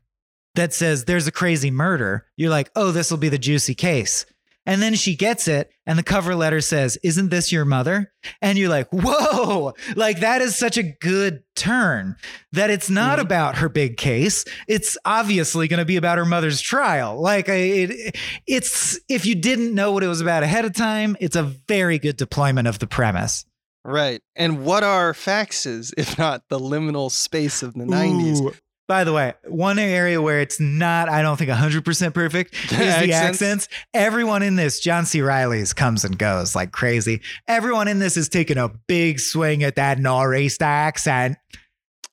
that 0.61 0.73
says 0.73 1.05
there's 1.07 1.27
a 1.27 1.33
crazy 1.33 1.71
murder, 1.71 2.27
you're 2.37 2.51
like, 2.51 2.71
oh, 2.77 2.93
this 2.93 3.11
will 3.11 3.19
be 3.19 3.29
the 3.29 3.39
juicy 3.39 3.75
case. 3.75 4.27
And 4.67 4.83
then 4.83 4.95
she 4.95 5.17
gets 5.17 5.49
it, 5.49 5.71
and 5.87 5.99
the 5.99 6.03
cover 6.03 6.35
letter 6.35 6.61
says, 6.61 6.99
Isn't 7.03 7.31
this 7.31 7.51
your 7.51 7.65
mother? 7.65 8.13
And 8.43 8.59
you're 8.59 8.69
like, 8.69 8.89
Whoa, 8.93 9.73
like 9.97 10.21
that 10.21 10.43
is 10.43 10.55
such 10.55 10.77
a 10.77 10.83
good 10.83 11.43
turn 11.57 12.15
that 12.53 12.69
it's 12.69 12.91
not 12.91 13.19
Mhm. 13.19 13.23
about 13.23 13.57
her 13.57 13.71
big 13.71 13.97
case. 13.97 14.45
It's 14.69 14.99
obviously 15.07 15.67
going 15.67 15.79
to 15.79 15.87
be 15.87 15.97
about 15.97 16.19
her 16.19 16.27
mother's 16.27 16.61
trial. 16.61 17.19
Like, 17.21 17.49
I- 17.49 17.53
it, 17.55 18.17
it's 18.47 19.01
if 19.09 19.25
you 19.25 19.35
didn't 19.35 19.75
know 19.75 19.93
what 19.93 20.05
it 20.05 20.09
was 20.09 20.21
about 20.21 20.43
ahead 20.43 20.67
of 20.67 20.75
time, 20.75 21.17
it's 21.21 21.37
a 21.37 21.43
very 21.43 21.99
good 21.99 22.19
deployment 22.19 22.69
of 22.69 22.79
the 22.81 22.87
premise. 22.87 23.47
Right. 23.83 24.21
And 24.37 24.63
what 24.67 24.85
are 24.85 25.15
faxes 25.15 25.95
if 25.97 26.19
not 26.19 26.43
the 26.51 26.61
liminal 26.61 27.11
space 27.11 27.63
of 27.63 27.73
the 27.73 27.87
90s? 27.87 28.55
By 28.91 29.05
the 29.05 29.13
way, 29.13 29.35
one 29.47 29.79
area 29.79 30.21
where 30.21 30.41
it's 30.41 30.59
not, 30.59 31.09
I 31.09 31.23
don't 31.23 31.37
think 31.37 31.49
100% 31.49 32.13
perfect 32.13 32.55
is 32.55 32.71
the 32.71 32.85
Accents. 33.13 33.13
accents. 33.41 33.69
Everyone 33.95 34.43
in 34.43 34.57
this, 34.57 34.81
John 34.81 35.07
C. 35.07 35.23
Reilly's 35.23 35.73
comes 35.73 36.05
and 36.05 36.19
goes 36.19 36.57
like 36.57 36.73
crazy. 36.73 37.21
Everyone 37.47 37.87
in 37.87 38.01
this 38.01 38.17
is 38.17 38.29
taking 38.29 38.59
a 38.59 38.69
big 38.89 39.21
swing 39.21 39.63
at 39.63 39.77
that 39.77 40.01
nor'easter 40.01 40.65
accent. 40.65 41.37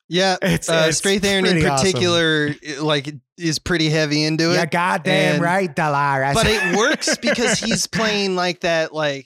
Yeah. 0.08 0.38
It's, 0.40 0.70
Uh, 0.70 0.86
it's 0.90 1.02
Strathairn 1.02 1.40
in 1.40 1.44
pretty 1.46 1.66
awesome. 1.66 1.84
particular, 1.88 2.56
like, 2.80 3.10
is 3.40 3.58
pretty 3.58 3.90
heavy 3.90 4.24
into 4.24 4.52
it. 4.52 4.58
Yeah, 4.58 4.66
goddamn 4.68 5.34
And- 5.34 5.44
right, 5.44 5.76
Dolores. 5.76 6.36
but 6.36 6.46
it 6.46 6.78
works 6.78 7.18
because 7.22 7.58
he's 7.60 7.88
playing 7.88 8.36
like 8.36 8.60
that, 8.60 8.94
like, 8.94 9.26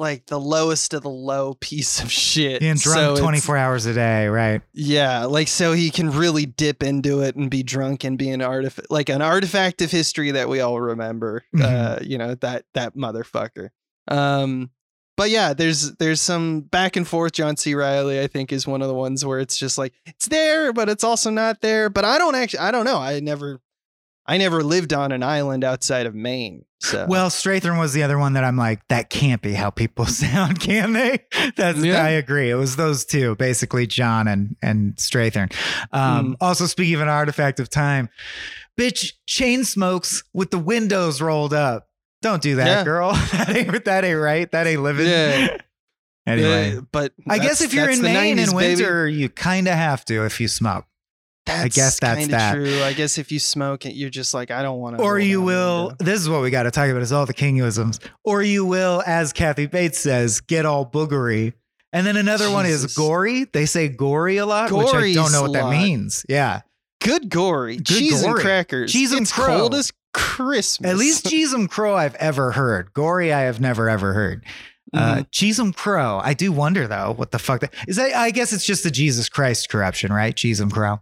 like 0.00 0.26
the 0.26 0.40
lowest 0.40 0.94
of 0.94 1.02
the 1.02 1.10
low 1.10 1.54
piece 1.60 2.02
of 2.02 2.10
shit. 2.10 2.62
And 2.62 2.80
drunk 2.80 2.98
it's- 3.00 3.18
24 3.20 3.56
hours 3.56 3.86
a 3.86 3.94
day, 3.94 4.26
right? 4.26 4.62
Yeah, 4.72 5.26
like 5.26 5.46
so 5.48 5.72
he 5.72 5.90
can 5.90 6.10
really 6.10 6.46
dip 6.46 6.82
into 6.82 7.20
it 7.20 7.36
and 7.36 7.50
be 7.50 7.62
drunk 7.62 8.02
and 8.02 8.18
be 8.18 8.30
an 8.30 8.42
artifact, 8.42 8.90
like 8.90 9.08
an 9.08 9.22
artifact 9.22 9.82
of 9.82 9.90
history 9.90 10.32
that 10.32 10.48
we 10.48 10.60
all 10.60 10.80
remember. 10.80 11.44
Mhm. 11.54 11.62
Uh, 11.62 11.98
you 12.02 12.18
know 12.18 12.34
that 12.36 12.64
that 12.74 12.96
motherfucker. 12.96 13.68
Um, 14.08 14.70
but 15.16 15.28
yeah, 15.30 15.52
there's 15.52 15.92
there's 15.96 16.20
some 16.20 16.62
back 16.62 16.96
and 16.96 17.06
forth. 17.06 17.32
John 17.32 17.56
C. 17.56 17.74
Reilly, 17.74 18.20
I 18.20 18.26
think, 18.26 18.52
is 18.52 18.66
one 18.66 18.80
of 18.82 18.88
the 18.88 18.94
ones 18.94 19.24
where 19.24 19.38
it's 19.38 19.58
just 19.58 19.76
like 19.76 19.92
it's 20.06 20.28
there, 20.28 20.72
but 20.72 20.88
it's 20.88 21.04
also 21.04 21.30
not 21.30 21.60
there. 21.60 21.90
But 21.90 22.04
I 22.06 22.16
don't 22.18 22.34
actually, 22.34 22.60
I 22.60 22.70
don't 22.70 22.86
know. 22.86 22.96
I 22.96 23.20
never, 23.20 23.60
I 24.26 24.38
never 24.38 24.62
lived 24.62 24.94
on 24.94 25.12
an 25.12 25.22
island 25.22 25.62
outside 25.62 26.06
of 26.06 26.14
Maine. 26.14 26.64
So 26.82 27.04
Well, 27.08 27.28
Strathairn 27.28 27.78
was 27.78 27.92
the 27.92 28.02
other 28.02 28.18
one 28.18 28.32
that 28.32 28.44
I'm 28.44 28.56
like, 28.56 28.86
that 28.88 29.10
can't 29.10 29.42
be 29.42 29.52
how 29.52 29.68
people 29.70 30.06
sound, 30.06 30.60
can 30.60 30.92
they? 30.94 31.18
That's 31.56 31.78
Yeah. 31.78 32.02
I 32.02 32.08
agree. 32.10 32.50
It 32.50 32.54
was 32.54 32.76
those 32.76 33.04
two, 33.04 33.36
basically 33.36 33.86
John 33.86 34.26
and 34.26 34.56
and 34.62 34.96
Strathairn. 34.96 35.52
Um, 35.92 36.32
Mm. 36.32 36.36
Also, 36.40 36.66
speaking 36.66 36.94
of 36.94 37.00
an 37.02 37.08
artifact 37.08 37.60
of 37.60 37.68
time, 37.68 38.08
bitch, 38.78 39.12
chain 39.26 39.64
smokes 39.64 40.22
with 40.32 40.50
the 40.50 40.58
windows 40.58 41.20
rolled 41.20 41.52
up. 41.54 41.88
Don't 42.22 42.42
do 42.42 42.56
that, 42.56 42.66
Yeah. 42.66 42.84
girl. 42.84 43.12
that 43.32 43.54
ain't 43.56 43.84
that 43.84 44.04
ain't 44.04 44.18
right. 44.20 44.50
That 44.50 44.66
ain't 44.66 44.82
living. 44.82 45.06
Yeah. 45.06 45.56
anyway, 46.26 46.76
Uh, 46.76 46.80
but 46.92 47.12
I 47.28 47.38
guess 47.38 47.60
if 47.60 47.72
you're 47.74 47.90
in 47.90 48.02
Maine 48.02 48.36
90s, 48.38 48.50
in 48.50 48.56
baby. 48.56 48.74
winter, 48.82 49.08
you 49.08 49.28
kind 49.28 49.68
of 49.68 49.74
have 49.74 50.04
to 50.06 50.24
if 50.24 50.40
you 50.40 50.48
smoke. 50.48 50.84
That's 51.62 51.76
guess 51.76 52.00
that's 52.00 52.26
that. 52.28 52.54
True. 52.54 52.82
I 52.82 52.92
guess 52.92 53.18
if 53.18 53.30
you 53.32 53.38
smoke 53.38 53.86
it, 53.86 53.94
you're 53.94 54.10
just 54.10 54.32
like, 54.34 54.50
I 54.50 54.62
don't 54.62 54.78
want 54.80 54.96
to. 54.98 55.02
or 55.02 55.18
you 55.18 55.42
will 55.42 55.94
this 55.98 56.20
is 56.20 56.28
what 56.28 56.42
we 56.42 56.50
got 56.50 56.64
to 56.64 56.70
talk 56.70 56.88
about 56.88 57.02
is 57.02 57.12
all 57.12 57.26
the 57.26 57.34
kingisms 57.34 57.98
or 58.24 58.42
you 58.42 58.64
will 58.64 59.02
as 59.06 59.32
kathy 59.32 59.66
bates 59.66 59.98
says 59.98 60.40
get 60.40 60.64
all 60.66 60.84
boogery 60.86 61.52
and 61.92 62.06
then 62.06 62.16
another 62.16 62.50
one 62.50 62.66
is 62.66 62.94
gory 62.96 63.44
they 63.52 63.66
say 63.66 63.88
gory 63.88 64.36
a 64.38 64.46
lot 64.46 64.70
which 64.70 64.88
i 64.94 65.12
don't 65.12 65.32
know 65.32 65.42
what 65.42 65.52
that 65.52 65.64
lot. 65.64 65.72
means 65.72 66.24
yeah 66.28 66.60
Good 67.02 67.30
gory. 67.30 67.76
Good 67.76 67.86
cheese 67.86 68.22
and 68.22 68.34
crackers. 68.36 68.92
Cheese 68.92 69.12
and 69.12 69.22
it's 69.22 69.32
crow. 69.32 69.46
cold 69.58 69.74
as 69.74 69.90
Christmas. 70.12 70.90
at 70.90 70.96
least 70.98 71.26
cheese 71.30 71.52
and 71.52 71.70
crow 71.70 71.94
i've 71.96 72.14
ever 72.16 72.52
heard 72.52 72.92
gory 72.92 73.32
i 73.32 73.40
have 73.42 73.60
never 73.60 73.88
ever 73.88 74.12
heard 74.12 74.44
Uh, 74.92 75.16
Mhm. 75.18 75.30
Cheesem 75.30 75.72
Crow. 75.74 76.20
I 76.20 76.34
do 76.34 76.50
wonder 76.50 76.88
though, 76.88 77.12
what 77.14 77.30
the 77.30 77.38
fuck 77.38 77.60
that 77.60 77.72
is. 77.86 77.94
That 77.94 78.12
I 78.16 78.32
guess 78.32 78.52
it's 78.52 78.66
just 78.66 78.82
the 78.82 78.90
Jesus 78.90 79.28
Christ 79.28 79.68
corruption, 79.68 80.12
right? 80.12 80.34
Cheesem 80.34 80.68
Crow. 80.72 81.00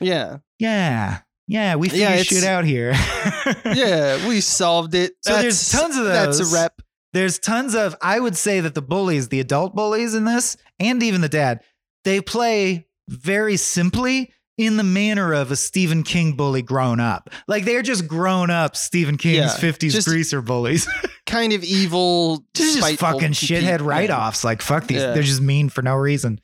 Yeah, 0.00 0.38
Yeah, 0.58 1.20
yeah. 1.48 1.74
We 1.76 1.88
figure 1.88 2.06
Yeah, 2.08 2.22
shit 2.22 2.44
out 2.44 2.64
here. 2.64 2.92
yeah, 3.64 4.26
we 4.28 4.40
solved 4.40 4.94
it. 4.94 5.12
So 5.20 5.36
there's 5.40 5.70
tons 5.70 5.96
of 5.96 6.04
those. 6.04 6.38
That's 6.38 6.52
a 6.52 6.54
rep. 6.54 6.80
There's 7.12 7.38
tons 7.38 7.74
of. 7.74 7.94
I 8.00 8.18
would 8.18 8.36
say 8.36 8.60
that 8.60 8.74
the 8.74 8.82
bullies, 8.82 9.28
the 9.28 9.40
adult 9.40 9.74
bullies 9.74 10.14
in 10.14 10.24
this, 10.24 10.56
and 10.78 11.02
even 11.02 11.20
the 11.20 11.28
dad, 11.28 11.60
they 12.04 12.20
play 12.20 12.86
very 13.08 13.56
simply 13.56 14.32
in 14.58 14.76
the 14.76 14.82
manner 14.84 15.32
of 15.32 15.50
a 15.50 15.56
Stephen 15.56 16.02
King 16.04 16.32
bully 16.36 16.62
grown 16.62 17.00
up. 17.00 17.30
Like 17.48 17.64
they're 17.64 17.82
just 17.82 18.06
grown 18.06 18.50
up 18.50 18.76
Stephen 18.76 19.16
King's 19.16 19.36
Yeah, 19.36 19.48
50s 19.70 19.90
just- 19.92 20.08
greaser 20.08 20.40
bullies. 20.42 20.86
Kind 21.26 21.52
of 21.52 21.62
evil, 21.64 22.44
just 22.54 22.78
spiteful 22.78 23.12
fucking 23.12 23.30
shithead 23.32 23.80
write-offs. 23.84 24.44
Like 24.44 24.60
fuck 24.60 24.86
these. 24.86 25.00
Yeah. 25.00 25.12
They're 25.14 25.22
just 25.22 25.40
mean 25.40 25.68
for 25.68 25.80
no 25.80 25.94
reason. 25.94 26.40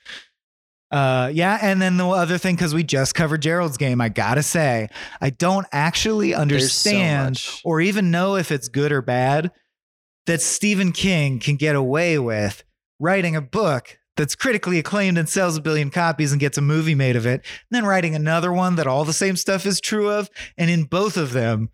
Uh 0.90 1.30
yeah, 1.32 1.58
and 1.60 1.82
then 1.82 1.98
the 1.98 2.08
other 2.08 2.38
thing 2.38 2.54
because 2.54 2.74
we 2.74 2.82
just 2.82 3.14
covered 3.14 3.42
Gerald's 3.42 3.76
game, 3.76 4.00
I 4.00 4.08
gotta 4.08 4.42
say, 4.42 4.88
I 5.20 5.30
don't 5.30 5.66
actually 5.70 6.34
understand 6.34 7.34
much. 7.34 7.60
or 7.64 7.80
even 7.80 8.10
know 8.10 8.36
if 8.36 8.50
it's 8.50 8.68
good 8.68 8.90
or 8.90 9.02
bad 9.02 9.50
that 10.26 10.40
Stephen 10.40 10.92
King 10.92 11.40
can 11.40 11.56
get 11.56 11.76
away 11.76 12.18
with 12.18 12.64
writing 12.98 13.36
a 13.36 13.40
book 13.40 13.98
that's 14.16 14.34
critically 14.34 14.78
acclaimed 14.78 15.16
and 15.16 15.28
sells 15.28 15.56
a 15.56 15.60
billion 15.60 15.90
copies 15.90 16.32
and 16.32 16.40
gets 16.40 16.58
a 16.58 16.60
movie 16.62 16.94
made 16.94 17.16
of 17.16 17.24
it, 17.26 17.40
and 17.44 17.70
then 17.70 17.84
writing 17.86 18.14
another 18.14 18.52
one 18.52 18.74
that 18.76 18.86
all 18.86 19.04
the 19.04 19.12
same 19.12 19.36
stuff 19.36 19.64
is 19.64 19.80
true 19.80 20.10
of, 20.10 20.28
and 20.56 20.70
in 20.70 20.84
both 20.84 21.16
of 21.16 21.32
them. 21.32 21.70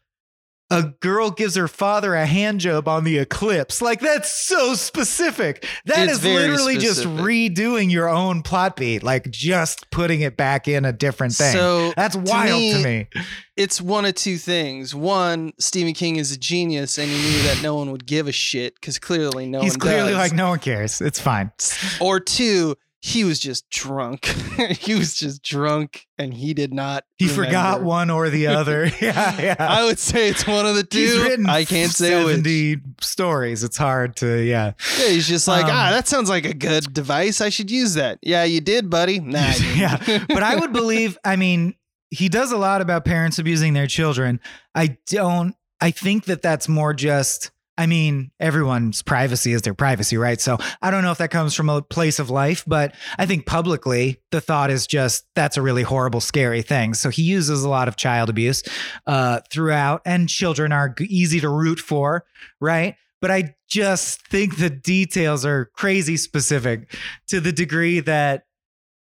A 0.71 0.83
girl 1.01 1.31
gives 1.31 1.57
her 1.57 1.69
father 1.69 2.15
a 2.15 2.25
hand 2.27 2.61
job 2.61 2.89
on 2.89 3.05
the 3.05 3.19
eclipse. 3.19 3.83
Like 3.83 4.01
that's 4.01 4.33
so 4.33 4.75
specific. 4.75 5.67
That 5.85 6.09
It's 6.09 6.19
is 6.19 6.25
literally 6.25 6.79
just 6.79 7.05
redoing 7.05 7.91
your 7.91 8.09
own 8.09 8.43
plot 8.43 8.77
beat, 8.77 9.03
like 9.03 9.31
just 9.31 9.91
putting 9.91 10.23
it 10.23 10.37
back 10.37 10.67
in 10.67 10.85
a 10.85 10.93
different 10.93 11.35
thing. 11.35 11.53
So 11.53 11.93
that's 11.97 12.17
wild 12.17 12.61
me, 12.61 12.73
to 12.73 12.83
me. 12.83 13.09
it's 13.57 13.81
one 13.81 14.07
of 14.07 14.15
two 14.15 14.39
things. 14.39 14.95
One, 14.95 15.53
Stephen 15.59 15.93
King 15.93 16.17
is 16.17 16.33
a 16.33 16.39
genius, 16.39 16.99
and 16.99 17.11
he 17.11 17.17
knew 17.17 17.43
that 17.43 17.63
no 17.63 17.75
one 17.77 17.93
would 17.93 18.07
give 18.07 18.27
a 18.27 18.33
shit 18.33 18.75
because 18.75 18.99
clearly 18.99 19.47
no 19.47 19.59
one. 19.59 19.65
He's 19.67 19.77
clearly 19.77 20.13
does. 20.13 20.19
like, 20.19 20.33
no 20.33 20.49
one 20.49 20.59
cares. 20.61 21.01
It's 21.01 21.21
fine. 21.21 21.53
or 22.01 22.21
two, 22.21 22.75
he 23.05 23.23
was 23.23 23.39
just 23.39 23.69
drunk. 23.69 24.25
he 24.79 24.95
was 24.95 25.13
just 25.13 25.43
drunk, 25.43 26.07
and 26.17 26.33
he 26.33 26.55
did 26.55 26.73
not. 26.73 27.05
He 27.19 27.27
remember. 27.27 27.45
forgot 27.45 27.83
one 27.83 28.09
or 28.09 28.31
the 28.31 28.47
other. 28.47 28.87
yeah, 29.01 29.41
yeah. 29.43 29.57
I 29.59 29.85
would 29.85 29.99
say 29.99 30.31
it's 30.31 30.47
one 30.47 30.65
of 30.65 30.75
the 30.75 30.85
two. 30.85 31.01
He's 31.01 31.19
written 31.19 31.47
I 31.47 31.67
can't 31.67 31.93
say 31.93 32.25
which. 32.25 32.37
70 32.37 32.79
stories. 33.03 33.63
It's 33.63 33.77
hard 33.77 34.17
to, 34.17 34.43
yeah. 34.43 34.73
Yeah, 34.99 35.09
he's 35.09 35.29
just 35.29 35.47
like, 35.47 35.67
Um, 35.67 35.71
ah, 35.71 35.91
that 35.91 36.09
sounds 36.09 36.31
like 36.31 36.47
a 36.47 36.55
good 36.55 36.95
device. 36.95 37.43
I 37.43 37.51
should 37.51 37.71
use 37.71 37.93
that. 37.93 38.21
Yeah, 38.23 38.45
you 38.45 38.63
did, 38.63 38.89
buddy. 38.89 39.21
Nah, 39.21 39.53
yeah. 39.75 39.99
But 40.27 40.43
I 40.43 40.57
would 40.57 40.73
believe, 40.73 41.19
I 41.23 41.37
mean, 41.37 41.75
he 42.09 42.31
does 42.31 42.53
a 42.53 42.57
lot 42.57 42.81
about 42.81 43.05
parents 43.05 43.39
abusing 43.39 43.75
their 43.75 43.87
children. 43.87 44.41
I 44.75 44.97
don't, 45.09 45.55
I 45.79 45.91
think 45.91 46.25
that 46.25 46.41
that's 46.41 46.71
more 46.71 46.95
just, 46.95 47.51
I 47.77 47.87
mean, 47.87 48.31
everyone's 48.39 49.03
privacy 49.03 49.53
is 49.53 49.63
their 49.63 49.75
privacy, 49.75 50.17
right? 50.17 50.41
So 50.41 50.59
I 50.81 50.91
don't 50.91 51.03
know 51.03 51.11
if 51.11 51.19
that 51.19 51.31
comes 51.31 51.55
from 51.55 51.69
a 51.69 51.83
place 51.83 52.19
of 52.19 52.31
life, 52.31 52.63
but 52.67 52.95
I 53.19 53.27
think 53.27 53.47
publicly 53.47 54.21
the 54.31 54.41
thought 54.41 54.71
is 54.71 54.87
just 54.87 55.27
that's 55.35 55.57
a 55.57 55.63
really 55.63 55.83
horrible, 55.83 56.21
scary 56.21 56.63
thing. 56.63 56.95
So 56.95 57.11
he 57.11 57.23
uses 57.23 57.65
a 57.65 57.69
lot 57.69 57.89
of 57.89 57.97
child 57.97 58.31
abuse 58.31 58.63
uh, 59.07 59.41
throughout, 59.51 60.03
and 60.05 60.29
children 60.29 60.71
are 60.71 60.95
easy 61.01 61.41
to 61.41 61.49
root 61.49 61.81
for, 61.81 62.25
right? 62.61 62.95
But 63.21 63.31
I 63.31 63.57
just 63.69 64.27
think 64.29 64.59
the 64.59 64.71
details 64.71 65.45
are 65.45 65.71
crazy 65.75 66.17
specific 66.17 66.95
to 67.29 67.41
the 67.41 67.53
degree 67.53 68.01
that 68.01 68.45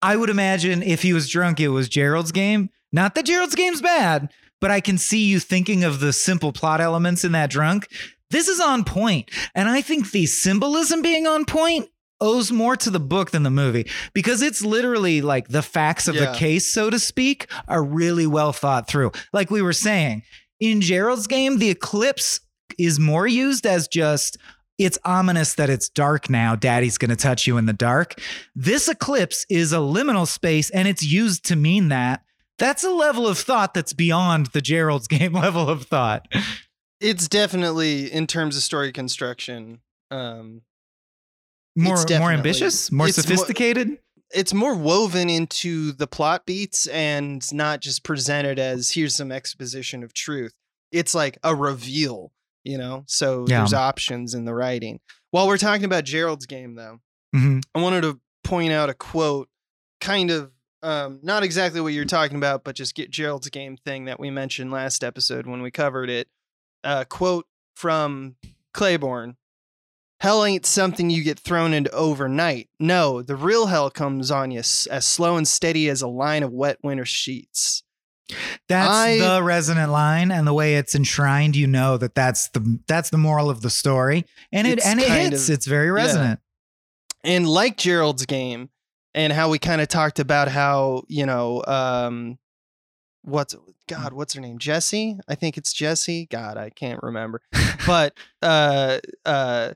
I 0.02 0.16
would 0.16 0.30
imagine 0.30 0.82
if 0.82 1.02
he 1.02 1.12
was 1.12 1.28
drunk, 1.28 1.60
it 1.60 1.68
was 1.68 1.88
Gerald's 1.88 2.32
game. 2.32 2.70
Not 2.92 3.14
that 3.14 3.26
Gerald's 3.26 3.54
game's 3.54 3.80
bad, 3.80 4.32
but 4.60 4.70
I 4.70 4.80
can 4.80 4.98
see 4.98 5.26
you 5.26 5.40
thinking 5.40 5.84
of 5.84 6.00
the 6.00 6.12
simple 6.12 6.52
plot 6.52 6.80
elements 6.80 7.24
in 7.24 7.32
that 7.32 7.50
drunk. 7.50 7.86
This 8.30 8.48
is 8.48 8.60
on 8.60 8.84
point. 8.84 9.30
And 9.54 9.68
I 9.68 9.80
think 9.82 10.10
the 10.10 10.26
symbolism 10.26 11.02
being 11.02 11.26
on 11.26 11.44
point 11.44 11.88
owes 12.20 12.52
more 12.52 12.76
to 12.76 12.90
the 12.90 13.00
book 13.00 13.30
than 13.30 13.42
the 13.44 13.50
movie 13.50 13.88
because 14.12 14.42
it's 14.42 14.62
literally 14.62 15.22
like 15.22 15.48
the 15.48 15.62
facts 15.62 16.06
of 16.06 16.14
Yeah. 16.14 16.26
the 16.32 16.38
case, 16.38 16.70
so 16.72 16.90
to 16.90 16.98
speak, 16.98 17.46
are 17.66 17.82
really 17.82 18.26
well 18.26 18.52
thought 18.52 18.86
through. 18.88 19.12
Like 19.32 19.50
we 19.50 19.62
were 19.62 19.72
saying, 19.72 20.22
in 20.60 20.80
Gerald's 20.82 21.26
game, 21.26 21.58
the 21.58 21.70
eclipse 21.70 22.40
is 22.78 22.98
more 23.00 23.26
used 23.26 23.66
as 23.66 23.88
just 23.88 24.36
it's 24.78 24.98
ominous 25.04 25.54
that 25.54 25.68
it's 25.70 25.88
dark 25.90 26.30
now. 26.30 26.54
Daddy's 26.56 26.96
going 26.98 27.10
to 27.10 27.16
touch 27.16 27.46
you 27.46 27.56
in 27.58 27.66
the 27.66 27.72
dark. 27.72 28.14
This 28.54 28.88
eclipse 28.88 29.44
is 29.50 29.72
a 29.72 29.76
liminal 29.76 30.26
space 30.26 30.70
and 30.70 30.86
it's 30.88 31.02
used 31.02 31.44
to 31.46 31.56
mean 31.56 31.88
that. 31.88 32.22
That's 32.58 32.84
a 32.84 32.90
level 32.90 33.26
of 33.26 33.38
thought 33.38 33.72
that's 33.74 33.92
beyond 33.94 34.46
the 34.48 34.60
Gerald's 34.62 35.06
game 35.08 35.32
level 35.32 35.68
of 35.68 35.84
thought. 35.84 36.26
It's 37.00 37.28
definitely 37.28 38.12
in 38.12 38.26
terms 38.26 38.56
of 38.56 38.62
story 38.62 38.92
construction. 38.92 39.80
Um, 40.10 40.62
More 41.76 42.04
more 42.18 42.32
ambitious, 42.32 42.90
more 42.90 43.08
it's 43.08 43.16
mo- 43.18 43.22
sophisticated. 43.22 43.98
it's 44.32 44.52
more 44.52 44.74
woven 44.74 45.30
into 45.30 45.92
the 45.92 46.06
plot 46.06 46.44
beats 46.46 46.86
and 46.88 47.42
not 47.52 47.80
just 47.80 48.02
presented 48.02 48.58
as 48.58 48.90
here's 48.92 49.14
some 49.16 49.32
exposition 49.32 50.02
of 50.02 50.12
truth. 50.12 50.52
It's 50.92 51.14
like 51.14 51.38
a 51.44 51.54
reveal, 51.54 52.32
you 52.64 52.76
know. 52.76 53.04
So 53.06 53.44
Yeah. 53.48 53.58
there's 53.58 53.72
options 53.72 54.34
in 54.34 54.44
the 54.44 54.54
writing. 54.54 55.00
While 55.30 55.46
we're 55.46 55.58
talking 55.58 55.84
about 55.84 56.04
Gerald's 56.04 56.46
game, 56.46 56.74
though, 56.74 57.00
Mhm. 57.34 57.62
I 57.74 57.80
wanted 57.80 58.00
to 58.02 58.20
point 58.42 58.72
out 58.72 58.90
a 58.90 58.94
quote, 58.94 59.48
kind 60.00 60.30
of 60.30 60.50
um, 60.82 61.20
not 61.22 61.42
exactly 61.42 61.78
what 61.82 61.92
you're 61.92 62.06
talking 62.06 62.38
about, 62.38 62.64
but 62.64 62.74
just 62.74 62.94
get 62.94 63.10
Gerald's 63.10 63.50
game 63.50 63.76
thing 63.76 64.06
that 64.06 64.18
we 64.18 64.30
mentioned 64.30 64.70
last 64.70 65.04
episode 65.04 65.46
when 65.46 65.60
we 65.60 65.70
covered 65.70 66.08
it. 66.08 66.26
A 66.84 67.04
quote 67.04 67.46
from 67.74 68.36
Claiborne. 68.74 69.36
Hell 70.20 70.44
ain't 70.44 70.66
something 70.66 71.08
you 71.08 71.22
get 71.24 71.38
thrown 71.38 71.72
into 71.72 71.90
overnight. 71.92 72.68
No, 72.78 73.22
the 73.22 73.36
real 73.36 73.66
hell 73.66 73.90
comes 73.90 74.30
on 74.30 74.50
you 74.50 74.58
s- 74.58 74.86
as 74.86 75.06
slow 75.06 75.36
and 75.38 75.48
steady 75.48 75.88
as 75.88 76.02
a 76.02 76.08
line 76.08 76.42
of 76.42 76.52
wet 76.52 76.76
winter 76.82 77.06
sheets. 77.06 77.82
That's 78.68 78.90
I- 78.90 79.18
the 79.18 79.42
resonant 79.42 79.90
line, 79.90 80.30
and 80.30 80.46
the 80.46 80.52
way 80.52 80.76
it's 80.76 80.94
enshrined, 80.94 81.56
you 81.56 81.66
know 81.66 81.96
that 81.96 82.14
that's 82.14 82.48
the 82.50 82.80
that's 82.86 83.08
the 83.10 83.16
moral 83.18 83.48
of 83.50 83.62
the 83.62 83.70
story, 83.70 84.24
and 84.52 84.66
it 84.66 84.84
and 84.84 85.00
it 85.00 85.08
hits. 85.10 85.48
of- 85.48 85.54
it's 85.54 85.66
very 85.66 85.90
resonant. 85.90 86.40
and 87.24 87.48
like 87.48 87.76
Gerald's 87.76 88.24
game, 88.26 88.68
and 89.14 89.32
how 89.32 89.48
we 89.50 89.58
kind 89.58 89.80
of 89.80 89.88
talked 89.88 90.18
about 90.20 90.48
how 90.48 91.02
you 91.08 91.24
know, 91.26 91.64
um, 91.66 92.38
what's 93.22 93.54
God, 93.88 94.12
what's 94.12 94.34
her 94.34 94.40
name? 94.40 94.58
Jesse? 94.58 95.18
I 95.28 95.34
think 95.34 95.56
it's 95.56 95.72
Jesse. 95.72 96.26
God, 96.26 96.56
I 96.56 96.70
can't 96.70 97.02
remember, 97.02 97.40
but 97.86 98.14
uh, 98.42 98.98
uh, 99.24 99.74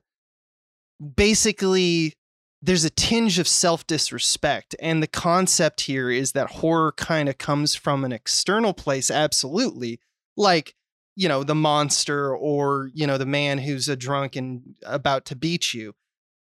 basically, 1.16 2.14
there's 2.62 2.84
a 2.84 2.90
tinge 2.90 3.38
of 3.38 3.48
self 3.48 3.86
disrespect, 3.86 4.74
and 4.80 5.02
the 5.02 5.08
concept 5.08 5.82
here 5.82 6.10
is 6.10 6.32
that 6.32 6.50
horror 6.50 6.92
kind 6.92 7.28
of 7.28 7.38
comes 7.38 7.74
from 7.74 8.04
an 8.04 8.12
external 8.12 8.74
place, 8.74 9.10
absolutely, 9.10 10.00
like 10.36 10.74
you 11.16 11.28
know 11.28 11.44
the 11.44 11.54
monster 11.54 12.34
or 12.34 12.90
you 12.92 13.06
know 13.06 13.18
the 13.18 13.26
man 13.26 13.58
who's 13.58 13.88
a 13.88 13.96
drunk 13.96 14.36
and 14.36 14.74
about 14.84 15.24
to 15.26 15.36
beat 15.36 15.72
you 15.72 15.94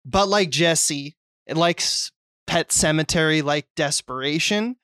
but 0.05 0.27
like 0.27 0.49
Jesse, 0.49 1.15
like 1.49 1.79
S- 1.79 2.11
Pet 2.47 2.69
Sematary, 2.69 3.43
like 3.43 3.67
Desperation, 3.75 4.75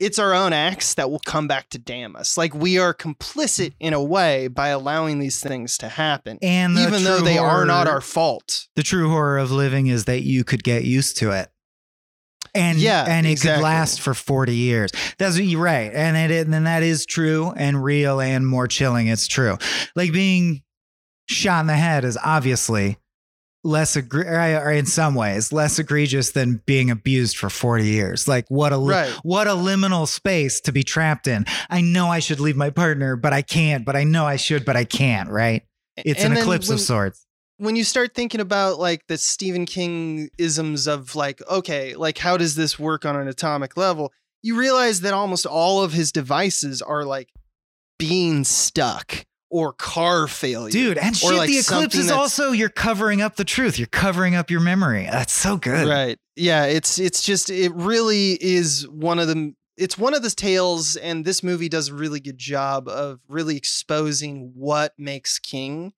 it's 0.00 0.18
our 0.18 0.32
own 0.34 0.52
acts 0.52 0.94
that 0.94 1.10
will 1.10 1.18
come 1.20 1.48
back 1.48 1.68
to 1.70 1.78
damn 1.78 2.14
us. 2.16 2.36
Like 2.36 2.54
we 2.54 2.78
are 2.78 2.94
complicit 2.94 3.72
in 3.80 3.92
a 3.94 4.02
way 4.02 4.48
by 4.48 4.68
allowing 4.68 5.18
these 5.18 5.40
things 5.40 5.76
to 5.78 5.88
happen, 5.88 6.38
And 6.42 6.76
the 6.76 6.82
even 6.82 7.04
though 7.04 7.20
they 7.20 7.38
are 7.38 7.64
not 7.64 7.88
our 7.88 8.00
fault. 8.00 8.68
the 8.76 8.82
true 8.82 9.08
horror 9.10 9.38
of 9.38 9.50
living 9.50 9.88
is 9.88 10.04
that 10.04 10.22
you 10.22 10.44
could 10.44 10.62
get 10.62 10.84
used 10.84 11.16
to 11.18 11.32
it. 11.32 11.48
And 12.54 12.78
Yeah, 12.78 13.04
and 13.06 13.26
it 13.26 13.32
exactly. 13.32 13.56
could 13.58 13.64
last 13.64 14.00
for 14.00 14.14
40 14.14 14.54
years. 14.54 14.90
That's 15.18 15.36
what 15.36 15.44
you're 15.44 15.60
right. 15.60 15.92
And 15.92 16.16
it 16.16 16.46
and 16.48 16.66
that 16.66 16.82
is 16.82 17.04
true 17.04 17.52
and 17.56 17.82
real 17.82 18.20
and 18.20 18.46
more 18.46 18.66
chilling. 18.68 19.08
It's 19.08 19.26
true. 19.26 19.58
Like 19.94 20.12
being 20.12 20.62
shot 21.28 21.60
in 21.60 21.66
the 21.66 21.74
head 21.76 22.04
is 22.04 22.16
obviously 22.24 22.96
less 23.68 23.96
or 23.96 24.70
in 24.72 24.86
some 24.86 25.14
ways 25.14 25.52
less 25.52 25.78
egregious 25.78 26.32
than 26.32 26.62
being 26.66 26.90
abused 26.90 27.36
for 27.36 27.48
40 27.50 27.86
years. 27.86 28.26
Like 28.26 28.46
what 28.48 28.72
a 28.72 28.78
Right. 28.78 29.10
what 29.22 29.46
a 29.46 29.52
liminal 29.52 30.08
space 30.08 30.60
to 30.62 30.72
be 30.72 30.82
trapped 30.82 31.26
in. 31.26 31.44
I 31.70 31.80
know 31.80 32.08
I 32.08 32.18
should 32.18 32.40
leave 32.40 32.56
my 32.56 32.70
partner, 32.70 33.16
but 33.16 33.32
I 33.32 33.42
can't, 33.42 33.84
but 33.84 33.94
I 33.96 34.04
know 34.04 34.26
I 34.26 34.36
should, 34.36 34.64
but 34.64 34.76
I 34.76 34.84
can't, 34.84 35.28
right? 35.30 35.62
It's 35.96 36.22
And 36.24 36.32
an 36.32 36.38
eclipse 36.40 36.68
when- 36.68 36.74
of 36.74 36.80
sorts. 36.80 37.24
when 37.58 37.76
you 37.76 37.84
start 37.84 38.14
thinking 38.14 38.40
about 38.40 38.78
like 38.78 39.06
the 39.08 39.18
Stephen 39.18 39.66
King 39.66 40.30
isms 40.38 40.86
of 40.86 41.14
like, 41.16 41.42
okay, 41.50 41.94
like 41.94 42.18
how 42.18 42.36
does 42.36 42.54
this 42.54 42.78
work 42.78 43.04
on 43.04 43.16
an 43.16 43.28
atomic 43.28 43.76
level? 43.76 44.12
You 44.42 44.56
realize 44.56 45.00
that 45.00 45.12
almost 45.12 45.44
all 45.44 45.82
of 45.82 45.92
his 45.92 46.12
devices 46.12 46.80
are 46.80 47.04
like 47.04 47.30
being 47.98 48.44
stuck 48.44 49.24
or 49.50 49.72
car 49.72 50.26
failure. 50.28 50.70
Dude, 50.70 50.98
and 50.98 51.16
shit, 51.16 51.36
like 51.36 51.48
the 51.48 51.58
eclipse 51.58 51.94
is 51.94 52.10
also 52.10 52.52
you're 52.52 52.68
covering 52.68 53.22
up 53.22 53.36
the 53.36 53.44
truth. 53.44 53.78
You're 53.78 53.86
covering 53.86 54.34
up 54.34 54.50
your 54.50 54.60
memory. 54.60 55.08
That's 55.10 55.32
so 55.32 55.56
good. 55.56 55.88
Right. 55.88 56.18
Yeah, 56.36 56.64
it's 56.64 56.98
it's 56.98 57.22
just 57.22 57.50
it 57.50 57.72
really 57.74 58.32
is 58.40 58.86
one 58.88 59.18
of 59.18 59.28
the 59.28 59.54
it's 59.76 59.96
one 59.96 60.14
of 60.14 60.22
the 60.22 60.30
tales 60.30 60.96
and 60.96 61.24
this 61.24 61.42
movie 61.42 61.68
does 61.68 61.88
a 61.88 61.94
really 61.94 62.20
good 62.20 62.38
job 62.38 62.88
of 62.88 63.20
really 63.28 63.56
exposing 63.56 64.52
what 64.54 64.92
makes 64.98 65.38
King 65.38 65.92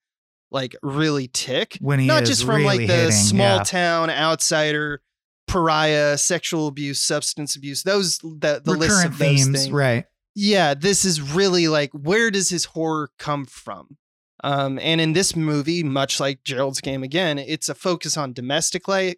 like 0.51 0.77
really 0.83 1.29
tick. 1.29 1.79
When 1.81 1.99
he 1.99 2.07
Not 2.07 2.25
just 2.25 2.45
from 2.45 2.65
like 2.65 2.81
the 2.81 2.87
hitting, 2.87 3.13
small 3.13 3.57
yeah. 3.59 3.63
town 3.63 4.11
outsider 4.11 5.03
pariah, 5.47 6.17
sexual 6.17 6.69
abuse, 6.69 7.01
substance 7.01 7.57
abuse, 7.57 7.83
those 7.83 8.19
the 8.19 8.61
the 8.65 8.73
list 8.73 9.05
of 9.05 9.19
those 9.19 9.29
themes, 9.29 9.63
things 9.63 9.71
right? 9.71 10.07
Yeah, 10.35 10.75
this 10.75 11.05
is 11.05 11.21
really 11.21 11.69
like 11.69 11.91
where 11.93 12.31
does 12.31 12.51
his 12.51 12.67
horror 12.67 13.11
come 13.19 13.47
from? 13.47 13.97
Um, 14.43 14.79
and 14.79 15.01
in 15.01 15.13
this 15.13 15.37
movie, 15.37 15.83
much 15.83 16.19
like 16.19 16.45
Gerald's 16.45 16.81
Game 16.81 17.03
again, 17.03 17.39
it's 17.39 17.69
a 17.69 17.75
focus 17.75 18.17
on 18.17 18.33
domestic 18.33 18.89
life. 18.89 19.17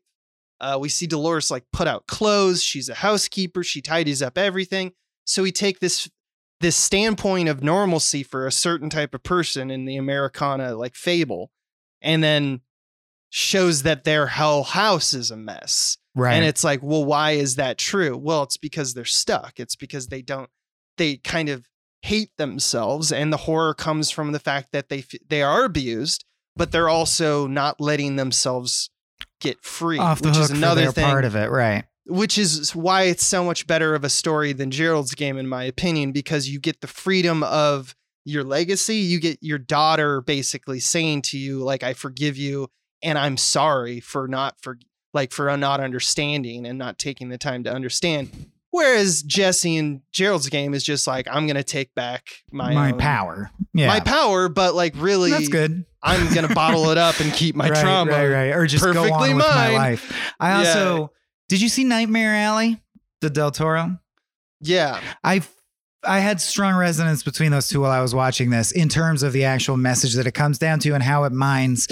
Uh, 0.61 0.79
we 0.81 0.89
see 0.89 1.07
Dolores 1.07 1.51
like 1.51 1.65
put 1.73 1.89
out 1.89 2.07
clothes. 2.07 2.63
She's 2.63 2.89
a 2.89 2.95
housekeeper. 2.95 3.63
She 3.63 3.81
tidies 3.81 4.23
up 4.23 4.39
everything. 4.39 4.93
So 5.25 5.43
we 5.43 5.53
take 5.53 5.81
this 5.81 6.09
this 6.61 6.77
standpoint 6.77 7.49
of 7.49 7.63
normalcy 7.63 8.23
for 8.23 8.47
a 8.47 8.53
certain 8.53 8.89
type 8.89 9.15
of 9.15 9.23
person 9.25 9.71
in 9.71 9.85
the 9.85 9.97
Americana 9.97 10.77
like 10.77 10.95
fable, 10.95 11.51
and 12.01 12.23
then 12.23 12.61
shows 13.31 13.83
that 13.83 14.05
their 14.05 14.27
whole 14.27 14.63
house 14.63 15.15
is 15.15 15.31
a 15.31 15.37
mess. 15.37 15.97
Right. 16.15 16.35
And 16.35 16.45
it's 16.45 16.63
like, 16.63 16.83
well, 16.83 17.05
why 17.05 17.33
is 17.33 17.57
that 17.57 17.79
true? 17.79 18.17
Well, 18.17 18.43
it's 18.43 18.59
because 18.59 18.93
they're 18.93 19.05
stuck. 19.07 19.59
It's 19.59 19.75
because 19.75 20.09
they 20.09 20.21
don't, 20.21 20.51
they 20.97 21.17
kind 21.17 21.49
of 21.49 21.67
hate 22.03 22.31
themselves. 22.37 23.13
And 23.13 23.33
the 23.33 23.39
horror 23.39 23.75
comes 23.75 24.11
from 24.11 24.33
the 24.33 24.41
fact 24.41 24.69
that 24.73 24.89
they 24.89 25.05
they 25.29 25.43
are 25.43 25.65
abused, 25.65 26.25
but 26.57 26.73
they're 26.73 26.89
also 26.89 27.47
not 27.47 27.81
letting 27.81 28.17
themselves 28.17 28.91
get 29.41 29.63
free, 29.65 29.99
off 29.99 30.21
the 30.23 30.29
which 30.29 30.37
hook 30.37 30.45
is 30.45 30.51
another 30.51 30.93
thing. 30.93 31.05
part 31.05 31.25
of 31.25 31.37
it, 31.37 31.51
right? 31.51 31.85
which 32.07 32.37
is 32.37 32.75
why 32.75 33.05
it's 33.05 33.25
so 33.25 33.45
much 33.45 33.67
better 33.67 33.95
of 33.95 34.05
a 34.05 34.09
story 34.09 34.53
than 34.53 34.71
Gerald's 34.71 35.15
game, 35.15 35.39
in 35.39 35.47
my 35.47 35.65
opinion, 35.65 36.13
because 36.13 36.49
you 36.49 36.59
get 36.59 36.81
the 36.81 36.87
freedom 36.87 37.43
of 37.45 37.95
your 38.25 38.45
legacy. 38.45 38.97
You 38.97 39.21
get 39.21 39.39
your 39.41 39.59
daughter 39.59 40.21
basically 40.21 40.81
saying 40.81 41.23
to 41.23 41.39
you, 41.39 41.63
like, 41.63 41.83
I 41.83 41.95
forgive 41.95 42.37
you 42.37 42.69
and 43.03 43.19
I'm 43.19 43.37
sorry 43.37 44.01
for 44.01 44.29
not 44.29 44.57
for 44.61 44.79
like 45.15 45.33
for 45.33 45.55
not 45.57 45.81
understanding 45.81 46.67
and 46.67 46.79
not 46.79 46.99
taking 46.99 47.29
the 47.29 47.39
time 47.39 47.65
to 47.65 47.73
understand. 47.73 48.51
Whereas 48.73 49.23
Jesse 49.23 49.77
and 49.77 50.01
Gerald's 50.13 50.49
game 50.49 50.73
is 50.75 50.83
just 50.83 51.07
like, 51.07 51.29
I'm 51.31 51.47
gonna 51.47 51.63
take 51.63 51.95
back 51.95 52.27
my 52.51 52.73
My, 52.75 52.91
own- 52.93 52.99
power, 52.99 53.51
yeah, 53.75 53.87
My 53.87 54.01
power, 54.01 54.49
but 54.49 54.75
like 54.75 54.95
really 54.97 55.31
That's 55.31 55.49
good. 55.49 55.85
I'm 56.03 56.35
gonna 56.35 56.49
bottle 56.55 56.91
it 56.91 56.99
up 56.99 57.21
and 57.21 57.33
keep 57.33 57.55
my 57.55 57.69
right, 57.69 57.81
trauma. 57.81 58.11
right, 58.11 58.29
right, 58.29 58.51
or 58.57 58.67
just 58.67 58.83
go 58.83 58.93
perfectly 58.95 59.31
on 59.31 59.37
with 59.37 59.45
my 59.47 59.71
life. 59.77 60.33
I 60.41 60.51
Yeah. 60.51 60.59
also 60.69 61.13
did 61.49 61.61
you 61.61 61.69
see 61.69 61.85
Nightmare 61.85 62.35
Alley, 62.35 62.81
the 63.21 63.29
Del 63.31 63.51
Toro? 63.51 63.99
Yeah. 64.61 65.01
I 65.23 65.43
I 66.05 66.21
had 66.21 66.41
strong 66.41 66.75
resonance 66.75 67.23
between 67.23 67.53
those 67.53 67.69
two 67.69 67.81
while 67.81 67.91
I 67.91 68.01
was 68.01 68.15
watching 68.15 68.51
this 68.51 68.73
in 68.73 68.89
terms 68.89 69.23
of 69.23 69.33
the 69.33 69.45
actual 69.45 69.77
message 69.77 70.15
that 70.15 70.27
it 70.27 70.33
comes 70.33 70.59
down 70.59 70.81
to 70.81 70.95
and 70.95 71.03
how 71.03 71.25
it 71.25 71.33
mines. 71.33 71.87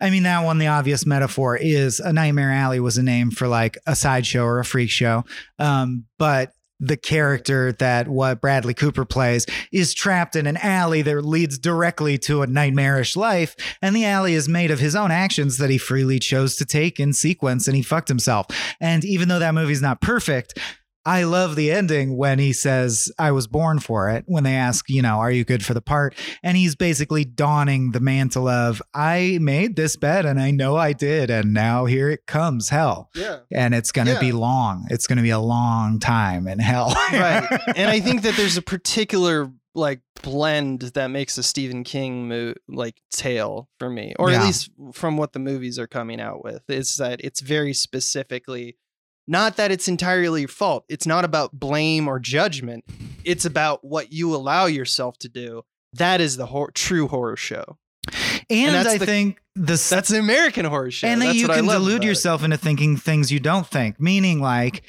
I 0.00 0.10
mean, 0.10 0.22
that 0.22 0.44
one, 0.44 0.58
the 0.58 0.68
obvious 0.68 1.04
metaphor 1.04 1.56
is 1.56 2.00
a 2.00 2.12
Nightmare 2.12 2.52
Alley 2.52 2.80
was 2.80 2.96
a 2.96 3.02
name 3.02 3.30
for 3.30 3.48
like 3.48 3.76
a 3.86 3.94
sideshow 3.94 4.44
or 4.44 4.58
a 4.58 4.64
freak 4.64 4.90
show. 4.90 5.24
Um, 5.58 6.06
but 6.18 6.52
the 6.82 6.96
character 6.96 7.72
that 7.72 8.08
what 8.08 8.40
Bradley 8.40 8.74
Cooper 8.74 9.04
plays 9.04 9.46
is 9.70 9.94
trapped 9.94 10.34
in 10.34 10.48
an 10.48 10.56
alley 10.56 11.00
that 11.02 11.24
leads 11.24 11.56
directly 11.56 12.18
to 12.18 12.42
a 12.42 12.46
nightmarish 12.48 13.14
life. 13.14 13.54
And 13.80 13.94
the 13.94 14.04
alley 14.04 14.34
is 14.34 14.48
made 14.48 14.72
of 14.72 14.80
his 14.80 14.96
own 14.96 15.12
actions 15.12 15.58
that 15.58 15.70
he 15.70 15.78
freely 15.78 16.18
chose 16.18 16.56
to 16.56 16.64
take 16.64 16.98
in 16.98 17.12
sequence 17.12 17.68
and 17.68 17.76
he 17.76 17.82
fucked 17.82 18.08
himself. 18.08 18.46
And 18.80 19.04
even 19.04 19.28
though 19.28 19.38
that 19.38 19.54
movie's 19.54 19.80
not 19.80 20.00
perfect, 20.00 20.58
I 21.04 21.24
love 21.24 21.56
the 21.56 21.70
ending 21.72 22.16
when 22.16 22.38
he 22.38 22.52
says, 22.52 23.10
I 23.18 23.32
was 23.32 23.46
born 23.46 23.78
for 23.80 24.08
it. 24.10 24.24
When 24.26 24.44
they 24.44 24.54
ask, 24.54 24.88
you 24.88 25.02
know, 25.02 25.16
are 25.18 25.30
you 25.30 25.44
good 25.44 25.64
for 25.64 25.74
the 25.74 25.80
part? 25.80 26.14
And 26.42 26.56
he's 26.56 26.74
basically 26.76 27.24
donning 27.24 27.90
the 27.92 28.00
mantle 28.00 28.46
of, 28.48 28.80
I 28.94 29.38
made 29.40 29.76
this 29.76 29.96
bed 29.96 30.24
and 30.24 30.40
I 30.40 30.50
know 30.52 30.76
I 30.76 30.92
did. 30.92 31.30
And 31.30 31.52
now 31.52 31.86
here 31.86 32.08
it 32.08 32.26
comes, 32.26 32.68
hell. 32.68 33.10
Yeah. 33.14 33.38
And 33.50 33.74
it's 33.74 33.90
going 33.92 34.06
to 34.06 34.14
Yeah. 34.14 34.20
be 34.20 34.32
long. 34.32 34.86
It's 34.90 35.06
going 35.06 35.16
to 35.18 35.22
be 35.22 35.30
a 35.30 35.38
long 35.40 35.98
time 35.98 36.46
in 36.46 36.58
hell. 36.58 36.94
right 37.12 37.46
and 37.76 37.90
i 37.90 38.00
think 38.00 38.22
that 38.22 38.34
there's 38.36 38.56
a 38.56 38.62
particular 38.62 39.50
like 39.74 40.00
blend 40.22 40.80
that 40.94 41.08
makes 41.08 41.36
a 41.38 41.42
stephen 41.42 41.82
king 41.84 42.28
mo- 42.28 42.54
like 42.68 43.00
tale 43.10 43.68
for 43.78 43.88
me 43.90 44.14
or 44.18 44.30
Yeah. 44.30 44.40
at 44.40 44.44
least 44.46 44.70
from 44.92 45.16
what 45.16 45.32
the 45.32 45.38
movies 45.38 45.78
are 45.78 45.86
coming 45.86 46.20
out 46.20 46.44
with 46.44 46.62
is 46.68 46.96
that 46.96 47.20
it's 47.22 47.40
very 47.40 47.72
specifically 47.72 48.76
not 49.28 49.56
that 49.56 49.70
it's 49.70 49.88
entirely 49.88 50.40
your 50.42 50.48
fault. 50.48 50.84
It's 50.88 51.06
not 51.06 51.24
about 51.24 51.52
blame 51.58 52.08
or 52.08 52.18
judgment. 52.18 52.84
It's 53.24 53.44
about 53.44 53.84
what 53.84 54.12
you 54.12 54.34
allow 54.34 54.66
yourself 54.66 55.18
to 55.18 55.28
do. 55.28 55.62
That 55.94 56.20
is 56.20 56.36
the 56.36 56.46
hor- 56.46 56.70
true 56.72 57.06
horror 57.08 57.36
show. 57.36 57.78
And 58.50 58.74
that's 58.74 58.88
I 58.88 58.98
the- 58.98 59.06
think 59.06 59.40
the 59.54 59.86
that's 59.90 60.08
the 60.08 60.18
american 60.18 60.64
horror 60.64 60.90
show. 60.90 61.06
And 61.06 61.20
then 61.20 61.28
That's 61.28 61.38
you 61.38 61.46
what 61.48 61.52
I 61.52 61.60
can 61.60 61.66
delude 61.66 61.92
about 61.96 62.04
it. 62.04 62.06
yourself 62.08 62.42
into 62.42 62.56
thinking 62.56 62.96
things 62.96 63.30
you 63.30 63.38
don't 63.38 63.66
think 63.66 64.00
meaning 64.00 64.40
like 64.40 64.82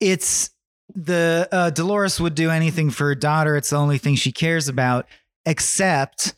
it's 0.00 0.50
the 0.94 1.48
uh, 1.52 1.70
dolores 1.70 2.20
would 2.20 2.34
do 2.34 2.50
anything 2.50 2.90
for 2.90 3.06
her 3.06 3.14
daughter. 3.14 3.56
It's 3.56 3.70
the 3.70 3.76
only 3.76 3.98
thing 3.98 4.14
she 4.16 4.32
cares 4.32 4.68
about 4.68 5.06
except 5.46 6.34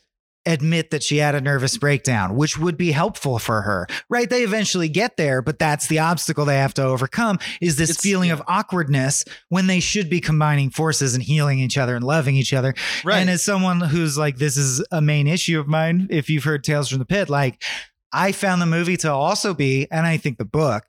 admit 0.49 0.89
that 0.91 1.01
she 1.03 1.17
had 1.17 1.35
a 1.35 1.41
nervous 1.41 1.77
breakdown 1.77 2.35
which 2.35 2.57
would 2.57 2.75
be 2.77 2.91
helpful 2.91 3.39
for 3.39 3.61
her 3.61 3.87
right 4.09 4.29
they 4.29 4.43
eventually 4.43 4.89
get 4.89 5.15
there 5.15 5.41
but 5.41 5.57
that's 5.59 5.87
the 5.87 5.99
obstacle 5.99 6.43
they 6.45 6.57
have 6.57 6.73
to 6.73 6.83
overcome 6.83 7.39
is 7.61 7.77
this 7.77 7.91
It's- 7.91 8.03
feeling 8.03 8.27
yeah. 8.27 8.33
of 8.33 8.41
awkwardness 8.47 9.23
when 9.49 9.67
they 9.67 9.79
should 9.79 10.09
be 10.09 10.19
combining 10.19 10.69
forces 10.69 11.13
and 11.13 11.23
healing 11.23 11.59
each 11.59 11.77
other 11.77 11.95
and 11.95 12.03
loving 12.03 12.35
each 12.35 12.53
other 12.53 12.73
right 13.05 13.19
and 13.19 13.29
as 13.29 13.43
someone 13.43 13.79
who's 13.79 14.17
like, 14.17 14.37
this 14.37 14.57
is 14.57 14.83
a 14.91 15.01
main 15.01 15.27
issue 15.27 15.59
of 15.59 15.67
mine, 15.67 16.07
if 16.09 16.29
you've 16.29 16.43
heard 16.43 16.63
Tales 16.63 16.89
from 16.89 16.99
the 16.99 17.05
Pit, 17.05 17.29
like, 17.29 17.61
I 18.11 18.31
found 18.31 18.61
the 18.61 18.65
movie 18.65 18.97
to 18.97 19.11
also 19.11 19.53
be, 19.53 19.87
and 19.91 20.07
I 20.07 20.17
think 20.17 20.37
the 20.37 20.45
book, 20.45 20.83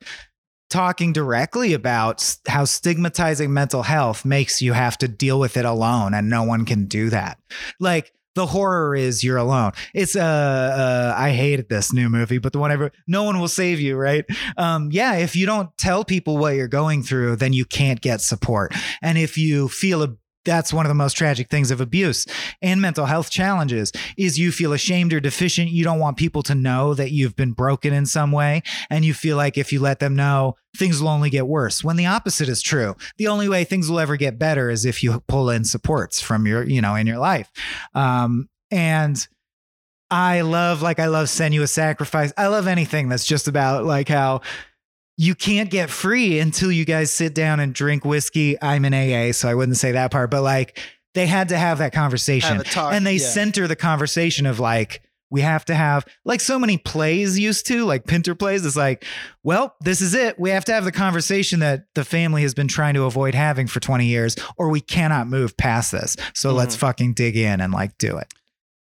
talking 0.71 1.13
directly 1.13 1.75
about 1.75 2.37
how 2.49 2.65
stigmatizing 2.65 3.53
mental 3.53 3.83
health 3.83 4.25
makes 4.25 4.63
you 4.63 4.73
have 4.73 4.97
to 4.99 5.09
deal 5.09 5.39
with 5.41 5.57
it 5.57 5.65
alone, 5.65 6.15
and 6.15 6.31
no 6.31 6.45
one 6.45 6.65
can 6.65 6.87
do 6.87 7.11
that. 7.11 7.39
Like, 7.79 8.13
the 8.35 8.47
horror 8.47 8.95
is 8.95 9.25
you're 9.25 9.37
alone. 9.37 9.73
It's 9.95 10.17
uh, 10.17 10.21
uh 10.21 11.15
I 11.17 11.31
hated 11.31 11.69
this 11.69 11.93
new 11.93 12.09
movie, 12.09 12.39
but 12.39 12.53
the 12.53 12.59
one 12.59 12.73
ever 12.73 12.93
no 13.07 13.25
one 13.25 13.41
will 13.41 13.49
save 13.49 13.81
you, 13.81 13.97
right? 13.97 14.25
Um, 14.57 14.89
yeah, 14.93 15.15
if 15.17 15.37
you 15.37 15.47
don't 15.47 15.77
tell 15.79 16.05
people 16.05 16.39
what 16.39 16.55
you're 16.55 16.69
going 16.69 17.03
through, 17.03 17.37
then 17.37 17.53
you 17.53 17.65
can't 17.65 18.01
get 18.01 18.21
support. 18.21 18.75
And 19.03 19.19
if 19.19 19.37
you 19.37 19.69
feel 19.69 20.03
a 20.03 20.17
that's 20.45 20.73
one 20.73 20.87
of 20.87 20.91
the 20.91 20.95
most 20.95 21.15
tragic 21.15 21.49
things 21.49 21.71
of 21.71 21.81
abuse 21.81 22.27
and 22.63 22.81
mental 22.81 23.07
health 23.07 23.31
challenges 23.31 23.93
is 24.17 24.39
you 24.39 24.53
feel 24.53 24.73
ashamed 24.73 25.13
or 25.13 25.21
deficient. 25.21 25.71
You 25.71 25.85
don't 25.85 25.99
want 25.99 26.17
people 26.17 26.43
to 26.45 26.55
know 26.55 26.95
that 26.95 27.13
you've 27.13 27.37
been 27.37 27.53
broken 27.53 27.93
in 27.93 28.07
some 28.07 28.33
way 28.33 28.63
and 28.89 29.05
you 29.05 29.15
feel 29.15 29.37
like 29.37 29.59
if 29.59 29.73
you 29.73 29.81
let 29.81 29.99
them 29.99 30.17
know 30.17 30.57
things 30.77 31.01
will 31.01 31.09
only 31.09 31.31
get 31.31 31.47
worse. 31.47 31.85
When 31.85 31.97
the 31.97 32.07
opposite 32.07 32.49
is 32.49 32.63
true 32.63 32.97
the 33.19 33.29
only 33.29 33.49
way 33.49 33.65
things 33.65 33.91
will 33.91 34.01
ever 34.01 34.17
get 34.17 34.39
better 34.39 34.71
is 34.71 34.85
if 34.85 35.03
you 35.03 35.21
pull 35.29 35.51
in 35.51 35.65
supports 35.65 36.21
from 36.21 36.47
your 36.47 36.63
you 36.65 36.81
know 36.81 36.95
in 36.95 37.07
your 37.07 37.19
life. 37.19 37.51
Um 37.95 38.49
and 38.71 39.27
i 40.13 40.41
love 40.41 40.83
like 40.83 40.99
i 40.99 41.07
love 41.07 41.29
strenuous 41.29 41.73
sacrifice. 41.73 42.33
I 42.37 42.49
love 42.49 42.67
anything 42.67 43.09
that's 43.09 43.27
just 43.27 43.49
about 43.49 43.85
like 43.85 44.09
how 44.09 44.41
you 45.21 45.35
can't 45.35 45.69
get 45.69 45.91
free 45.91 46.39
until 46.39 46.73
you 46.73 46.87
guys 46.87 47.13
sit 47.13 47.35
down 47.35 47.61
and 47.61 47.75
drink 47.75 48.07
whiskey. 48.07 48.57
I'm 48.63 48.87
an 48.87 48.95
AA, 48.95 49.33
so 49.33 49.51
I 49.51 49.55
wouldn't 49.55 49.77
say 49.77 49.93
that 49.93 50.11
part, 50.11 50.31
but 50.31 50.41
like 50.41 50.79
they 51.13 51.27
had 51.27 51.51
to 51.51 51.59
have 51.59 51.77
that 51.77 51.93
conversation. 51.93 52.57
Have 52.57 52.65
talk, 52.71 52.95
and 52.95 53.07
they 53.07 53.17
yeah. 53.17 53.27
center 53.27 53.69
the 53.69 53.77
conversation 53.77 54.47
of 54.47 54.59
like, 54.59 55.03
we 55.31 55.43
have 55.43 55.67
to 55.67 55.75
have 55.75 56.07
like 56.25 56.41
so 56.41 56.59
many 56.59 56.79
plays 56.79 57.39
used 57.39 57.67
to, 57.67 57.85
like 57.85 58.07
Pinter 58.07 58.35
plays. 58.35 58.65
It's 58.65 58.77
like, 58.77 59.05
well, 59.43 59.75
this 59.83 60.01
is 60.01 60.15
it. 60.15 60.41
We 60.41 60.49
have 60.51 60.65
to 60.65 60.73
have 60.73 60.87
the 60.87 60.91
conversation 60.91 61.61
that 61.61 61.85
the 61.95 62.05
family 62.07 62.41
has 62.41 62.55
been 62.55 62.67
trying 62.69 62.95
to 62.95 63.03
avoid 63.05 63.35
having 63.35 63.67
for 63.67 63.79
20 63.79 64.07
years, 64.07 64.37
or 64.57 64.71
we 64.71 64.81
cannot 64.81 65.29
move 65.29 65.55
past 65.59 65.93
this. 65.93 66.17
So 66.35 66.55
let's 66.55 66.75
Mhm. 66.77 66.81
fucking 66.81 67.13
dig 67.13 67.37
in 67.37 67.61
and 67.61 67.75
like 67.75 67.99
do 67.99 68.17
it. 68.17 68.33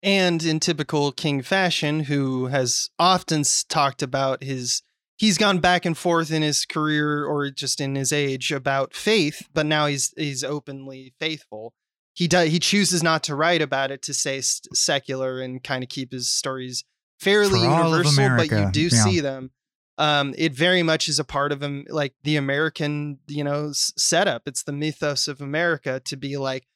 and 0.04 0.44
in 0.44 0.60
typical 0.60 1.12
King 1.12 1.42
fashion, 1.42 2.02
who 2.02 2.46
has 2.48 2.90
often 3.00 3.44
talked 3.68 4.04
about 4.04 4.44
his, 4.44 4.84
he's 5.18 5.38
gone 5.38 5.60
back 5.60 5.86
and 5.86 5.98
forth 5.98 6.32
in 6.32 6.42
his 6.42 6.66
career 6.66 7.26
or 7.26 7.50
just 7.50 7.82
in 7.82 7.96
his 7.96 8.14
age 8.14 8.52
about 8.52 8.94
faith, 8.94 9.48
but 9.54 9.66
now 9.66 9.88
he's 9.88 10.14
he's 10.18 10.44
openly 10.44 11.14
faithful. 11.20 11.74
He 12.14 12.28
does 12.28 12.50
he 12.50 12.60
chooses 12.60 13.04
not 13.04 13.24
to 13.24 13.36
write 13.36 13.62
about 13.62 13.92
it 13.92 14.02
to 14.04 14.14
say 14.14 14.38
s- 14.40 14.62
secular 14.74 15.40
and 15.42 15.64
kind 15.64 15.84
of 15.84 15.90
keep 15.90 16.12
his 16.12 16.30
stories 16.32 16.84
fairly 17.20 17.60
For 17.62 17.68
all 17.68 17.94
of 17.94 18.06
universal, 18.06 18.38
but 18.38 18.52
you 18.52 18.72
do 18.72 18.96
yeah. 18.96 19.04
see 19.04 19.20
them. 19.20 19.52
Um, 20.00 20.36
it 20.38 20.54
very 20.54 20.84
much 20.84 21.10
is 21.10 21.18
a 21.18 21.24
part 21.24 21.52
of 21.52 21.62
him, 21.62 21.84
like 21.90 22.14
the 22.24 22.36
American, 22.36 23.18
you 23.28 23.44
know, 23.44 23.70
s- 23.70 23.92
setup. 23.98 24.44
It's 24.48 24.62
the 24.62 24.72
mythos 24.72 25.28
of 25.28 25.42
America 25.42 26.00
to 26.06 26.16
be 26.16 26.38
like, 26.38 26.68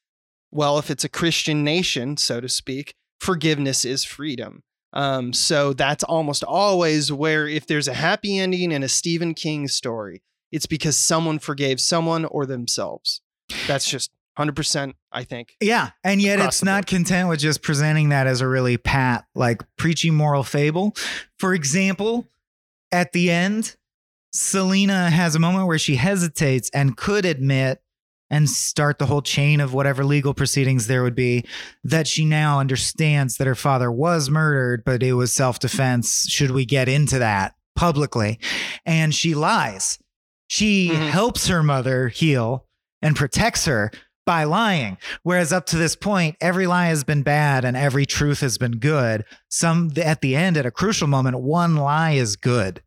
well, 0.49 0.79
if 0.79 0.89
it's 0.89 1.03
a 1.03 1.09
Christian 1.09 1.63
nation, 1.63 2.17
so 2.17 2.41
to 2.41 2.49
speak, 2.49 2.95
forgiveness 3.19 3.85
is 3.85 4.03
freedom. 4.03 4.63
Um, 4.93 5.33
so 5.33 5.73
that's 5.73 6.03
almost 6.03 6.43
always 6.43 7.11
where 7.11 7.47
if 7.47 7.65
there's 7.67 7.87
a 7.87 7.93
happy 7.93 8.37
ending 8.37 8.71
in 8.71 8.83
a 8.83 8.89
Stephen 8.89 9.33
King 9.33 9.67
story, 9.67 10.21
it's 10.51 10.65
because 10.65 10.97
someone 10.97 11.39
forgave 11.39 11.79
someone 11.79 12.25
or 12.25 12.45
themselves. 12.45 13.21
That's 13.67 13.89
just 13.89 14.11
100%, 14.37 14.93
I 15.11 15.23
think. 15.23 15.55
Yeah, 15.61 15.91
and 16.03 16.21
yet 16.21 16.39
it's 16.39 16.63
not 16.63 16.87
content 16.87 17.29
with 17.29 17.39
just 17.39 17.61
presenting 17.61 18.09
that 18.09 18.27
as 18.27 18.41
a 18.41 18.47
really 18.47 18.77
pat, 18.77 19.25
like 19.35 19.61
preachy 19.77 20.11
moral 20.11 20.43
fable. 20.43 20.95
For 21.37 21.53
example, 21.53 22.27
at 22.91 23.11
the 23.11 23.31
end, 23.31 23.75
Selena 24.33 25.09
has 25.09 25.35
a 25.35 25.39
moment 25.39 25.67
where 25.67 25.79
she 25.79 25.95
hesitates 25.95 26.69
and 26.73 26.95
could 26.95 27.25
admit 27.25 27.81
and 28.31 28.49
start 28.49 28.97
the 28.97 29.05
whole 29.05 29.21
chain 29.21 29.59
of 29.59 29.73
whatever 29.73 30.03
legal 30.03 30.33
proceedings 30.33 30.87
there 30.87 31.03
would 31.03 31.13
be 31.13 31.45
that 31.83 32.07
she 32.07 32.25
now 32.25 32.59
understands 32.59 33.37
that 33.37 33.45
her 33.45 33.53
father 33.55 33.91
was 33.91 34.29
murdered, 34.31 34.83
but 34.83 35.03
it 35.03 35.13
was 35.13 35.31
self 35.33 35.59
defense. 35.59 36.25
Should 36.29 36.49
we 36.51 36.65
get 36.65 36.89
into 36.89 37.19
that 37.19 37.53
publicly? 37.75 38.39
And 38.85 39.13
she 39.13 39.35
lies. 39.35 39.99
She 40.47 40.89
Mhm. 40.89 41.09
helps 41.09 41.47
her 41.47 41.61
mother 41.61 42.07
heal 42.07 42.65
and 43.01 43.15
protects 43.15 43.65
her 43.65 43.91
by 44.25 44.43
lying. 44.43 44.97
Whereas 45.23 45.51
up 45.51 45.65
to 45.67 45.77
this 45.77 45.95
point, 45.95 46.35
every 46.39 46.67
lie 46.67 46.87
has 46.87 47.03
been 47.03 47.23
bad 47.23 47.65
and 47.65 47.75
every 47.75 48.05
truth 48.05 48.39
has 48.41 48.57
been 48.57 48.73
good. 48.77 49.25
Some 49.49 49.91
at 49.97 50.21
the 50.21 50.35
end, 50.35 50.57
at 50.57 50.65
a 50.65 50.71
crucial 50.71 51.07
moment, 51.07 51.39
one 51.39 51.75
lie 51.75 52.11
is 52.11 52.35
good. 52.35 52.81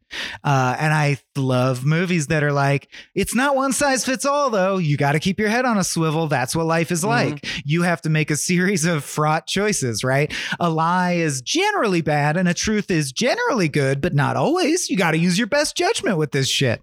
Uh, 0.45 0.76
and 0.78 0.95
I 0.95 1.18
love 1.35 1.85
movies 1.85 2.28
that 2.28 2.45
are 2.45 2.53
like, 2.53 2.89
it's 3.16 3.35
not 3.35 3.57
one 3.57 3.72
size 3.72 4.05
fits 4.05 4.24
all, 4.24 4.49
though. 4.49 4.78
You 4.78 4.97
got 4.97 5.12
to 5.12 5.18
keep 5.18 5.41
your 5.41 5.49
head 5.49 5.64
on 5.64 5.76
a 5.76 5.82
swivel. 5.82 6.28
That's 6.28 6.55
what 6.55 6.66
life 6.66 6.93
is 6.93 7.03
Mhm. 7.03 7.09
like. 7.09 7.47
You 7.64 7.82
have 7.82 8.01
to 8.03 8.11
make 8.11 8.30
a 8.30 8.37
series 8.37 8.85
of 8.85 9.03
fraught 9.03 9.49
choices, 9.49 10.05
right? 10.05 10.32
A 10.61 10.70
lie 10.70 11.14
is 11.14 11.43
generally 11.43 12.01
bad 12.01 12.37
and 12.37 12.49
a 12.49 12.55
truth 12.55 12.93
is 12.93 13.11
generally 13.11 13.68
good, 13.68 14.01
but 14.01 14.14
not 14.14 14.37
always. 14.37 14.89
You 14.89 14.97
got 14.97 15.11
to 15.12 15.18
use 15.18 15.37
your 15.37 15.49
best 15.49 15.76
judgment 15.76 16.16
with 16.16 16.30
this 16.30 16.49
shit. 16.49 16.80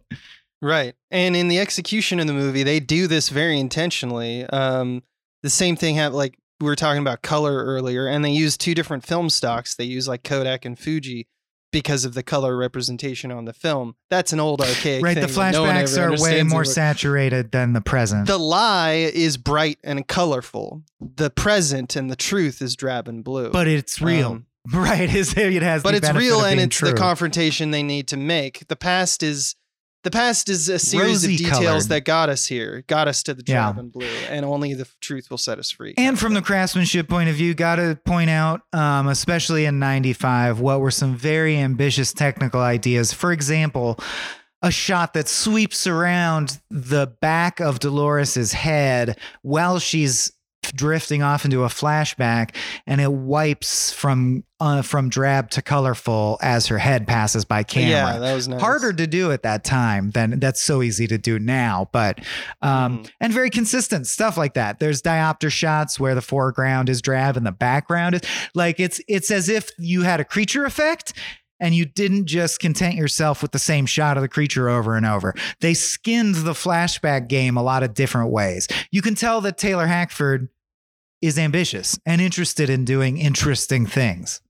Right. 0.61 0.93
And 1.09 1.35
in 1.35 1.47
the 1.47 1.59
execution 1.59 2.19
of 2.19 2.27
the 2.27 2.33
movie, 2.33 2.63
they 2.63 2.79
do 2.79 3.07
this 3.07 3.29
very 3.29 3.59
intentionally. 3.59 4.45
Um, 4.45 5.03
the 5.43 5.49
same 5.49 5.75
thing 5.75 5.95
happened, 5.95 6.15
like 6.17 6.37
we 6.59 6.67
were 6.67 6.75
talking 6.75 7.01
about 7.01 7.23
color 7.23 7.63
earlier, 7.65 8.05
and 8.07 8.23
they 8.23 8.31
use 8.31 8.57
two 8.57 8.75
different 8.75 9.05
film 9.05 9.29
stocks. 9.29 9.73
They 9.75 9.85
use 9.85 10.07
like 10.07 10.23
Kodak 10.23 10.63
and 10.65 10.77
Fuji 10.77 11.27
because 11.71 12.03
of 12.05 12.13
the 12.13 12.21
color 12.21 12.55
representation 12.57 13.31
on 13.31 13.45
the 13.45 13.53
film. 13.53 13.95
That's 14.09 14.33
an 14.33 14.39
old 14.41 14.59
archaic 14.61 15.03
Right. 15.03 15.13
thing. 15.17 15.25
The 15.25 15.33
that 15.33 15.53
no 15.53 15.63
flashbacks 15.63 15.97
are 15.97 16.21
way 16.21 16.43
more 16.43 16.65
saturated 16.65 17.51
than 17.51 17.73
the 17.73 17.81
present. 17.81 18.27
The 18.27 18.37
lie 18.37 19.09
is 19.13 19.37
bright 19.37 19.79
and 19.83 20.05
colorful. 20.07 20.83
The 20.99 21.29
present 21.29 21.95
and 21.95 22.11
the 22.11 22.15
truth 22.17 22.61
is 22.61 22.75
drab 22.75 23.07
and 23.07 23.23
blue. 23.23 23.49
but 23.51 23.67
it's 23.67 24.01
real. 24.01 24.27
Um, 24.31 24.45
right. 24.73 25.11
Is 25.11 25.33
it 25.35 25.63
has 25.63 25.81
but 25.81 25.95
it's 25.95 26.11
real 26.13 26.41
and 26.43 26.59
it's 26.59 26.79
the 26.79 26.93
confrontation 26.93 27.71
they 27.71 27.83
need 27.83 28.07
to 28.09 28.17
make. 28.17 28.67
The 28.67 28.75
past 28.75 29.23
is 29.23 29.55
the 30.03 30.11
past 30.11 30.49
is 30.49 30.67
a 30.69 30.79
series 30.79 31.09
Rosy 31.23 31.33
of 31.33 31.37
details 31.39 31.59
colored. 31.59 31.83
that 31.83 32.05
got 32.05 32.29
us 32.29 32.45
here, 32.47 32.83
got 32.87 33.07
us 33.07 33.23
to 33.23 33.33
the 33.33 33.43
Yeah. 33.45 33.71
drab 33.71 33.77
and 33.79 33.91
blue, 33.91 34.05
and 34.29 34.45
only 34.45 34.73
the 34.73 34.87
truth 34.99 35.29
will 35.29 35.37
set 35.37 35.59
us 35.59 35.71
free. 35.71 35.93
And 35.97 36.19
from 36.19 36.33
the 36.33 36.41
craftsmanship 36.41 37.07
point 37.07 37.29
of 37.29 37.35
view, 37.35 37.53
got 37.53 37.75
to 37.75 37.97
point 38.05 38.29
out, 38.29 38.61
um, 38.73 39.07
especially 39.07 39.65
in 39.65 39.79
95, 39.79 40.59
what 40.59 40.79
were 40.79 40.91
some 40.91 41.15
very 41.15 41.57
ambitious 41.57 42.13
technical 42.13 42.61
ideas. 42.61 43.13
For 43.13 43.31
example, 43.31 43.99
a 44.63 44.71
shot 44.71 45.13
that 45.13 45.27
sweeps 45.27 45.87
around 45.87 46.59
the 46.69 47.07
back 47.21 47.59
of 47.59 47.79
Dolores's 47.79 48.53
head 48.53 49.17
while 49.41 49.79
she's 49.79 50.31
drifting 50.75 51.23
off 51.23 51.43
into 51.43 51.63
a 51.63 51.67
flashback 51.67 52.55
and 52.85 53.01
it 53.01 53.11
wipes 53.11 53.91
from 53.91 54.43
uh, 54.59 54.83
from 54.83 55.09
drab 55.09 55.49
to 55.49 55.59
colorful 55.61 56.37
as 56.41 56.67
her 56.67 56.77
head 56.77 57.07
passes 57.07 57.43
by 57.43 57.63
camera 57.63 57.89
yeah, 57.89 58.19
that 58.19 58.35
was 58.35 58.47
nice. 58.47 58.61
harder 58.61 58.93
to 58.93 59.07
do 59.07 59.31
at 59.31 59.41
that 59.41 59.63
time 59.63 60.11
than 60.11 60.39
that's 60.39 60.61
so 60.61 60.83
easy 60.83 61.07
to 61.07 61.17
do 61.17 61.39
now 61.39 61.89
but 61.91 62.19
um 62.61 62.99
Mhm. 62.99 63.09
and 63.19 63.33
very 63.33 63.49
consistent 63.49 64.05
stuff 64.05 64.37
like 64.37 64.53
that 64.53 64.79
there's 64.79 65.01
diopter 65.01 65.51
shots 65.51 65.99
where 65.99 66.13
the 66.13 66.21
foreground 66.21 66.89
is 66.89 67.01
drab 67.01 67.35
and 67.37 67.45
the 67.45 67.51
background 67.51 68.15
is 68.15 68.21
like 68.53 68.79
it's 68.79 69.01
it's 69.07 69.31
as 69.31 69.49
if 69.49 69.71
you 69.79 70.03
had 70.03 70.19
a 70.19 70.23
creature 70.25 70.63
effect 70.65 71.13
and 71.61 71.75
you 71.75 71.85
didn't 71.85 72.25
just 72.25 72.59
content 72.59 72.95
yourself 72.95 73.41
with 73.41 73.51
the 73.51 73.59
same 73.59 73.85
shot 73.85 74.17
of 74.17 74.21
the 74.21 74.27
creature 74.27 74.67
over 74.67 74.97
and 74.97 75.05
over. 75.05 75.33
They 75.61 75.75
skinned 75.75 76.35
the 76.35 76.53
flashback 76.53 77.29
game 77.29 77.55
a 77.55 77.63
lot 77.63 77.83
of 77.83 77.93
different 77.93 78.31
ways. 78.31 78.67
You 78.91 79.01
can 79.01 79.15
tell 79.15 79.39
that 79.41 79.57
Taylor 79.57 79.87
Hackford 79.87 80.49
is 81.21 81.37
ambitious 81.37 81.99
and 82.05 82.19
interested 82.19 82.69
in 82.69 82.83
doing 82.83 83.19
interesting 83.19 83.85
things. 83.85 84.41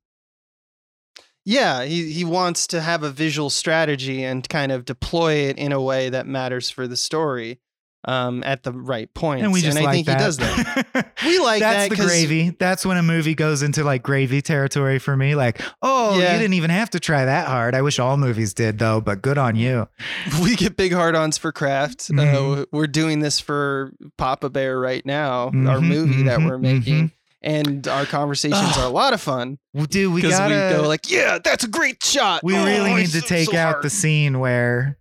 Yeah, 1.44 1.84
he 1.84 2.12
he 2.12 2.24
wants 2.24 2.68
to 2.68 2.82
have 2.82 3.04
a 3.04 3.10
visual 3.10 3.50
strategy 3.50 4.24
and 4.24 4.48
kind 4.48 4.72
of 4.72 4.86
deploy 4.86 5.34
it 5.34 5.58
in 5.58 5.72
a 5.72 5.82
way 5.82 6.10
that 6.10 6.28
matters 6.28 6.70
for 6.70 6.88
the 6.88 6.96
story 6.96 7.60
um, 8.06 8.44
at 8.44 8.64
the 8.64 8.72
right 8.72 9.14
points. 9.14 9.44
And 9.44 9.54
we 9.54 9.62
just 9.62 9.78
I 9.78 9.82
like 9.84 9.94
think 9.94 10.08
that. 10.08 10.20
he 10.20 10.26
does 10.26 10.38
that. 10.38 11.14
We 11.24 11.38
like 11.40 11.60
That's 11.60 11.90
that 11.90 11.96
the 11.96 12.04
gravy. 12.04 12.50
That's 12.50 12.84
when 12.84 12.98
a 12.98 13.04
movie 13.04 13.36
goes 13.36 13.62
into 13.62 13.84
like 13.84 14.02
gravy 14.02 14.42
territory 14.42 14.98
for 14.98 15.16
me. 15.16 15.36
Like, 15.36 15.62
oh, 15.84 16.20
Yeah. 16.20 16.34
you 16.34 16.40
didn't 16.40 16.56
even 16.56 16.72
have 16.72 16.90
to 16.92 17.00
try 17.00 17.26
that 17.26 17.48
hard. 17.48 17.76
I 17.76 17.84
wish 17.84 18.00
all 18.00 18.18
movies 18.18 18.56
did 18.56 18.80
though, 18.80 19.02
but 19.02 19.22
good 19.22 19.38
on 19.38 19.56
you. 19.56 19.88
we 20.42 20.56
get 20.56 20.78
big 20.78 20.94
hard-ons 20.94 21.38
for 21.38 21.52
craft. 21.52 22.10
Mhm. 22.12 22.62
Uh, 22.62 22.66
we're 22.72 22.88
doing 22.88 23.20
this 23.20 23.40
for 23.40 23.92
Papa 24.18 24.50
Bear 24.50 24.80
right 24.80 25.06
now, 25.06 25.46
our 25.46 25.52
Mhm, 25.52 25.88
movie 25.88 26.24
that 26.24 26.40
mhm, 26.40 26.50
we're 26.50 26.58
making, 26.58 27.10
mhm. 27.10 27.12
and 27.44 27.88
our 27.88 28.08
conversations 28.08 28.78
are 28.78 28.86
a 28.86 28.90
lot 28.90 29.14
of 29.14 29.22
fun 29.22 29.60
Well, 29.76 29.86
Dude, 29.86 30.12
we 30.12 30.22
because 30.24 30.40
we, 30.40 30.50
gotta 30.50 30.76
go 30.82 30.88
like, 30.88 31.10
"Yeah, 31.12 31.38
that's 31.44 31.64
a 31.64 31.68
great 31.70 32.04
shot." 32.04 32.44
we 32.44 32.56
Oh, 32.58 32.66
really 32.66 32.96
need 32.96 33.10
to 33.12 33.22
so- 33.22 33.28
take 33.28 33.50
so 33.52 33.58
out 33.58 33.74
hard." 33.74 33.84
the 33.84 33.90
scene 33.92 34.40
where 34.40 34.98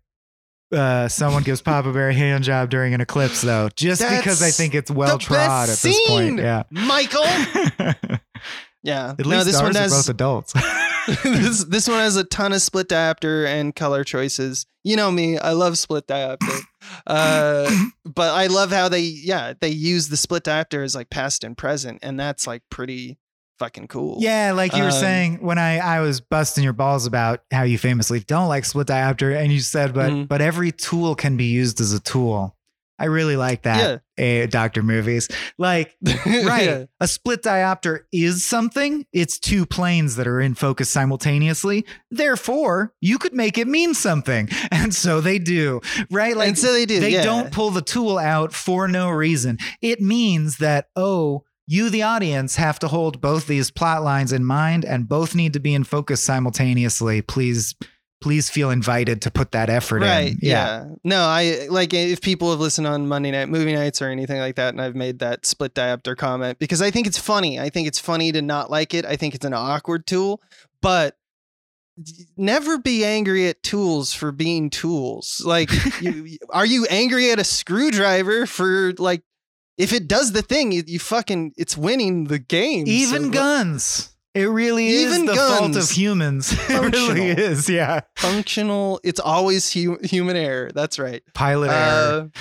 uh, 0.73 1.09
someone 1.09 1.43
gives 1.43 1.61
Papa 1.63 1.93
Bear 1.93 2.11
a 2.11 2.15
hand 2.15 2.45
job 2.45 2.71
during 2.71 2.95
an 2.95 3.01
eclipse, 3.01 3.43
though, 3.43 3.69
just 3.77 4.01
because 4.03 4.43
I 4.43 4.51
think 4.51 4.75
it's 4.75 4.91
well 4.91 5.19
trod 5.19 5.69
at 5.69 5.79
this 5.79 6.09
point. 6.09 6.29
scene! 6.29 6.39
Yeah. 6.39 6.65
Michael. 6.71 7.25
Yeah, 8.83 9.11
At 9.11 9.27
no, 9.27 9.29
least 9.29 9.47
this 9.47 9.61
one 9.61 9.75
has 9.75 9.93
both 9.93 10.09
adults. 10.09 10.55
this 11.23 11.65
this 11.65 11.87
one 11.87 11.99
has 11.99 12.17
a 12.17 12.25
ton 12.25 12.53
of 12.55 12.63
split 12.63 12.89
diopter 12.89 13.47
and 13.47 13.77
color 13.77 14.05
choices. 14.05 14.65
You 14.85 14.97
know 14.97 15.11
me, 15.11 15.37
I 15.37 15.53
love 15.53 15.77
split 15.77 16.07
diopter. 16.07 16.59
Uh, 17.07 17.71
but 18.07 18.33
I 18.33 18.47
love 18.47 18.73
how 18.73 18.89
they 18.89 19.01
yeah, 19.03 19.53
they 19.61 19.69
use 19.69 20.09
the 20.09 20.17
split 20.17 20.45
diopter 20.45 20.83
as 20.83 20.95
like 20.95 21.11
past 21.11 21.45
and 21.45 21.57
present 21.59 21.99
and 22.03 22.19
that's 22.19 22.47
like 22.47 22.63
pretty 22.71 23.19
fucking 23.61 23.87
cool. 23.87 24.17
Yeah, 24.21 24.51
like 24.57 24.75
you 24.75 24.83
were 24.83 24.89
Um, 24.89 24.93
saying 25.07 25.39
when 25.41 25.59
I 25.59 25.79
I 25.79 26.01
was 26.01 26.21
busting 26.21 26.65
your 26.65 26.73
balls 26.73 27.07
about 27.07 27.43
how 27.53 27.63
you 27.63 27.79
famously 27.79 28.19
don't 28.19 28.49
like 28.49 28.65
split 28.65 28.89
diopter, 28.89 29.37
and 29.41 29.53
you 29.53 29.61
said, 29.61 29.95
but 29.95 30.11
Mhm. 30.11 30.27
but 30.29 30.41
every 30.41 30.73
tool 30.73 31.15
can 31.15 31.37
be 31.37 31.45
used 31.45 31.81
as 31.81 31.93
a 31.93 32.01
tool. 32.01 32.57
I 32.99 33.07
really 33.07 33.37
like 33.37 33.63
that. 33.63 34.03
eh, 34.19 34.45
Doctor 34.45 34.83
movies, 34.83 35.27
like 35.57 35.97
right, 36.27 36.65
Yeah. 36.65 36.85
a 37.01 37.09
split 37.09 37.43
diopter 37.43 38.01
is 38.13 38.47
something. 38.47 39.07
It's 39.15 39.39
two 39.39 39.65
planes 39.65 40.17
that 40.17 40.27
are 40.27 40.39
in 40.43 40.55
focus 40.55 40.91
simultaneously. 40.91 41.87
Therefore, 42.11 42.93
you 43.01 43.17
could 43.17 43.33
make 43.33 43.57
it 43.57 43.67
mean 43.67 43.95
something, 43.95 44.51
and 44.71 44.95
so 44.95 45.23
they 45.23 45.39
do. 45.39 45.81
Right, 46.11 46.37
like 46.37 46.49
and 46.49 46.59
so 46.59 46.73
they 46.75 46.85
do. 46.85 47.01
they 47.01 47.13
yeah. 47.15 47.23
don't 47.23 47.51
pull 47.51 47.71
the 47.71 47.81
tool 47.81 48.19
out 48.19 48.53
for 48.53 48.87
no 48.89 49.09
reason. 49.09 49.57
It 49.81 50.03
means 50.03 50.59
that, 50.59 50.89
oh, 50.95 51.45
you, 51.71 51.89
the 51.89 52.03
audience, 52.03 52.57
have 52.57 52.79
to 52.81 52.89
hold 52.89 53.21
both 53.21 53.47
these 53.47 53.71
plot 53.71 54.03
lines 54.03 54.33
in 54.33 54.45
mind 54.45 54.85
and 54.85 55.09
both 55.09 55.35
need 55.37 55.53
to 55.53 55.61
be 55.61 55.73
in 55.73 55.85
focus 55.85 56.21
simultaneously. 56.21 57.23
Please, 57.23 57.77
please 58.21 58.51
feel 58.51 58.71
invited 58.71 59.23
to 59.23 59.31
put 59.31 59.53
that 59.53 59.71
effort 59.71 60.03
Right. 60.03 60.33
in. 60.33 60.39
Yeah. 60.43 60.87
No, 61.05 61.21
I 61.23 61.69
like 61.71 61.95
if 61.95 62.21
people 62.21 62.51
have 62.51 62.59
listened 62.59 62.89
on 62.89 63.07
Monday 63.07 63.31
night 63.31 63.49
movie 63.49 63.73
nights 63.73 64.03
or 64.03 64.09
anything 64.09 64.39
like 64.41 64.57
that, 64.57 64.75
and 64.75 64.81
I've 64.83 64.97
made 64.97 65.21
that 65.21 65.47
split 65.47 65.75
diopter 65.75 66.17
comment 66.17 66.59
because 66.59 66.83
I 66.83 66.91
think 66.91 67.07
it's 67.07 67.19
funny. 67.19 67.61
I 67.61 67.71
think 67.71 67.87
it's 67.87 68.01
funny 68.01 68.33
to 68.33 68.43
not 68.43 68.69
like 68.69 68.93
it. 68.93 69.05
I 69.07 69.15
think 69.15 69.37
it's 69.37 69.45
an 69.47 69.55
awkward 69.55 70.09
tool, 70.09 70.43
but 70.83 71.17
never 72.37 72.79
be 72.79 73.05
angry 73.05 73.47
at 73.49 73.63
tools 73.63 74.13
for 74.13 74.33
being 74.33 74.71
tools. 74.71 75.41
Like, 75.45 75.71
you, 76.01 76.37
are 76.51 76.67
you 76.67 76.87
angry 76.91 77.31
at 77.31 77.39
a 77.39 77.45
screwdriver 77.45 78.47
for 78.47 78.93
like 78.99 79.23
if 79.81 79.93
it 79.93 80.07
does 80.09 80.33
the 80.33 80.43
thing, 80.43 80.73
you, 80.73 80.83
you 80.87 80.99
fucking 80.99 81.55
it's 81.57 81.77
winning 81.77 82.25
the 82.25 82.39
game. 82.39 82.85
Even 82.87 83.25
So, 83.25 83.31
guns. 83.31 84.07
It 84.33 84.45
really 84.45 84.87
Even 84.87 85.23
is 85.23 85.27
the 85.31 85.35
fault 85.35 85.61
guns. 85.73 85.77
of 85.77 85.91
humans. 85.91 86.53
it 86.69 86.93
really 86.93 87.31
is. 87.31 87.69
Yeah. 87.69 88.01
functional. 88.17 89.01
It's 89.03 89.19
always 89.19 89.73
hu- 89.73 89.99
human 90.05 90.37
error. 90.37 90.71
That's 90.73 91.01
right. 91.01 91.23
Pilot 91.35 91.71
error. 91.71 92.31
Uh, 92.35 92.41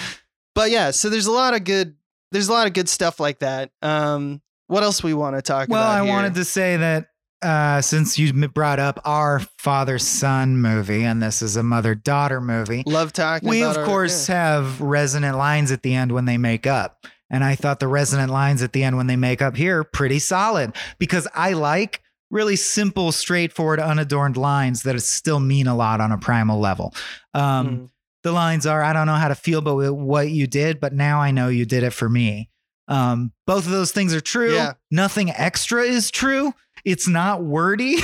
but 0.53 0.69
yeah, 0.69 0.91
so 0.91 1.09
there's 1.09 1.25
a 1.25 1.31
lot 1.31 1.53
of 1.55 1.63
good 1.63 1.95
there's 2.31 2.47
a 2.47 2.53
lot 2.53 2.67
of 2.67 2.73
good 2.73 2.87
stuff 2.89 3.19
like 3.19 3.39
that. 3.39 3.71
Um 3.81 4.41
what 4.67 4.83
else 4.83 5.01
we 5.01 5.15
want 5.15 5.35
to 5.35 5.41
talk 5.41 5.67
Well, 5.67 5.81
about? 5.81 5.89
Well, 5.93 6.01
I 6.03 6.05
here? 6.05 6.13
wanted 6.13 6.35
to 6.35 6.45
say 6.45 6.77
that 6.77 7.07
uh, 7.41 7.81
since 7.81 8.19
you 8.19 8.33
brought 8.49 8.79
up 8.79 8.99
our 9.05 9.39
father 9.57 9.97
son 9.97 10.57
movie, 10.61 11.03
and 11.05 11.23
this 11.23 11.41
is 11.41 11.55
a 11.55 11.63
mother 11.63 11.95
daughter 11.95 12.39
movie, 12.41 12.83
love 12.85 13.13
talking 13.13 13.47
we 13.49 13.61
about 13.63 13.71
of 13.71 13.77
our- 13.77 13.85
course 13.87 14.27
yeah. 14.29 14.35
have 14.35 14.79
resonant 14.81 15.37
lines 15.37 15.71
at 15.71 15.81
the 15.81 15.95
end 15.95 16.11
when 16.11 16.25
they 16.25 16.37
make 16.37 16.67
up. 16.67 17.07
And 17.29 17.43
I 17.43 17.55
thought 17.55 17.79
the 17.79 17.87
resonant 17.87 18.31
lines 18.31 18.61
at 18.61 18.73
the 18.73 18.83
end 18.83 18.97
when 18.97 19.07
they 19.07 19.15
make 19.15 19.41
up 19.41 19.55
here 19.55 19.83
pretty 19.83 20.19
solid 20.19 20.75
because 20.97 21.27
I 21.33 21.53
like 21.53 22.01
really 22.31 22.55
simple, 22.55 23.11
straightforward, 23.11 23.79
unadorned 23.79 24.37
lines 24.37 24.83
that 24.83 24.99
still 25.01 25.39
mean 25.39 25.67
a 25.67 25.75
lot 25.75 26.01
on 26.01 26.11
a 26.11 26.17
primal 26.17 26.59
level. 26.59 26.93
Um, 27.33 27.67
Mm. 27.67 27.89
The 28.21 28.31
lines 28.33 28.65
are, 28.65 28.83
I 28.83 28.91
don't 28.91 29.07
know 29.07 29.15
how 29.15 29.29
to 29.29 29.35
feel 29.35 29.59
about 29.59 29.95
what 29.95 30.29
you 30.29 30.45
did, 30.45 30.81
but 30.81 30.91
now 30.91 31.21
I 31.21 31.31
know 31.31 31.47
you 31.47 31.65
did 31.65 31.83
it 31.83 31.93
for 31.93 32.09
me. 32.09 32.49
Um, 32.89 33.31
both 33.47 33.65
of 33.65 33.71
those 33.71 33.93
things 33.93 34.13
are 34.13 34.19
true. 34.19 34.53
Yeah. 34.53 34.73
Nothing 34.91 35.29
extra 35.31 35.83
is 35.83 36.11
true. 36.11 36.53
It's 36.83 37.07
not 37.07 37.43
wordy. 37.43 37.95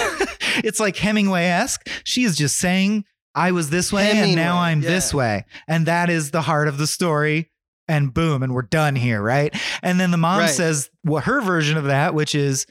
it's 0.63 0.79
like 0.79 0.95
Hemingway 0.95 1.43
esque. 1.45 1.89
She 2.05 2.23
is 2.23 2.37
just 2.37 2.57
saying, 2.57 3.03
I 3.33 3.51
was 3.51 3.69
this 3.69 3.91
way 3.91 4.11
and 4.11 4.35
now 4.35 4.57
I'm 4.57 4.81
yeah. 4.81 4.89
this 4.89 5.13
way. 5.13 5.45
And 5.67 5.85
that 5.87 6.09
is 6.09 6.31
the 6.31 6.41
heart 6.41 6.69
of 6.69 6.77
the 6.77 6.87
story. 6.87 7.51
And 7.87 8.13
boom, 8.13 8.41
and 8.41 8.53
we're 8.53 8.63
done 8.63 8.95
here, 8.95 9.21
right? 9.21 9.55
And 9.83 9.99
then 9.99 10.09
the 10.11 10.17
mom 10.17 10.39
Right. 10.39 10.49
says 10.49 10.89
what 11.03 11.25
her 11.25 11.39
version 11.41 11.77
of 11.77 11.83
that, 11.85 12.13
which 12.15 12.33
is 12.33 12.65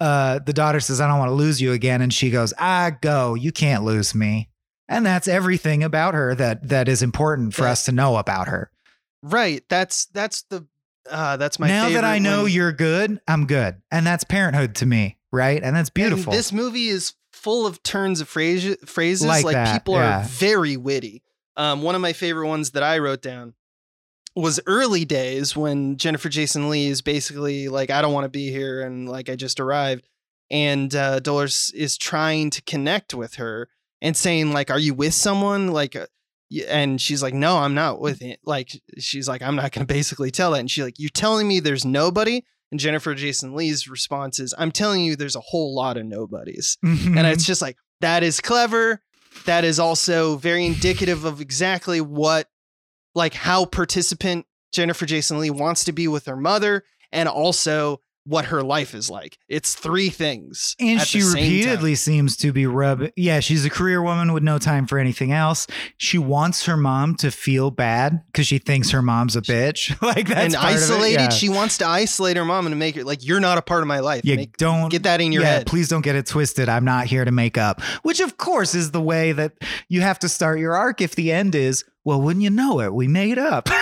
uh, 0.00 0.38
the 0.40 0.52
daughter 0.52 0.78
says, 0.78 1.00
I 1.00 1.08
don't 1.08 1.18
want 1.18 1.30
to 1.30 1.34
lose 1.34 1.60
you 1.60 1.72
again. 1.72 2.02
And 2.02 2.12
she 2.12 2.30
goes, 2.30 2.52
I 2.58 2.90
go. 3.00 3.34
You 3.34 3.50
can't 3.50 3.82
lose 3.84 4.14
me. 4.14 4.48
And 4.88 5.04
that's 5.04 5.26
everything 5.26 5.82
about 5.82 6.14
her 6.14 6.34
that 6.34 6.68
that 6.68 6.88
is 6.88 7.02
important 7.02 7.54
for 7.54 7.62
Yeah. 7.64 7.70
us 7.72 7.84
to 7.86 7.92
know 7.92 8.16
about 8.16 8.48
her. 8.48 8.70
Right. 9.22 9.64
That's 9.68 10.06
that's 10.06 10.42
the 10.42 10.66
uh 11.10 11.36
that's 11.38 11.58
my 11.58 11.66
now 11.68 11.88
that 11.88 12.04
I 12.04 12.18
know 12.18 12.42
when- 12.44 12.52
you're 12.52 12.72
good, 12.72 13.20
I'm 13.26 13.46
good. 13.46 13.76
And 13.90 14.06
that's 14.06 14.24
parenthood 14.24 14.74
to 14.76 14.86
me, 14.86 15.18
right? 15.32 15.62
And 15.62 15.74
that's 15.74 15.88
and 15.88 15.94
beautiful. 15.94 16.32
this 16.32 16.52
movie 16.52 16.88
is 16.88 17.14
full 17.32 17.66
of 17.66 17.82
turns 17.82 18.20
of 18.20 18.28
phrase, 18.28 18.76
phrases 18.84 19.26
Like 19.26 19.44
like, 19.44 19.72
people 19.72 19.94
yeah. 19.94 20.20
are 20.20 20.24
very 20.24 20.76
witty. 20.76 21.22
Um 21.56 21.82
one 21.82 21.94
of 21.94 22.00
my 22.00 22.12
favorite 22.12 22.46
ones 22.48 22.70
that 22.72 22.82
I 22.82 22.98
wrote 22.98 23.22
down 23.22 23.54
was 24.40 24.60
early 24.66 25.04
days 25.04 25.56
when 25.56 25.96
Jennifer 25.96 26.28
Jason 26.28 26.70
Leigh 26.70 26.86
is 26.86 27.02
basically 27.02 27.68
like 27.68 27.90
I 27.90 28.02
don't 28.02 28.12
want 28.12 28.24
to 28.24 28.30
be 28.30 28.50
here 28.50 28.82
and 28.82 29.08
like 29.08 29.28
I 29.28 29.36
just 29.36 29.60
arrived 29.60 30.08
and 30.50 30.94
uh 30.94 31.20
Dolores 31.20 31.72
is 31.74 31.96
trying 31.96 32.50
to 32.50 32.62
connect 32.62 33.14
with 33.14 33.34
her 33.34 33.68
and 34.00 34.16
saying 34.16 34.52
like 34.52 34.70
are 34.70 34.78
you 34.78 34.94
with 34.94 35.14
someone? 35.14 35.68
Like 35.68 35.96
uh, 35.96 36.06
and 36.66 36.98
she's 36.98 37.22
like 37.22 37.34
no 37.34 37.58
i'm 37.58 37.74
not 37.74 38.00
with 38.00 38.22
it 38.22 38.40
like 38.42 38.70
she's 38.96 39.28
like 39.28 39.42
i'm 39.42 39.54
not 39.54 39.70
going 39.70 39.86
to 39.86 39.92
basically 39.92 40.30
tell 40.30 40.52
that 40.52 40.60
and 40.60 40.70
she's 40.70 40.82
like 40.82 40.98
you're 40.98 41.10
telling 41.10 41.46
me 41.46 41.60
there's 41.60 41.84
nobody? 41.84 42.42
And 42.70 42.80
jennifer 42.80 43.14
jason 43.14 43.54
leigh's 43.54 43.86
response 43.86 44.38
is 44.38 44.54
i'm 44.56 44.72
telling 44.72 45.04
you 45.04 45.14
there's 45.14 45.36
a 45.36 45.40
whole 45.40 45.74
lot 45.74 45.98
of 45.98 46.06
nobodies 46.06 46.78
and 46.82 47.26
it's 47.26 47.44
just 47.44 47.60
like 47.60 47.76
that 48.00 48.22
is 48.22 48.40
clever. 48.40 49.02
That 49.44 49.64
is 49.64 49.78
also 49.78 50.36
very 50.36 50.66
indicative 50.66 51.24
of 51.24 51.40
exactly 51.40 52.00
what 52.00 52.48
like 53.18 53.34
how 53.34 53.64
participant 53.66 54.46
jennifer 54.72 55.04
jason 55.04 55.38
leigh 55.38 55.50
wants 55.50 55.84
to 55.84 55.92
be 55.92 56.08
with 56.08 56.24
her 56.26 56.36
mother 56.36 56.84
and 57.12 57.28
also 57.28 58.00
what 58.24 58.44
her 58.46 58.62
life 58.62 58.94
is 58.94 59.08
like 59.08 59.38
it's 59.48 59.74
three 59.74 60.10
things 60.10 60.76
and 60.78 61.00
she 61.00 61.22
same 61.22 61.32
time. 61.32 61.42
repeatedly 61.42 61.94
seems 61.94 62.36
to 62.36 62.52
be 62.52 62.66
rub 62.66 63.04
yeah 63.16 63.40
she's 63.40 63.64
a 63.64 63.70
career 63.70 64.02
woman 64.02 64.34
with 64.34 64.42
no 64.42 64.58
time 64.58 64.86
for 64.86 64.98
anything 64.98 65.32
else 65.32 65.66
she 65.96 66.18
wants 66.18 66.66
her 66.66 66.76
mom 66.76 67.14
to 67.14 67.30
feel 67.30 67.70
bad 67.70 68.22
because 68.26 68.46
she 68.46 68.58
thinks 68.58 68.90
her 68.90 69.00
mom's 69.00 69.34
a 69.34 69.40
bitch 69.40 69.98
like 70.02 70.28
that's 70.28 70.52
and 70.52 70.54
part 70.54 70.74
of 70.74 70.78
it, 70.78 70.82
isolated. 70.82 71.20
yeah. 71.20 71.28
She 71.30 71.48
wants 71.48 71.78
to 71.78 71.86
isolate 71.86 72.36
her 72.36 72.44
mom 72.44 72.66
and 72.66 72.78
make 72.78 72.96
her 72.96 73.04
like 73.04 73.24
you're 73.24 73.40
not 73.40 73.56
a 73.56 73.62
part 73.62 73.80
of 73.80 73.86
my 73.86 74.00
life. 74.00 74.26
Yeah, 74.26 74.36
Make- 74.36 74.58
don't 74.58 74.90
get 74.90 75.04
that 75.04 75.22
in 75.22 75.32
your 75.32 75.42
yeah, 75.42 75.48
head. 75.48 75.66
Please 75.66 75.88
don't 75.88 76.02
get 76.02 76.14
it 76.14 76.26
twisted. 76.26 76.68
I'm 76.68 76.84
not 76.84 77.06
here 77.06 77.24
to 77.24 77.32
make 77.32 77.56
up. 77.56 77.80
Which 78.02 78.20
of 78.20 78.36
course 78.36 78.74
is 78.74 78.90
the 78.90 79.00
way 79.00 79.32
that 79.32 79.52
you 79.88 80.02
have 80.02 80.18
to 80.18 80.28
start 80.28 80.58
your 80.58 80.76
arc 80.76 81.00
if 81.00 81.14
the 81.14 81.32
end 81.32 81.54
is, 81.54 81.84
well, 82.08 82.22
wouldn't 82.22 82.42
you 82.42 82.48
know 82.48 82.80
it? 82.80 82.94
We 82.94 83.06
made 83.06 83.38
up. 83.38 83.66
Duh. 83.68 83.74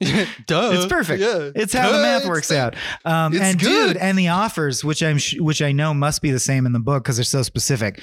It's 0.00 0.86
perfect. 0.86 1.20
Yeah. 1.20 1.52
It's 1.54 1.72
how 1.72 1.92
the 1.92 1.98
math 2.02 2.26
works 2.26 2.50
out. 2.50 2.74
Um, 3.04 3.36
and 3.40 3.56
good. 3.56 3.92
dude, 3.92 3.96
and 3.98 4.18
the 4.18 4.26
offers, 4.26 4.82
which 4.82 5.00
I'm 5.00 5.16
sh- 5.18 5.38
which 5.38 5.62
I 5.62 5.70
know 5.70 5.94
must 5.94 6.22
be 6.22 6.32
the 6.32 6.40
same 6.40 6.66
in 6.66 6.72
the 6.72 6.80
book 6.80 7.04
because 7.04 7.18
they're 7.18 7.24
so 7.24 7.42
specific. 7.42 8.02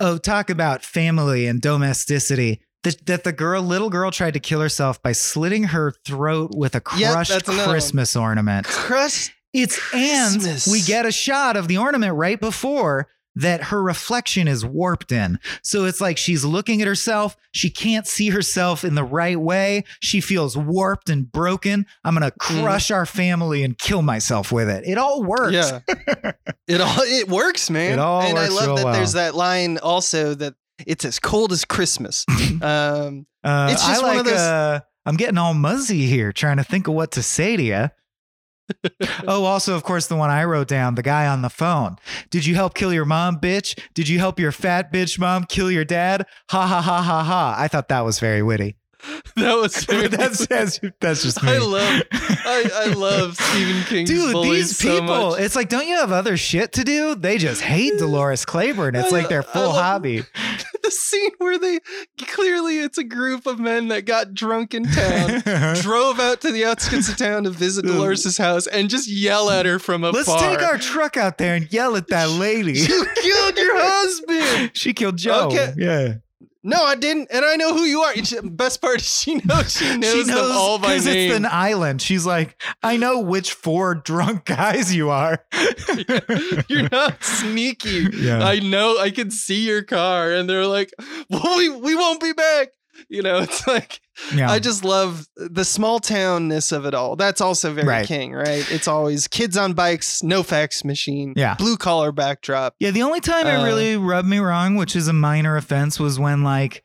Oh, 0.00 0.16
talk 0.16 0.48
about 0.48 0.82
family 0.82 1.46
and 1.46 1.60
domesticity. 1.60 2.62
That, 2.84 3.04
that 3.04 3.24
the 3.24 3.32
girl, 3.32 3.60
little 3.60 3.90
girl, 3.90 4.10
tried 4.10 4.32
to 4.32 4.40
kill 4.40 4.62
herself 4.62 5.02
by 5.02 5.12
slitting 5.12 5.64
her 5.64 5.92
throat 6.06 6.52
with 6.56 6.74
a 6.74 6.80
crushed 6.80 7.46
one. 7.48 7.68
Christmas 7.68 8.16
ornament. 8.16 8.66
Crust. 8.66 9.30
It's 9.52 9.78
and 9.92 10.40
we 10.72 10.80
get 10.80 11.04
a 11.04 11.12
shot 11.12 11.58
of 11.58 11.68
the 11.68 11.76
ornament 11.76 12.14
right 12.14 12.40
before 12.40 13.08
that 13.38 13.64
her 13.64 13.82
reflection 13.82 14.46
is 14.48 14.64
warped 14.64 15.10
in. 15.12 15.38
So 15.62 15.84
it's 15.84 16.00
like 16.00 16.18
she's 16.18 16.44
looking 16.44 16.80
at 16.82 16.86
herself. 16.88 17.36
She 17.52 17.70
can't 17.70 18.06
see 18.06 18.30
herself 18.30 18.84
in 18.84 18.94
the 18.94 19.04
right 19.04 19.40
way. 19.40 19.84
She 20.00 20.20
feels 20.20 20.56
warped 20.56 21.08
and 21.08 21.30
broken. 21.30 21.86
I'm 22.04 22.14
going 22.14 22.30
to 22.30 22.36
Mm-hmm. 22.38 22.62
crush 22.62 22.90
our 22.90 23.06
family 23.06 23.62
and 23.64 23.76
kill 23.78 24.02
myself 24.02 24.52
with 24.52 24.68
it. 24.68 24.84
It 24.86 24.98
all 24.98 25.22
works. 25.22 25.52
Yeah. 25.54 25.80
it 26.68 26.80
all 26.80 27.00
it 27.00 27.28
works, 27.28 27.70
man. 27.70 27.94
It 27.94 27.98
all 27.98 28.20
and 28.22 28.38
I 28.38 28.48
love 28.48 28.76
that 28.76 28.84
well. 28.84 28.92
there's 28.94 29.12
that 29.14 29.34
line 29.34 29.78
also 29.78 30.34
that 30.34 30.54
it's 30.86 31.04
as 31.04 31.18
cold 31.18 31.52
as 31.52 31.64
Christmas. 31.64 32.24
um 32.62 33.26
Uh, 33.44 33.68
It's 33.72 33.86
just 33.86 34.02
I 34.02 34.06
one 34.06 34.10
like, 34.16 34.18
of 34.20 34.24
those- 34.26 34.38
uh, 34.38 34.80
I'm 35.06 35.16
getting 35.16 35.38
all 35.38 35.54
muzzy 35.54 36.06
here 36.06 36.32
trying 36.32 36.58
to 36.58 36.64
think 36.64 36.86
of 36.88 36.94
what 36.94 37.12
to 37.12 37.22
say 37.22 37.56
to 37.56 37.62
you. 37.62 37.88
Oh, 39.26 39.44
also, 39.44 39.74
of 39.74 39.82
course, 39.82 40.06
the 40.06 40.16
one 40.16 40.30
I 40.30 40.44
wrote 40.44 40.68
down, 40.68 40.94
the 40.94 41.02
guy 41.02 41.26
on 41.26 41.42
the 41.42 41.50
phone. 41.50 41.96
Did 42.30 42.46
you 42.46 42.54
help 42.54 42.74
kill 42.74 42.92
your 42.92 43.04
mom, 43.04 43.38
bitch? 43.38 43.78
Did 43.94 44.08
you 44.08 44.18
help 44.18 44.38
your 44.38 44.52
fat 44.52 44.92
bitch 44.92 45.18
mom 45.18 45.44
kill 45.44 45.70
your 45.70 45.84
dad? 45.84 46.26
Ha 46.50 46.66
ha 46.66 46.80
ha 46.80 47.02
ha 47.02 47.22
ha. 47.22 47.54
I 47.58 47.68
thought 47.68 47.88
that 47.88 48.04
was 48.04 48.20
very 48.20 48.42
witty. 48.42 48.76
that 49.36 49.54
was 49.54 49.84
very 49.84 50.08
that's, 50.08 50.46
that's, 50.48 50.80
that's 51.00 51.22
just 51.22 51.42
me. 51.42 51.52
I 51.52 51.58
love 51.58 52.02
I, 52.12 52.70
I 52.74 52.86
love 52.94 53.36
Stephen 53.36 53.82
King. 53.86 54.06
Dude, 54.06 54.34
these 54.44 54.76
people, 54.76 55.30
much. 55.30 55.40
it's 55.40 55.54
like, 55.54 55.68
don't 55.68 55.86
you 55.86 55.96
have 55.96 56.10
other 56.10 56.36
shit 56.36 56.72
to 56.72 56.84
do? 56.84 57.14
They 57.14 57.38
just 57.38 57.62
hate 57.62 57.98
Dolores 57.98 58.44
Claiborne. 58.44 58.96
It's 58.96 59.12
I 59.12 59.16
like 59.16 59.28
their 59.28 59.42
full 59.44 59.68
love- 59.68 59.76
hobby. 59.76 60.22
The 60.88 60.94
scene 60.94 61.30
where 61.38 61.58
they 61.58 61.80
clearly 62.26 62.78
it's 62.78 62.96
a 62.98 63.04
group 63.04 63.46
of 63.46 63.58
men 63.58 63.88
that 63.88 64.06
got 64.06 64.32
drunk 64.32 64.72
in 64.74 64.84
town 64.84 65.42
drove 65.82 66.18
out 66.18 66.40
to 66.40 66.50
the 66.50 66.64
outskirts 66.64 67.08
of 67.08 67.16
town 67.16 67.44
to 67.44 67.50
visit 67.50 67.84
Dolores' 67.86 68.38
house 68.38 68.66
and 68.66 68.88
just 68.88 69.08
yell 69.08 69.50
at 69.50 69.66
her 69.66 69.78
from 69.78 70.04
afar. 70.04 70.22
Let's 70.22 70.42
take 70.42 70.62
our 70.66 70.78
truck 70.78 71.16
out 71.16 71.38
there 71.38 71.54
and 71.54 71.70
yell 71.72 71.96
at 71.96 72.08
that 72.08 72.30
lady. 72.30 72.78
You 72.88 73.06
killed 73.16 73.58
your 73.58 73.76
husband. 73.78 74.70
she 74.74 74.92
killed 74.94 75.16
Joe. 75.18 75.48
Okay. 75.48 75.74
Yeah. 75.76 76.14
No, 76.68 76.84
I 76.84 76.94
didn't, 76.96 77.28
and 77.32 77.44
I 77.44 77.56
know 77.56 77.72
who 77.72 77.84
you 77.84 78.00
are. 78.02 78.14
She- 78.16 78.38
uh, 78.38 78.42
Best 78.42 78.80
part 78.82 79.00
is 79.00 79.08
she 79.20 79.36
knows 79.44 79.72
she 79.76 79.96
knows, 79.96 80.26
them 80.26 80.36
all 80.52 80.78
by 80.78 80.88
because 80.88 81.06
name. 81.06 81.30
it's 81.30 81.36
an 81.38 81.46
island. 81.46 82.02
She's 82.02 82.26
like, 82.26 82.60
I 82.82 82.96
know 82.96 83.20
which 83.20 83.52
four 83.52 83.94
drunk 83.94 84.44
guys 84.44 84.94
you 84.94 85.10
are. 85.10 85.44
You're 86.68 86.88
not 86.90 87.22
sneaky. 87.24 88.08
Yeah. 88.14 88.40
I 88.46 88.58
know. 88.60 88.98
I 88.98 89.10
can 89.10 89.30
see 89.30 89.66
your 89.66 89.82
car, 89.82 90.30
and 90.32 90.48
they're 90.48 90.66
like, 90.66 90.90
"Well, 91.30 91.56
we 91.56 91.68
we 91.70 91.94
won't 91.94 92.20
be 92.20 92.32
back." 92.32 92.68
You 93.08 93.22
know, 93.22 93.38
it's 93.42 93.66
like 93.66 94.00
yeah. 94.34 94.50
I 94.50 94.58
just 94.58 94.84
love 94.84 95.26
the 95.36 95.64
small 95.64 96.00
townness 96.00 96.72
of 96.72 96.84
it 96.86 96.94
all. 96.94 97.16
That's 97.16 97.40
also 97.40 97.72
very 97.72 97.86
Right. 97.86 98.06
King, 98.06 98.32
right? 98.32 98.66
It's 98.70 98.88
always 98.88 99.28
kids 99.28 99.56
on 99.56 99.72
bikes, 99.74 100.22
no 100.22 100.42
fax 100.42 100.84
machine, 100.84 101.32
Yeah. 101.36 101.54
blue 101.54 101.76
collar 101.76 102.12
backdrop. 102.12 102.74
yeah, 102.80 102.90
the 102.90 103.02
only 103.02 103.20
time 103.20 103.46
it 103.46 103.54
Uh, 103.60 103.64
really 103.64 103.96
rubbed 103.96 104.28
me 104.28 104.38
wrong, 104.38 104.74
which 104.76 104.96
is 104.96 105.08
a 105.08 105.12
minor 105.12 105.56
offense, 105.56 105.98
was 106.00 106.18
when 106.18 106.42
like 106.42 106.84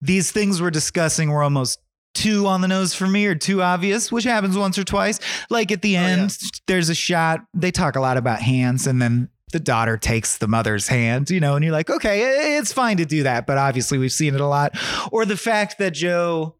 these 0.00 0.30
things 0.30 0.62
we're 0.62 0.70
discussing 0.70 1.30
were 1.30 1.42
almost 1.42 1.80
too 2.14 2.46
on 2.46 2.60
the 2.62 2.68
nose 2.68 2.94
for 2.94 3.06
me 3.06 3.26
or 3.26 3.34
too 3.34 3.62
obvious, 3.62 4.10
which 4.10 4.24
happens 4.24 4.56
once 4.56 4.78
or 4.78 4.84
twice. 4.84 5.20
Like 5.50 5.70
at 5.72 5.82
the 5.82 5.96
Oh, 5.96 6.00
yeah. 6.00 6.06
end, 6.08 6.36
there's 6.66 6.88
a 6.88 6.94
shot. 6.94 7.40
They 7.54 7.70
talk 7.70 7.96
a 7.96 8.00
lot 8.00 8.16
about 8.16 8.40
hands, 8.40 8.86
and 8.86 9.00
then 9.02 9.28
the 9.52 9.60
daughter 9.60 9.96
takes 9.96 10.38
the 10.38 10.48
mother's 10.48 10.88
hand, 10.88 11.30
you 11.30 11.40
know, 11.40 11.54
and 11.54 11.64
you're 11.64 11.72
like, 11.72 11.90
okay, 11.90 12.56
it's 12.58 12.72
fine 12.72 12.98
to 12.98 13.04
do 13.04 13.22
that, 13.22 13.46
but 13.46 13.58
obviously 13.58 13.98
we've 13.98 14.12
seen 14.12 14.34
it 14.34 14.40
a 14.40 14.46
lot. 14.46 14.76
Or 15.12 15.24
the 15.24 15.36
fact 15.36 15.78
that 15.78 15.92
Joe. 15.92 16.54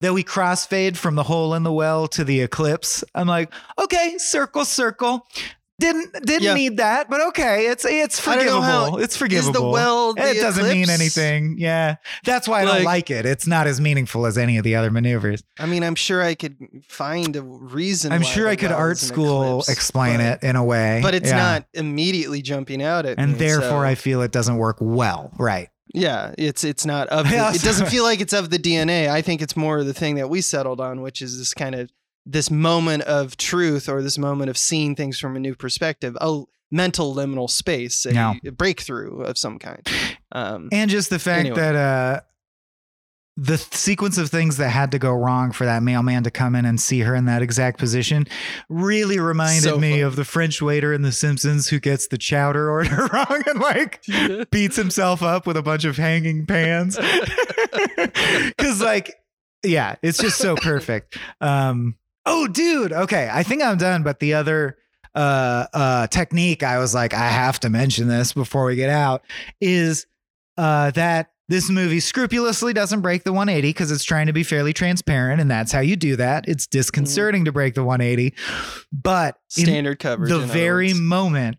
That 0.00 0.12
we 0.12 0.22
crossfade 0.22 0.98
from 0.98 1.14
the 1.14 1.22
hole 1.22 1.54
in 1.54 1.62
the 1.62 1.72
well 1.72 2.08
to 2.08 2.24
the 2.24 2.42
eclipse. 2.42 3.04
I'm 3.14 3.26
like, 3.26 3.50
okay, 3.78 4.18
circle, 4.18 4.66
circle. 4.66 5.26
Didn't 5.80 6.12
didn't 6.24 6.42
Yeah. 6.44 6.54
need 6.54 6.76
that, 6.76 7.10
but 7.10 7.20
okay, 7.28 7.66
it's 7.66 7.84
it's 7.84 8.26
I 8.28 8.36
don't 8.36 8.46
know 8.46 8.60
forgivable. 8.60 8.62
how- 8.92 8.96
it's 8.98 9.14
Is 9.14 9.18
forgivable. 9.18 9.52
the 9.60 9.68
well? 9.70 10.14
The 10.14 10.30
it 10.30 10.34
doesn't 10.40 10.68
mean 10.68 10.88
anything. 10.88 11.56
Yeah, 11.58 11.96
that's 12.24 12.46
why 12.46 12.60
I 12.62 12.64
don't 12.64 12.74
Like- 12.76 12.84
like 12.84 13.10
it. 13.10 13.26
It's 13.26 13.46
not 13.48 13.66
as 13.66 13.80
meaningful 13.80 14.24
as 14.24 14.38
any 14.38 14.56
of 14.56 14.62
the 14.62 14.76
other 14.76 14.92
maneuvers. 14.92 15.42
I 15.58 15.66
mean, 15.66 15.82
I'm 15.82 15.96
sure 15.96 16.22
I 16.22 16.36
could 16.36 16.56
find 16.88 17.34
a 17.34 17.42
reason. 17.42 18.12
I'm 18.12 18.22
why 18.22 18.28
sure 18.28 18.46
I 18.48 18.54
could 18.54 18.70
well 18.70 18.78
art 18.78 18.98
school 18.98 19.58
eclipse, 19.60 19.68
explain 19.68 20.18
but- 20.18 20.38
it 20.44 20.46
in 20.46 20.54
a 20.54 20.62
way, 20.62 21.00
but 21.02 21.12
it's 21.12 21.30
Yeah. 21.30 21.36
not 21.38 21.64
immediately 21.74 22.40
jumping 22.40 22.80
out 22.80 23.04
at 23.04 23.18
and 23.18 23.32
me, 23.32 23.38
therefore 23.38 23.68
so- 23.68 23.82
I 23.82 23.96
feel 23.96 24.22
it 24.22 24.30
doesn't 24.30 24.56
work 24.56 24.76
well. 24.80 25.32
Right? 25.38 25.70
Yeah, 25.92 26.34
it's 26.38 26.62
it's 26.62 26.86
not 26.86 27.08
of. 27.08 27.28
The, 27.28 27.50
it 27.52 27.62
doesn't 27.62 27.86
feel 27.90 28.04
like 28.04 28.20
it's 28.20 28.32
of 28.32 28.50
the 28.50 28.58
DNA. 28.60 29.08
I 29.08 29.22
think 29.22 29.42
it's 29.42 29.56
more 29.56 29.82
the 29.82 29.94
thing 29.94 30.14
that 30.16 30.28
we 30.30 30.40
settled 30.40 30.80
on, 30.80 31.00
which 31.02 31.20
is 31.20 31.36
this 31.38 31.52
kind 31.52 31.74
of 31.74 31.90
this 32.26 32.50
moment 32.50 33.02
of 33.04 33.36
truth 33.36 33.88
or 33.88 34.02
this 34.02 34.18
moment 34.18 34.50
of 34.50 34.56
seeing 34.58 34.94
things 34.96 35.18
from 35.18 35.36
a 35.36 35.40
new 35.40 35.54
perspective, 35.54 36.16
a 36.20 36.42
mental 36.70 37.14
liminal 37.14 37.48
space, 37.50 38.06
a, 38.06 38.34
a 38.46 38.50
breakthrough 38.50 39.20
of 39.20 39.36
some 39.38 39.58
kind. 39.58 39.86
Um, 40.32 40.68
And 40.72 40.90
just 40.90 41.10
the 41.10 41.18
fact 41.18 41.40
Anyway. 41.40 41.56
that 41.56 41.76
uh, 41.76 42.20
the 43.36 43.56
th- 43.58 43.74
sequence 43.74 44.16
of 44.16 44.30
things 44.30 44.56
that 44.56 44.70
had 44.70 44.90
to 44.92 44.98
go 44.98 45.12
wrong 45.12 45.52
for 45.52 45.64
that 45.66 45.82
mailman 45.82 46.22
to 46.24 46.30
come 46.30 46.54
in 46.54 46.64
and 46.64 46.80
see 46.80 47.00
her 47.00 47.14
in 47.14 47.26
that 47.26 47.42
exact 47.42 47.78
position 47.78 48.26
really 48.68 49.18
reminded 49.20 49.64
So 49.64 49.78
me 49.78 50.00
of 50.00 50.16
the 50.16 50.24
French 50.24 50.62
waiter 50.62 50.92
in 50.92 51.02
The 51.02 51.12
Simpsons 51.12 51.68
who 51.68 51.78
gets 51.80 52.08
the 52.08 52.16
chowder 52.18 52.70
order 52.70 53.08
wrong 53.12 53.42
and 53.46 53.60
like 53.60 54.02
beats 54.50 54.76
himself 54.76 55.22
up 55.22 55.46
with 55.46 55.56
a 55.56 55.62
bunch 55.62 55.84
of 55.84 55.96
hanging 55.96 56.46
pans. 56.46 56.96
Cause 58.58 58.80
like, 58.80 59.14
yeah, 59.62 59.96
it's 60.02 60.18
just 60.18 60.38
so 60.38 60.56
perfect. 60.56 61.18
Um, 61.40 61.96
oh, 62.26 62.46
dude. 62.48 62.92
Okay. 62.92 63.28
I 63.32 63.42
think 63.42 63.62
I'm 63.62 63.78
done. 63.78 64.02
But 64.02 64.20
the 64.20 64.34
other 64.34 64.76
uh, 65.14 65.66
uh, 65.72 66.06
technique 66.08 66.62
I 66.62 66.78
was 66.78 66.94
like, 66.94 67.14
I 67.14 67.28
have 67.28 67.60
to 67.60 67.70
mention 67.70 68.08
this 68.08 68.32
before 68.32 68.64
we 68.64 68.76
get 68.76 68.90
out 68.90 69.22
is 69.60 70.06
uh, 70.56 70.90
that 70.92 71.30
this 71.48 71.70
movie 71.70 72.00
scrupulously 72.00 72.72
doesn't 72.72 73.02
break 73.02 73.24
the 73.24 73.32
180 73.32 73.68
because 73.68 73.90
it's 73.90 74.04
trying 74.04 74.26
to 74.26 74.32
be 74.32 74.42
fairly 74.42 74.72
transparent. 74.72 75.40
And 75.40 75.50
that's 75.50 75.72
how 75.72 75.80
you 75.80 75.94
do 75.94 76.16
that. 76.16 76.48
It's 76.48 76.66
disconcerting 76.66 77.44
to 77.44 77.52
break 77.52 77.74
the 77.74 77.84
180. 77.84 78.34
But 78.92 79.36
Standard 79.48 79.98
coverage. 79.98 80.30
the 80.30 80.40
very 80.40 80.88
words. 80.88 81.00
moment 81.00 81.58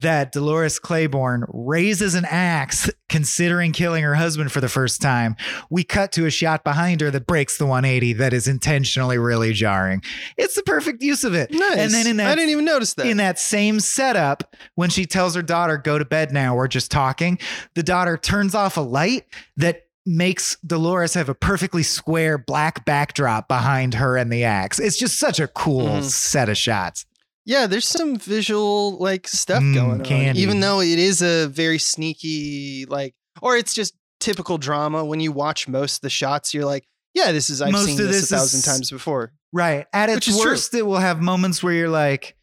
that 0.00 0.32
Dolores 0.32 0.78
Claiborne 0.78 1.44
raises 1.48 2.14
an 2.14 2.24
axe, 2.24 2.90
considering 3.08 3.72
killing 3.72 4.02
her 4.02 4.14
husband 4.14 4.50
for 4.52 4.60
the 4.60 4.68
first 4.68 5.00
time, 5.02 5.36
we 5.70 5.84
cut 5.84 6.12
to 6.12 6.26
a 6.26 6.30
shot 6.30 6.64
behind 6.64 7.00
her 7.00 7.10
that 7.10 7.26
breaks 7.26 7.58
the 7.58 7.66
180 7.66 8.14
that 8.14 8.32
is 8.32 8.48
intentionally 8.48 9.18
really 9.18 9.52
jarring. 9.52 10.02
It's 10.36 10.54
the 10.54 10.62
perfect 10.62 11.02
use 11.02 11.24
of 11.24 11.34
it. 11.34 11.50
Nice. 11.50 11.78
And 11.78 11.92
then 11.92 12.06
in 12.06 12.16
that 12.18 12.28
I 12.32 12.34
didn't 12.34 12.50
even 12.50 12.64
notice 12.64 12.94
that. 12.94 13.06
in 13.06 13.18
that 13.18 13.38
same 13.38 13.80
setup, 13.80 14.54
when 14.74 14.90
she 14.90 15.06
tells 15.06 15.34
her 15.34 15.42
daughter, 15.42 15.76
go 15.76 15.98
to 15.98 16.04
bed 16.04 16.32
now, 16.32 16.54
we're 16.54 16.68
just 16.68 16.90
talking, 16.90 17.38
the 17.74 17.82
daughter 17.82 18.16
turns 18.16 18.54
off 18.54 18.76
a 18.76 18.80
light 18.82 19.24
that 19.56 19.82
makes 20.06 20.56
Dolores 20.66 21.12
have 21.14 21.28
a 21.28 21.34
perfectly 21.34 21.82
square 21.82 22.38
black 22.38 22.84
backdrop 22.86 23.48
behind 23.48 23.94
her 23.94 24.16
and 24.16 24.32
the 24.32 24.44
axe. 24.44 24.78
It's 24.78 24.96
just 24.98 25.18
such 25.18 25.38
a 25.38 25.46
cool 25.46 25.86
Mhm. 25.88 26.04
set 26.04 26.48
of 26.48 26.56
shots. 26.56 27.04
Yeah, 27.44 27.66
there's 27.66 27.86
some 27.86 28.16
visual 28.16 28.98
like 28.98 29.26
stuff 29.28 29.62
Mm, 29.62 29.74
going 29.74 30.28
on. 30.28 30.36
Even 30.36 30.60
though 30.60 30.80
it 30.80 30.98
is 30.98 31.22
a 31.22 31.46
very 31.48 31.78
sneaky 31.78 32.86
like 32.88 33.14
or 33.42 33.56
it's 33.56 33.74
just 33.74 33.94
typical 34.20 34.58
drama 34.58 35.04
when 35.04 35.20
you 35.20 35.32
watch 35.32 35.66
most 35.68 35.96
of 35.96 36.00
the 36.02 36.10
shots 36.10 36.52
you're 36.52 36.64
like, 36.64 36.86
yeah, 37.14 37.32
this 37.32 37.50
is 37.50 37.60
I've 37.62 37.72
Most 37.72 37.86
seen 37.86 37.96
this, 37.96 38.08
this 38.20 38.32
a 38.32 38.36
thousand 38.36 38.58
is- 38.58 38.64
times 38.64 38.90
before. 38.90 39.32
Right. 39.52 39.86
At 39.92 40.10
its 40.10 40.28
is 40.28 40.36
true. 40.38 40.50
worst, 40.50 40.74
it 40.74 40.82
will 40.82 40.98
have 40.98 41.20
moments 41.20 41.60
where 41.62 41.72
you're 41.72 41.88
like, 41.88 42.36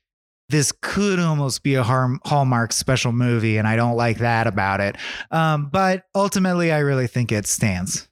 this 0.50 0.74
could 0.82 1.20
almost 1.20 1.64
be 1.64 1.76
a 1.76 1.84
Hallmark 1.84 2.74
special 2.74 3.12
movie, 3.14 3.58
and 3.58 3.68
I 3.68 3.76
don't 3.78 3.96
like 3.96 4.18
that 4.20 4.46
about 4.48 4.80
it. 4.82 4.96
Um, 5.32 5.70
but 5.72 6.04
ultimately, 6.16 6.72
I 6.72 6.80
really 6.80 7.08
think 7.08 7.32
it 7.32 7.48
stands. 7.48 8.08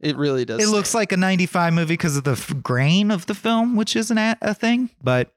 It 0.00 0.16
really 0.16 0.44
does. 0.46 0.62
It 0.62 0.68
looks 0.68 0.94
like 0.94 1.12
a 1.12 1.16
95 1.16 1.72
movie 1.74 1.94
because 1.94 2.16
of 2.16 2.24
the 2.24 2.32
f- 2.32 2.54
grain 2.62 3.10
of 3.10 3.26
the 3.26 3.34
film, 3.34 3.76
which 3.76 3.96
isn't 3.96 4.16
a, 4.16 4.36
a 4.40 4.54
thing, 4.54 4.88
but 5.02 5.32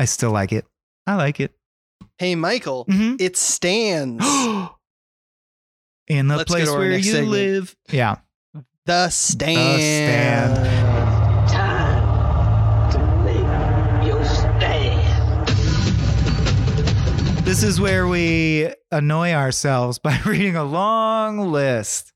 I 0.00 0.06
still 0.06 0.30
like 0.30 0.50
it. 0.52 0.64
I 1.06 1.16
like 1.16 1.40
it. 1.40 1.52
Hey 2.16 2.34
Michael, 2.34 2.86
Mhm. 2.86 3.20
it 3.20 3.36
stands. 3.36 4.24
In 6.08 6.26
the 6.28 6.38
Let's 6.38 6.50
place 6.50 6.70
where 6.70 6.90
you 6.92 7.02
segment. 7.02 7.28
live. 7.30 7.76
Yeah. 7.90 8.16
the 8.86 9.10
stand. 9.10 10.56
Stand. 10.56 11.50
Time 11.50 12.90
to 12.92 12.98
make 13.24 14.06
your 14.08 14.24
stand. 14.24 15.46
This 17.44 17.62
is 17.62 17.78
where 17.78 18.08
we 18.08 18.72
annoy 18.90 19.32
ourselves 19.34 19.98
by 19.98 20.18
reading 20.24 20.56
a 20.56 20.64
long 20.64 21.52
list. 21.52 22.12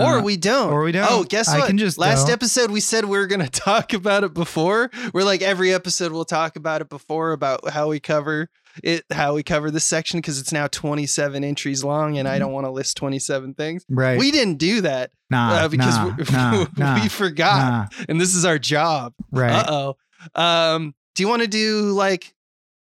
Or 0.00 0.18
Uh, 0.18 0.22
we 0.22 0.36
don't. 0.36 0.72
or 0.72 0.82
we 0.82 0.92
don't. 0.92 1.06
Oh, 1.10 1.24
guess 1.24 1.48
I 1.48 1.58
what? 1.58 1.66
can 1.68 1.78
just 1.78 1.98
Last 1.98 2.26
go. 2.28 2.32
episode 2.32 2.70
we 2.70 2.80
said 2.80 3.04
we 3.04 3.18
were 3.18 3.26
going 3.26 3.40
to 3.48 3.50
talk 3.50 3.92
about 3.92 4.24
it 4.24 4.34
before. 4.34 4.90
We're 5.12 5.24
like 5.24 5.42
every 5.42 5.72
episode 5.72 6.12
we'll 6.12 6.24
talk 6.24 6.56
about 6.56 6.80
it 6.80 6.88
before 6.88 7.32
about 7.32 7.68
how 7.70 7.88
we 7.88 8.00
cover 8.00 8.48
it, 8.82 9.04
how 9.12 9.34
we 9.34 9.42
cover 9.44 9.70
this 9.70 9.84
section 9.84 10.18
because 10.18 10.40
it's 10.40 10.50
now 10.52 10.66
27 10.66 11.44
entries 11.44 11.84
long, 11.84 12.18
and 12.18 12.26
I 12.26 12.38
don't 12.40 12.52
want 12.52 12.66
to 12.66 12.70
list 12.70 12.96
27 12.96 13.54
things. 13.54 13.84
right. 13.88 14.18
We 14.18 14.30
didn't 14.32 14.56
do 14.56 14.80
that 14.80 15.12
nah, 15.30 15.52
uh, 15.54 15.68
because 15.68 15.96
nah, 15.96 16.16
we, 16.16 16.24
nah, 16.32 16.66
nah, 16.76 17.02
we 17.02 17.08
forgot, 17.08 17.94
and 18.08 18.20
this 18.20 18.34
is 18.34 18.44
our 18.44 18.58
job. 18.58 19.12
Right. 19.30 19.52
Uh 19.52 19.94
oh. 20.34 20.40
Um, 20.74 20.94
do 21.14 21.22
you 21.22 21.28
want 21.28 21.42
to 21.42 21.48
do 21.48 21.92
like? 21.92 22.34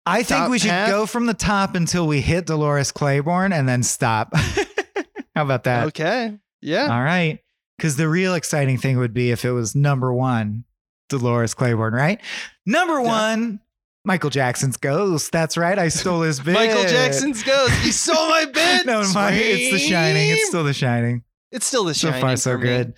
I 0.05 0.23
think 0.23 0.49
we 0.49 0.57
should 0.59 0.71
half? 0.71 0.89
go 0.89 1.05
from 1.05 1.25
the 1.25 1.33
top 1.33 1.75
until 1.75 2.07
we 2.07 2.21
hit 2.21 2.45
Dolores 2.45 2.91
Claiborne 2.93 3.51
and 3.53 3.67
then 3.67 3.83
stop. 3.83 4.33
How 5.35 5.43
about 5.43 5.65
that? 5.65 5.87
Okay. 5.87 6.37
Yeah. 6.67 6.93
All 6.93 7.01
right. 7.01 7.39
Because 7.77 7.95
the 7.95 8.09
real 8.09 8.33
exciting 8.33 8.77
thing 8.77 8.97
would 8.97 9.13
be 9.13 9.31
if 9.31 9.45
it 9.45 9.51
was 9.51 9.73
number 9.75 10.11
one, 10.13 10.65
Dolores 11.09 11.53
Claiborne, 11.53 11.93
right? 11.93 12.19
Number 12.65 12.99
one, 13.01 13.61
Michael 14.03 14.29
Jackson's 14.29 14.75
Ghost. 14.77 15.31
That's 15.31 15.55
right. 15.57 15.79
I 15.79 15.87
stole 15.87 16.21
his 16.21 16.39
bit. 16.43 16.53
Michael 16.53 16.83
Jackson's 16.83 17.43
Ghost. 17.43 17.85
You 17.85 17.91
stole 17.91 18.27
my 18.29 18.45
bit. 18.53 18.85
No, 18.85 19.01
my, 19.13 19.31
it's 19.31 19.71
The 19.71 19.79
Shining. 19.79 20.31
It's 20.31 20.47
still 20.47 20.63
The 20.63 20.73
Shining. 20.73 21.23
It's 21.51 21.65
still 21.65 21.85
the 21.85 21.93
Shining. 21.93 22.19
So 22.19 22.21
far, 22.21 22.35
so 22.35 22.51
for 22.53 22.57
me. 22.57 22.63
good. 22.65 22.93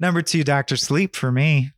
Number 0.00 0.22
two, 0.22 0.42
Doctor 0.42 0.76
Sleep 0.76 1.14
for 1.14 1.30
me. 1.30 1.70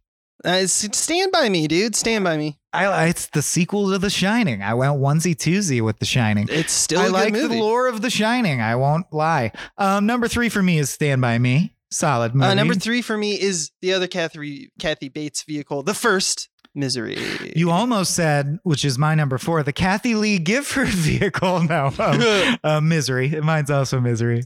Uh, 0.42 0.66
stand 0.66 1.32
by 1.32 1.50
me, 1.50 1.68
dude. 1.68 1.94
Stand 1.94 2.24
by 2.24 2.38
me. 2.38 2.58
I 2.74 3.06
it's 3.06 3.26
the 3.26 3.42
sequel 3.42 3.90
to 3.92 3.98
The 3.98 4.10
Shining. 4.10 4.62
I 4.62 4.74
went 4.74 4.94
onesie 4.94 5.36
twosie 5.36 5.80
with 5.80 5.98
The 5.98 6.04
Shining. 6.06 6.48
It's 6.50 6.72
still 6.72 7.00
I 7.00 7.08
like 7.08 7.32
the 7.32 7.48
lore 7.48 7.88
of 7.88 8.02
The 8.02 8.10
Shining. 8.10 8.60
I 8.60 8.76
won't 8.76 9.06
lie. 9.12 9.52
Um, 9.78 10.06
number 10.06 10.28
three 10.28 10.48
for 10.48 10.62
me 10.62 10.78
is 10.78 10.90
Stand 10.90 11.20
by 11.20 11.38
Me. 11.38 11.74
Solid 11.90 12.34
movie. 12.34 12.50
Uh, 12.50 12.54
number 12.54 12.74
three 12.74 13.02
for 13.02 13.16
me 13.16 13.40
is 13.40 13.70
the 13.80 13.92
other 13.92 14.08
Kathy 14.08 14.72
Kathy 14.80 15.08
Bates 15.08 15.44
vehicle, 15.44 15.84
the 15.84 15.94
first 15.94 16.48
Misery. 16.74 17.16
You 17.54 17.70
almost 17.70 18.14
said, 18.14 18.58
which 18.64 18.84
is 18.84 18.98
my 18.98 19.14
number 19.14 19.38
four, 19.38 19.62
the 19.62 19.72
Kathie 19.72 20.16
Lee 20.16 20.38
Gifford 20.38 20.88
vehicle. 20.88 21.62
No, 21.62 21.92
um, 21.98 22.58
uh, 22.64 22.80
Misery. 22.80 23.28
Mine's 23.40 23.70
also 23.70 24.00
Misery. 24.00 24.42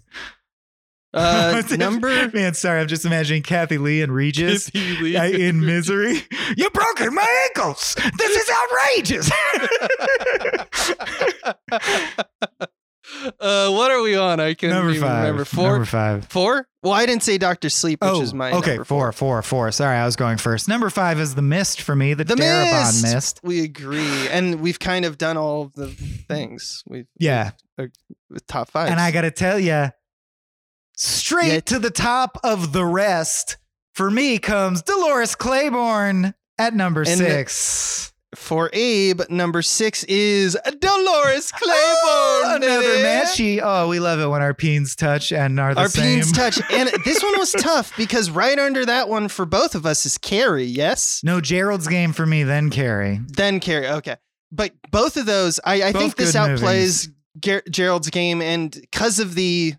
Uh, 1.14 1.62
number 1.78 2.28
Man, 2.32 2.54
sorry, 2.54 2.80
I'm 2.80 2.88
just 2.88 3.04
imagining 3.04 3.42
Kathie 3.42 3.78
Lee 3.78 4.02
and 4.02 4.12
Regis 4.12 4.70
uh, 4.74 4.78
in 4.78 5.64
Misery. 5.64 6.22
you 6.56 6.70
broken 6.70 7.14
my 7.14 7.26
ankles. 7.46 7.94
This 8.18 8.36
is 8.36 8.50
outrageous. 8.50 9.30
uh, 13.40 13.70
what 13.70 13.90
are 13.90 14.02
we 14.02 14.16
on? 14.16 14.40
I 14.40 14.54
can't 14.54 14.72
number 14.74 14.90
even 14.90 15.02
five. 15.02 15.22
remember. 15.22 15.44
Four. 15.44 15.70
Number 15.70 15.84
five. 15.86 16.24
Four? 16.26 16.66
Well, 16.82 16.92
I 16.92 17.06
didn't 17.06 17.22
say 17.22 17.38
Doctor 17.38 17.70
Sleep, 17.70 18.00
which 18.02 18.11
oh, 18.11 18.20
is 18.22 18.34
my 18.34 18.52
okay. 18.52 18.72
number 18.72 18.84
Four, 18.84 19.11
four, 19.12 19.42
four. 19.42 19.72
Sorry, 19.72 19.96
I 19.96 20.04
was 20.04 20.14
going 20.14 20.36
first. 20.36 20.68
Number 20.68 20.90
five 20.90 21.18
is 21.18 21.34
the 21.34 21.42
Mist 21.42 21.80
for 21.80 21.96
me. 21.96 22.14
The, 22.14 22.24
The 22.24 22.34
Darabont 22.34 23.02
Mist! 23.02 23.14
Mist. 23.14 23.40
We 23.42 23.64
agree, 23.64 24.28
and 24.28 24.61
we've 24.61 24.78
kind 24.78 25.04
of 25.04 25.18
done 25.18 25.36
all 25.36 25.62
of 25.62 25.72
the 25.72 25.88
things. 25.88 26.84
We've 26.86 27.06
Yeah, 27.18 27.52
top 28.46 28.70
five. 28.70 28.90
and 28.90 29.00
I 29.00 29.11
got 29.11 29.22
to 29.22 29.30
tell 29.30 29.59
you, 29.59 29.88
straight 30.99 31.53
Yeah. 31.53 31.61
to 31.61 31.78
the 31.78 31.90
top 31.90 32.38
of 32.44 32.72
the 32.72 32.84
rest 32.84 33.57
for 33.94 34.11
me 34.11 34.38
comes 34.38 34.82
Dolores 34.82 35.34
Claiborne 35.34 36.34
at 36.59 36.74
number 36.74 37.03
And- 37.03 37.18
six. 37.18 38.12
for 38.34 38.68
Abe, 38.74 39.22
number 39.30 39.62
six 39.62 40.05
is 40.05 40.55
Dolores 40.80 41.51
Claiborne. 41.53 41.72
Oh, 41.74 42.53
another 42.57 42.96
matchy. 42.99 43.61
Oh, 43.62 43.88
we 43.88 44.01
love 44.01 44.20
it 44.20 44.26
when 44.26 44.42
our 44.42 44.53
peens 44.53 44.94
touch 44.96 45.32
and 45.32 45.59
are 45.59 45.74
the 45.74 45.80
Our 45.80 45.88
same. 45.88 46.20
peens 46.20 46.32
touch, 46.32 46.61
and 46.70 46.90
this 47.07 47.22
one 47.22 47.38
was 47.38 47.53
tough 47.53 47.96
because 47.96 48.30
right 48.30 48.59
under 48.59 48.84
that 48.84 49.09
one 49.09 49.28
for 49.28 49.46
both 49.46 49.74
of 49.74 49.86
us 49.86 50.05
is 50.05 50.18
Carrie. 50.18 50.64
Yes, 50.64 51.20
No, 51.24 51.40
Gerald's 51.40 51.88
game 51.88 52.12
for 52.12 52.26
me, 52.26 52.42
then 52.42 52.68
Carrie. 52.70 53.20
then 53.28 53.61
Carrie. 53.61 53.88
Okay, 53.88 54.16
but 54.53 54.72
both 54.90 55.16
of 55.16 55.24
those, 55.24 55.59
I, 55.64 55.84
I 55.84 55.92
think 55.92 56.16
this 56.16 56.34
outplays 56.36 57.09
Ger- 57.40 57.62
Gerald's 57.70 58.11
game, 58.11 58.42
and 58.42 58.70
because 58.72 59.20
of 59.20 59.36
the 59.36 59.74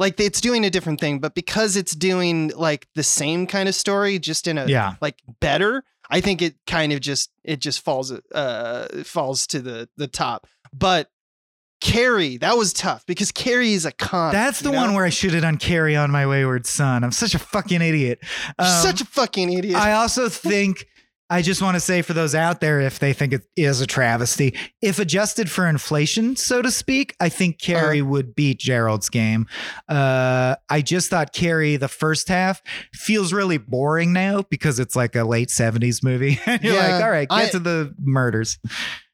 like, 0.00 0.18
it's 0.18 0.40
doing 0.40 0.64
a 0.64 0.70
different 0.70 0.98
thing, 0.98 1.20
but 1.20 1.34
because 1.34 1.76
it's 1.76 1.94
doing 1.94 2.50
like 2.56 2.88
the 2.96 3.02
same 3.04 3.46
kind 3.46 3.68
of 3.68 3.74
story, 3.74 4.18
just 4.18 4.48
in 4.48 4.58
a 4.58 4.66
Yeah. 4.66 4.94
like 5.00 5.16
better. 5.40 5.84
I 6.10 6.20
think 6.20 6.42
it 6.42 6.56
kind 6.66 6.92
of 6.92 7.00
just 7.00 7.30
it 7.44 7.60
just 7.60 7.84
falls 7.84 8.10
uh 8.10 8.88
falls 9.04 9.46
to 9.48 9.60
the 9.60 9.88
the 9.96 10.08
top. 10.08 10.48
But 10.72 11.08
Carrie, 11.80 12.36
that 12.38 12.56
was 12.56 12.72
tough 12.72 13.06
because 13.06 13.30
Carrie 13.32 13.72
is 13.72 13.86
a 13.86 13.92
con. 13.92 14.32
That's 14.32 14.60
the 14.60 14.70
know? 14.72 14.78
one 14.78 14.94
where 14.94 15.04
I 15.04 15.08
should 15.10 15.32
have 15.32 15.42
done 15.42 15.56
Carrie 15.56 15.96
on 15.96 16.10
my 16.10 16.26
wayward 16.26 16.66
son. 16.66 17.04
I'm 17.04 17.12
such 17.12 17.34
a 17.34 17.38
fucking 17.38 17.80
idiot. 17.80 18.18
Um, 18.58 18.66
such 18.82 19.00
a 19.00 19.04
fucking 19.06 19.52
idiot. 19.52 19.76
I 19.76 19.92
also 19.92 20.28
think 20.28 20.86
I 21.30 21.42
just 21.42 21.62
want 21.62 21.76
to 21.76 21.80
say 21.80 22.02
for 22.02 22.12
those 22.12 22.34
out 22.34 22.60
there, 22.60 22.80
if 22.80 22.98
they 22.98 23.12
think 23.12 23.32
it 23.32 23.42
is 23.56 23.80
a 23.80 23.86
travesty, 23.86 24.52
if 24.82 24.98
adjusted 24.98 25.48
for 25.48 25.66
inflation, 25.68 26.34
so 26.34 26.60
to 26.60 26.70
speak, 26.72 27.14
I 27.20 27.28
think 27.28 27.60
Carrie 27.60 28.00
Uh-huh. 28.00 28.10
would 28.10 28.34
beat 28.34 28.58
Gerald's 28.58 29.08
game. 29.08 29.46
Uh, 29.88 30.56
I 30.68 30.82
just 30.82 31.08
thought 31.08 31.32
Carrie, 31.32 31.76
the 31.76 31.86
first 31.88 32.28
half, 32.28 32.60
feels 32.92 33.32
really 33.32 33.58
boring 33.58 34.12
now 34.12 34.42
because 34.50 34.78
it's 34.80 34.96
like 34.96 35.14
a 35.14 35.22
late 35.24 35.48
70s 35.50 36.02
movie. 36.02 36.38
And 36.46 36.62
You're 36.64 36.74
Yeah, 36.74 36.94
like, 36.94 37.04
all 37.04 37.10
right, 37.10 37.28
get 37.28 37.38
I- 37.38 37.48
to 37.50 37.58
the 37.60 37.94
murders. 38.02 38.58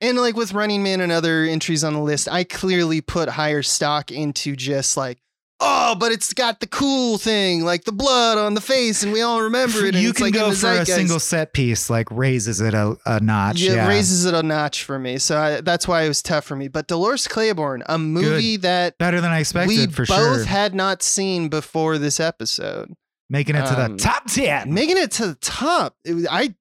and 0.01 0.17
like 0.19 0.37
with 0.37 0.53
Running 0.55 0.83
Man 0.83 1.01
and 1.03 1.13
other 1.13 1.43
entries 1.45 1.85
on 1.85 1.93
the 1.93 2.01
list, 2.01 2.29
I 2.31 2.45
clearly 2.45 3.01
put 3.03 3.29
higher 3.29 3.63
stock 3.63 4.11
into 4.11 4.57
just 4.57 4.97
like 4.97 5.19
oh, 5.61 5.95
but 5.95 6.13
it's 6.13 6.33
got 6.33 6.61
the 6.61 6.67
cool 6.67 7.19
thing, 7.19 7.65
like 7.65 7.85
the 7.85 7.93
blood 7.93 8.39
on 8.39 8.55
the 8.55 8.61
face, 8.61 9.03
and 9.03 9.13
we 9.13 9.23
all 9.23 9.43
remember 9.43 9.85
it. 9.85 9.95
You 9.95 10.13
can 10.13 10.27
like 10.27 10.35
go 10.35 10.53
for 10.53 10.71
a 10.71 10.87
single 10.87 11.19
set 11.19 11.53
piece, 11.53 11.89
like 11.89 12.11
raises 12.11 12.61
it 12.61 12.75
a, 12.75 12.97
a 13.07 13.21
notch. 13.21 13.61
Yeah, 13.61 13.75
Yeah, 13.75 13.85
it 13.87 13.89
raises 13.89 14.25
it 14.25 14.35
a 14.35 14.43
notch 14.43 14.85
for 14.85 14.99
me. 14.99 15.19
So 15.19 15.39
I, 15.39 15.61
that's 15.61 15.89
why 15.89 16.03
it 16.03 16.09
was 16.09 16.23
tough 16.23 16.45
for 16.45 16.57
me. 16.57 16.69
But 16.69 16.89
Dolores 16.89 17.27
Claiborne, 17.29 17.83
a 17.87 17.99
movie 17.99 18.57
that 18.59 18.99
better 18.99 19.21
than 19.21 19.31
I 19.31 19.41
expected 19.41 19.69
we 19.69 19.87
for 19.87 20.07
both 20.07 20.39
sure. 20.39 20.45
had 20.45 20.75
not 20.75 21.03
seen 21.03 21.49
before 21.49 21.99
this 21.99 22.21
episode, 22.21 22.93
Making 23.29 23.57
it 23.57 23.67
to 23.67 23.81
um, 23.85 23.97
the 23.97 24.03
top 24.03 24.27
ten. 24.27 24.73
making 24.73 24.99
it 24.99 25.11
to 25.13 25.29
the 25.29 25.35
top. 25.37 25.97
It 26.05 26.27
I 26.31 26.55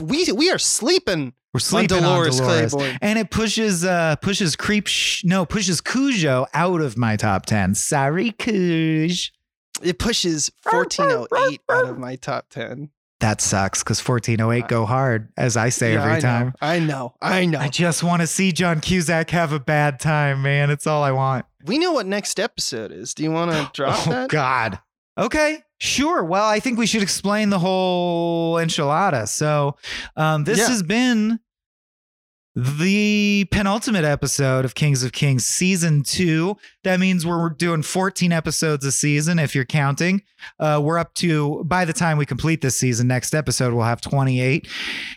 we 0.00 0.26
we 0.32 0.50
are 0.50 0.58
sleeping, 0.58 1.34
We're 1.54 1.60
sleeping 1.60 1.98
on 1.98 2.02
Dolores, 2.02 2.40
on 2.40 2.46
Dolores. 2.48 2.72
Claiborne. 2.74 2.98
and 3.00 3.18
it 3.18 3.30
pushes 3.30 3.84
uh 3.84 4.16
pushes 4.16 4.56
creep 4.56 4.86
sh- 4.88 5.24
no 5.24 5.46
pushes 5.46 5.80
Cujo 5.80 6.46
out 6.52 6.80
of 6.82 6.98
my 6.98 7.16
top 7.16 7.46
ten. 7.46 7.74
Sorry, 7.74 8.32
Cuj. 8.32 9.30
It 9.82 9.98
pushes 9.98 10.50
1408 10.70 11.60
out 11.70 11.88
of 11.88 11.98
my 11.98 12.14
top 12.16 12.46
10. 12.50 12.90
That 13.20 13.40
sucks 13.40 13.82
because 13.82 13.98
1408 14.06 14.68
go 14.68 14.86
hard, 14.86 15.30
as 15.36 15.56
I 15.56 15.70
say 15.70 15.92
Yeah, 15.94 16.00
every 16.00 16.12
I 16.12 16.14
know, 16.16 16.20
time. 16.20 16.54
I 16.60 16.78
know. 16.78 17.14
I 17.20 17.44
know. 17.46 17.58
I 17.58 17.68
just 17.68 18.02
want 18.04 18.20
to 18.22 18.26
see 18.26 18.52
John 18.52 18.80
Cusack 18.80 19.30
have 19.30 19.52
a 19.52 19.58
bad 19.60 19.98
time, 19.98 20.42
man. 20.42 20.70
It's 20.70 20.86
all 20.86 21.02
I 21.02 21.10
want. 21.10 21.44
we 21.64 21.78
know 21.78 21.92
what 21.92 22.06
next 22.06 22.38
episode 22.38 22.92
is. 22.92 23.14
Do 23.14 23.24
you 23.24 23.32
want 23.32 23.50
to 23.50 23.68
drop 23.74 24.06
oh 24.06 24.10
that? 24.10 24.30
God. 24.30 24.78
Okay, 25.18 25.62
sure. 25.84 26.24
Well, 26.24 26.46
I 26.46 26.58
think 26.60 26.78
we 26.78 26.86
should 26.86 27.02
explain 27.02 27.50
the 27.50 27.58
whole 27.58 28.54
enchilada. 28.56 29.28
So, 29.28 29.76
um, 30.16 30.44
this 30.44 30.58
Yeah. 30.58 30.68
has 30.68 30.82
been 30.82 31.38
the 32.56 33.46
penultimate 33.50 34.04
episode 34.04 34.64
of 34.64 34.76
Kings 34.76 35.02
of 35.02 35.10
Kings 35.12 35.44
season 35.44 36.04
two. 36.04 36.56
That 36.84 37.00
means 37.00 37.26
we're 37.26 37.50
doing 37.50 37.82
14 37.82 38.30
episodes 38.32 38.84
a 38.84 38.92
season 38.92 39.40
if 39.40 39.56
you're 39.56 39.64
counting. 39.64 40.22
Uh, 40.60 40.80
we're 40.82 40.98
up 40.98 41.14
to, 41.14 41.64
by 41.64 41.84
the 41.84 41.92
time 41.92 42.16
we 42.16 42.26
complete 42.26 42.60
this 42.60 42.78
season, 42.78 43.08
next 43.08 43.34
episode, 43.34 43.74
we'll 43.74 43.84
have 43.84 44.00
28. 44.00 44.68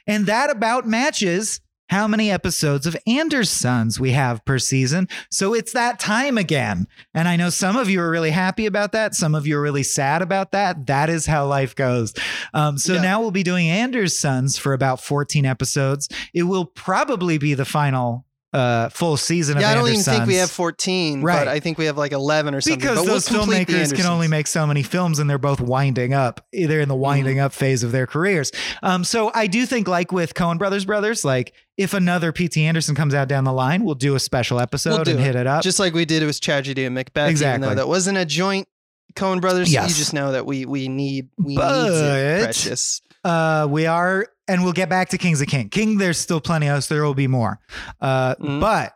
And 0.07 0.26
that 0.26 0.49
about 0.49 0.88
matches 0.88 1.61
how 1.89 2.07
many 2.07 2.29
episodes 2.29 2.85
of 2.85 2.95
Anders 3.07 3.49
Sons 3.49 3.99
we 3.99 4.11
have 4.11 4.43
per 4.45 4.59
season. 4.59 5.07
So 5.31 5.53
it's 5.53 5.73
that 5.73 5.99
time 5.99 6.38
again. 6.38 6.88
And 7.13 7.27
I 7.27 7.35
know 7.35 7.49
some 7.49 7.75
of 7.75 7.89
you 7.89 8.01
are 8.01 8.09
really 8.09 8.31
happy 8.31 8.65
about 8.65 8.91
that. 8.91 9.15
Some 9.15 9.33
of 9.33 9.47
you 9.47 9.57
are 9.57 9.61
really 9.61 9.83
sad 9.83 10.21
about 10.21 10.51
that. 10.51 10.85
That 10.88 11.09
is 11.09 11.25
how 11.25 11.47
life 11.47 11.75
goes. 11.75 12.13
Um, 12.53 12.77
so 12.77 12.93
Yeah. 12.95 13.01
now 13.01 13.21
we'll 13.21 13.31
be 13.31 13.43
doing 13.43 13.69
Anders 13.69 14.17
Sons 14.19 14.57
for 14.57 14.73
about 14.73 15.01
14 15.01 15.45
episodes. 15.45 16.09
It 16.33 16.43
will 16.43 16.65
probably 16.65 17.38
be 17.38 17.53
the 17.53 17.65
final 17.65 18.25
uh, 18.53 18.89
full 18.89 19.17
season 19.17 19.57
of 19.57 19.61
Yeah, 19.61 19.71
I 19.71 19.73
don't 19.75 19.87
even 19.89 20.01
think 20.01 20.25
we 20.25 20.35
have 20.35 20.49
14, 20.49 21.21
Right. 21.21 21.37
but 21.39 21.47
I 21.49 21.59
think 21.59 21.77
we 21.77 21.85
have 21.85 21.97
like 21.97 22.13
11 22.13 22.55
or 22.55 22.61
something. 22.61 22.79
Because 22.79 22.95
but 22.97 23.03
we'll 23.05 23.13
those 23.15 23.27
filmmakers 23.27 23.93
can 23.93 24.05
only 24.05 24.27
make 24.29 24.47
so 24.47 24.65
many 24.65 24.83
films 24.83 25.19
and 25.19 25.29
they're 25.29 25.37
both 25.37 25.59
winding 25.59 26.13
up, 26.13 26.45
either 26.53 26.79
in 26.79 26.87
the 26.89 26.95
winding 26.95 27.37
Mm-hmm. 27.37 27.45
up 27.45 27.53
phase 27.53 27.83
of 27.83 27.91
their 27.91 28.07
careers. 28.07 28.51
Um, 28.81 29.03
so 29.03 29.31
I 29.35 29.47
do 29.47 29.65
think, 29.65 29.87
like 29.87 30.11
with 30.11 30.33
Coen 30.33 30.57
Brothers 30.57 30.85
Brothers, 30.85 31.25
like 31.25 31.53
if 31.77 31.93
another 31.93 32.31
P.T. 32.31 32.63
Anderson 32.63 32.95
comes 32.95 33.13
out 33.13 33.27
down 33.27 33.43
the 33.43 33.53
line, 33.53 33.83
we'll 33.83 33.95
do 33.95 34.15
a 34.15 34.19
special 34.19 34.59
episode 34.59 34.91
We'll 34.91 34.99
and 35.01 35.19
it. 35.19 35.23
hit 35.23 35.35
it 35.35 35.45
up. 35.45 35.61
just 35.61 35.79
like 35.79 35.93
we 35.93 36.05
did 36.05 36.23
It 36.23 36.25
with 36.25 36.39
Tragedy 36.39 36.85
of 36.85 36.93
Macbeth. 36.93 37.23
Even 37.25 37.31
Exactly. 37.31 37.67
though 37.69 37.75
that 37.75 37.87
wasn't 37.87 38.17
a 38.17 38.25
joint 38.25 38.67
Coen 39.15 39.41
Brothers. 39.41 39.71
Yes. 39.73 39.89
You 39.89 39.95
just 39.95 40.13
know 40.13 40.31
that 40.31 40.45
we 40.45 40.65
we 40.65 40.87
need 40.87 41.29
we 41.37 41.49
need 41.49 41.57
But- 41.57 41.91
it, 41.91 42.43
precious. 42.43 43.01
uh, 43.23 43.67
we 43.69 43.85
are, 43.87 44.27
and 44.47 44.63
we'll 44.63 44.73
get 44.73 44.89
back 44.89 45.09
to 45.09 45.17
Kings 45.17 45.41
of 45.41 45.47
King. 45.47 45.69
King, 45.69 45.97
there's 45.97 46.17
still 46.17 46.39
plenty 46.41 46.67
of 46.67 46.77
us. 46.77 46.87
There 46.87 47.03
will 47.03 47.13
be 47.13 47.27
more. 47.27 47.59
Uh, 48.01 48.35
Mhm. 48.35 48.59
But 48.59 48.93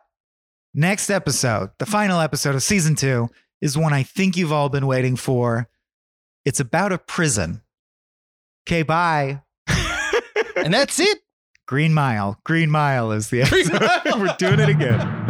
next 0.74 1.10
episode, 1.10 1.72
the 1.80 1.86
final 1.86 2.20
episode 2.20 2.56
of 2.56 2.64
season 2.64 2.96
two, 2.96 3.30
is 3.62 3.78
one 3.78 3.94
I 3.94 4.04
think 4.04 4.38
you've 4.38 4.52
all 4.52 4.70
been 4.70 4.88
waiting 4.88 5.16
for. 5.16 5.68
It's 6.46 6.60
about 6.60 6.92
a 6.92 6.98
prison. 6.98 7.62
Okay, 8.68 8.82
bye. 8.84 9.42
And 10.56 10.74
that's 10.74 11.00
it. 11.00 11.20
Green 11.68 11.94
Mile. 11.94 12.40
Green 12.44 12.70
Mile 12.70 13.12
is 13.12 13.30
the 13.30 13.42
episode. 13.44 14.20
We're 14.20 14.36
doing 14.38 14.60
it 14.60 14.70
again. 14.70 15.21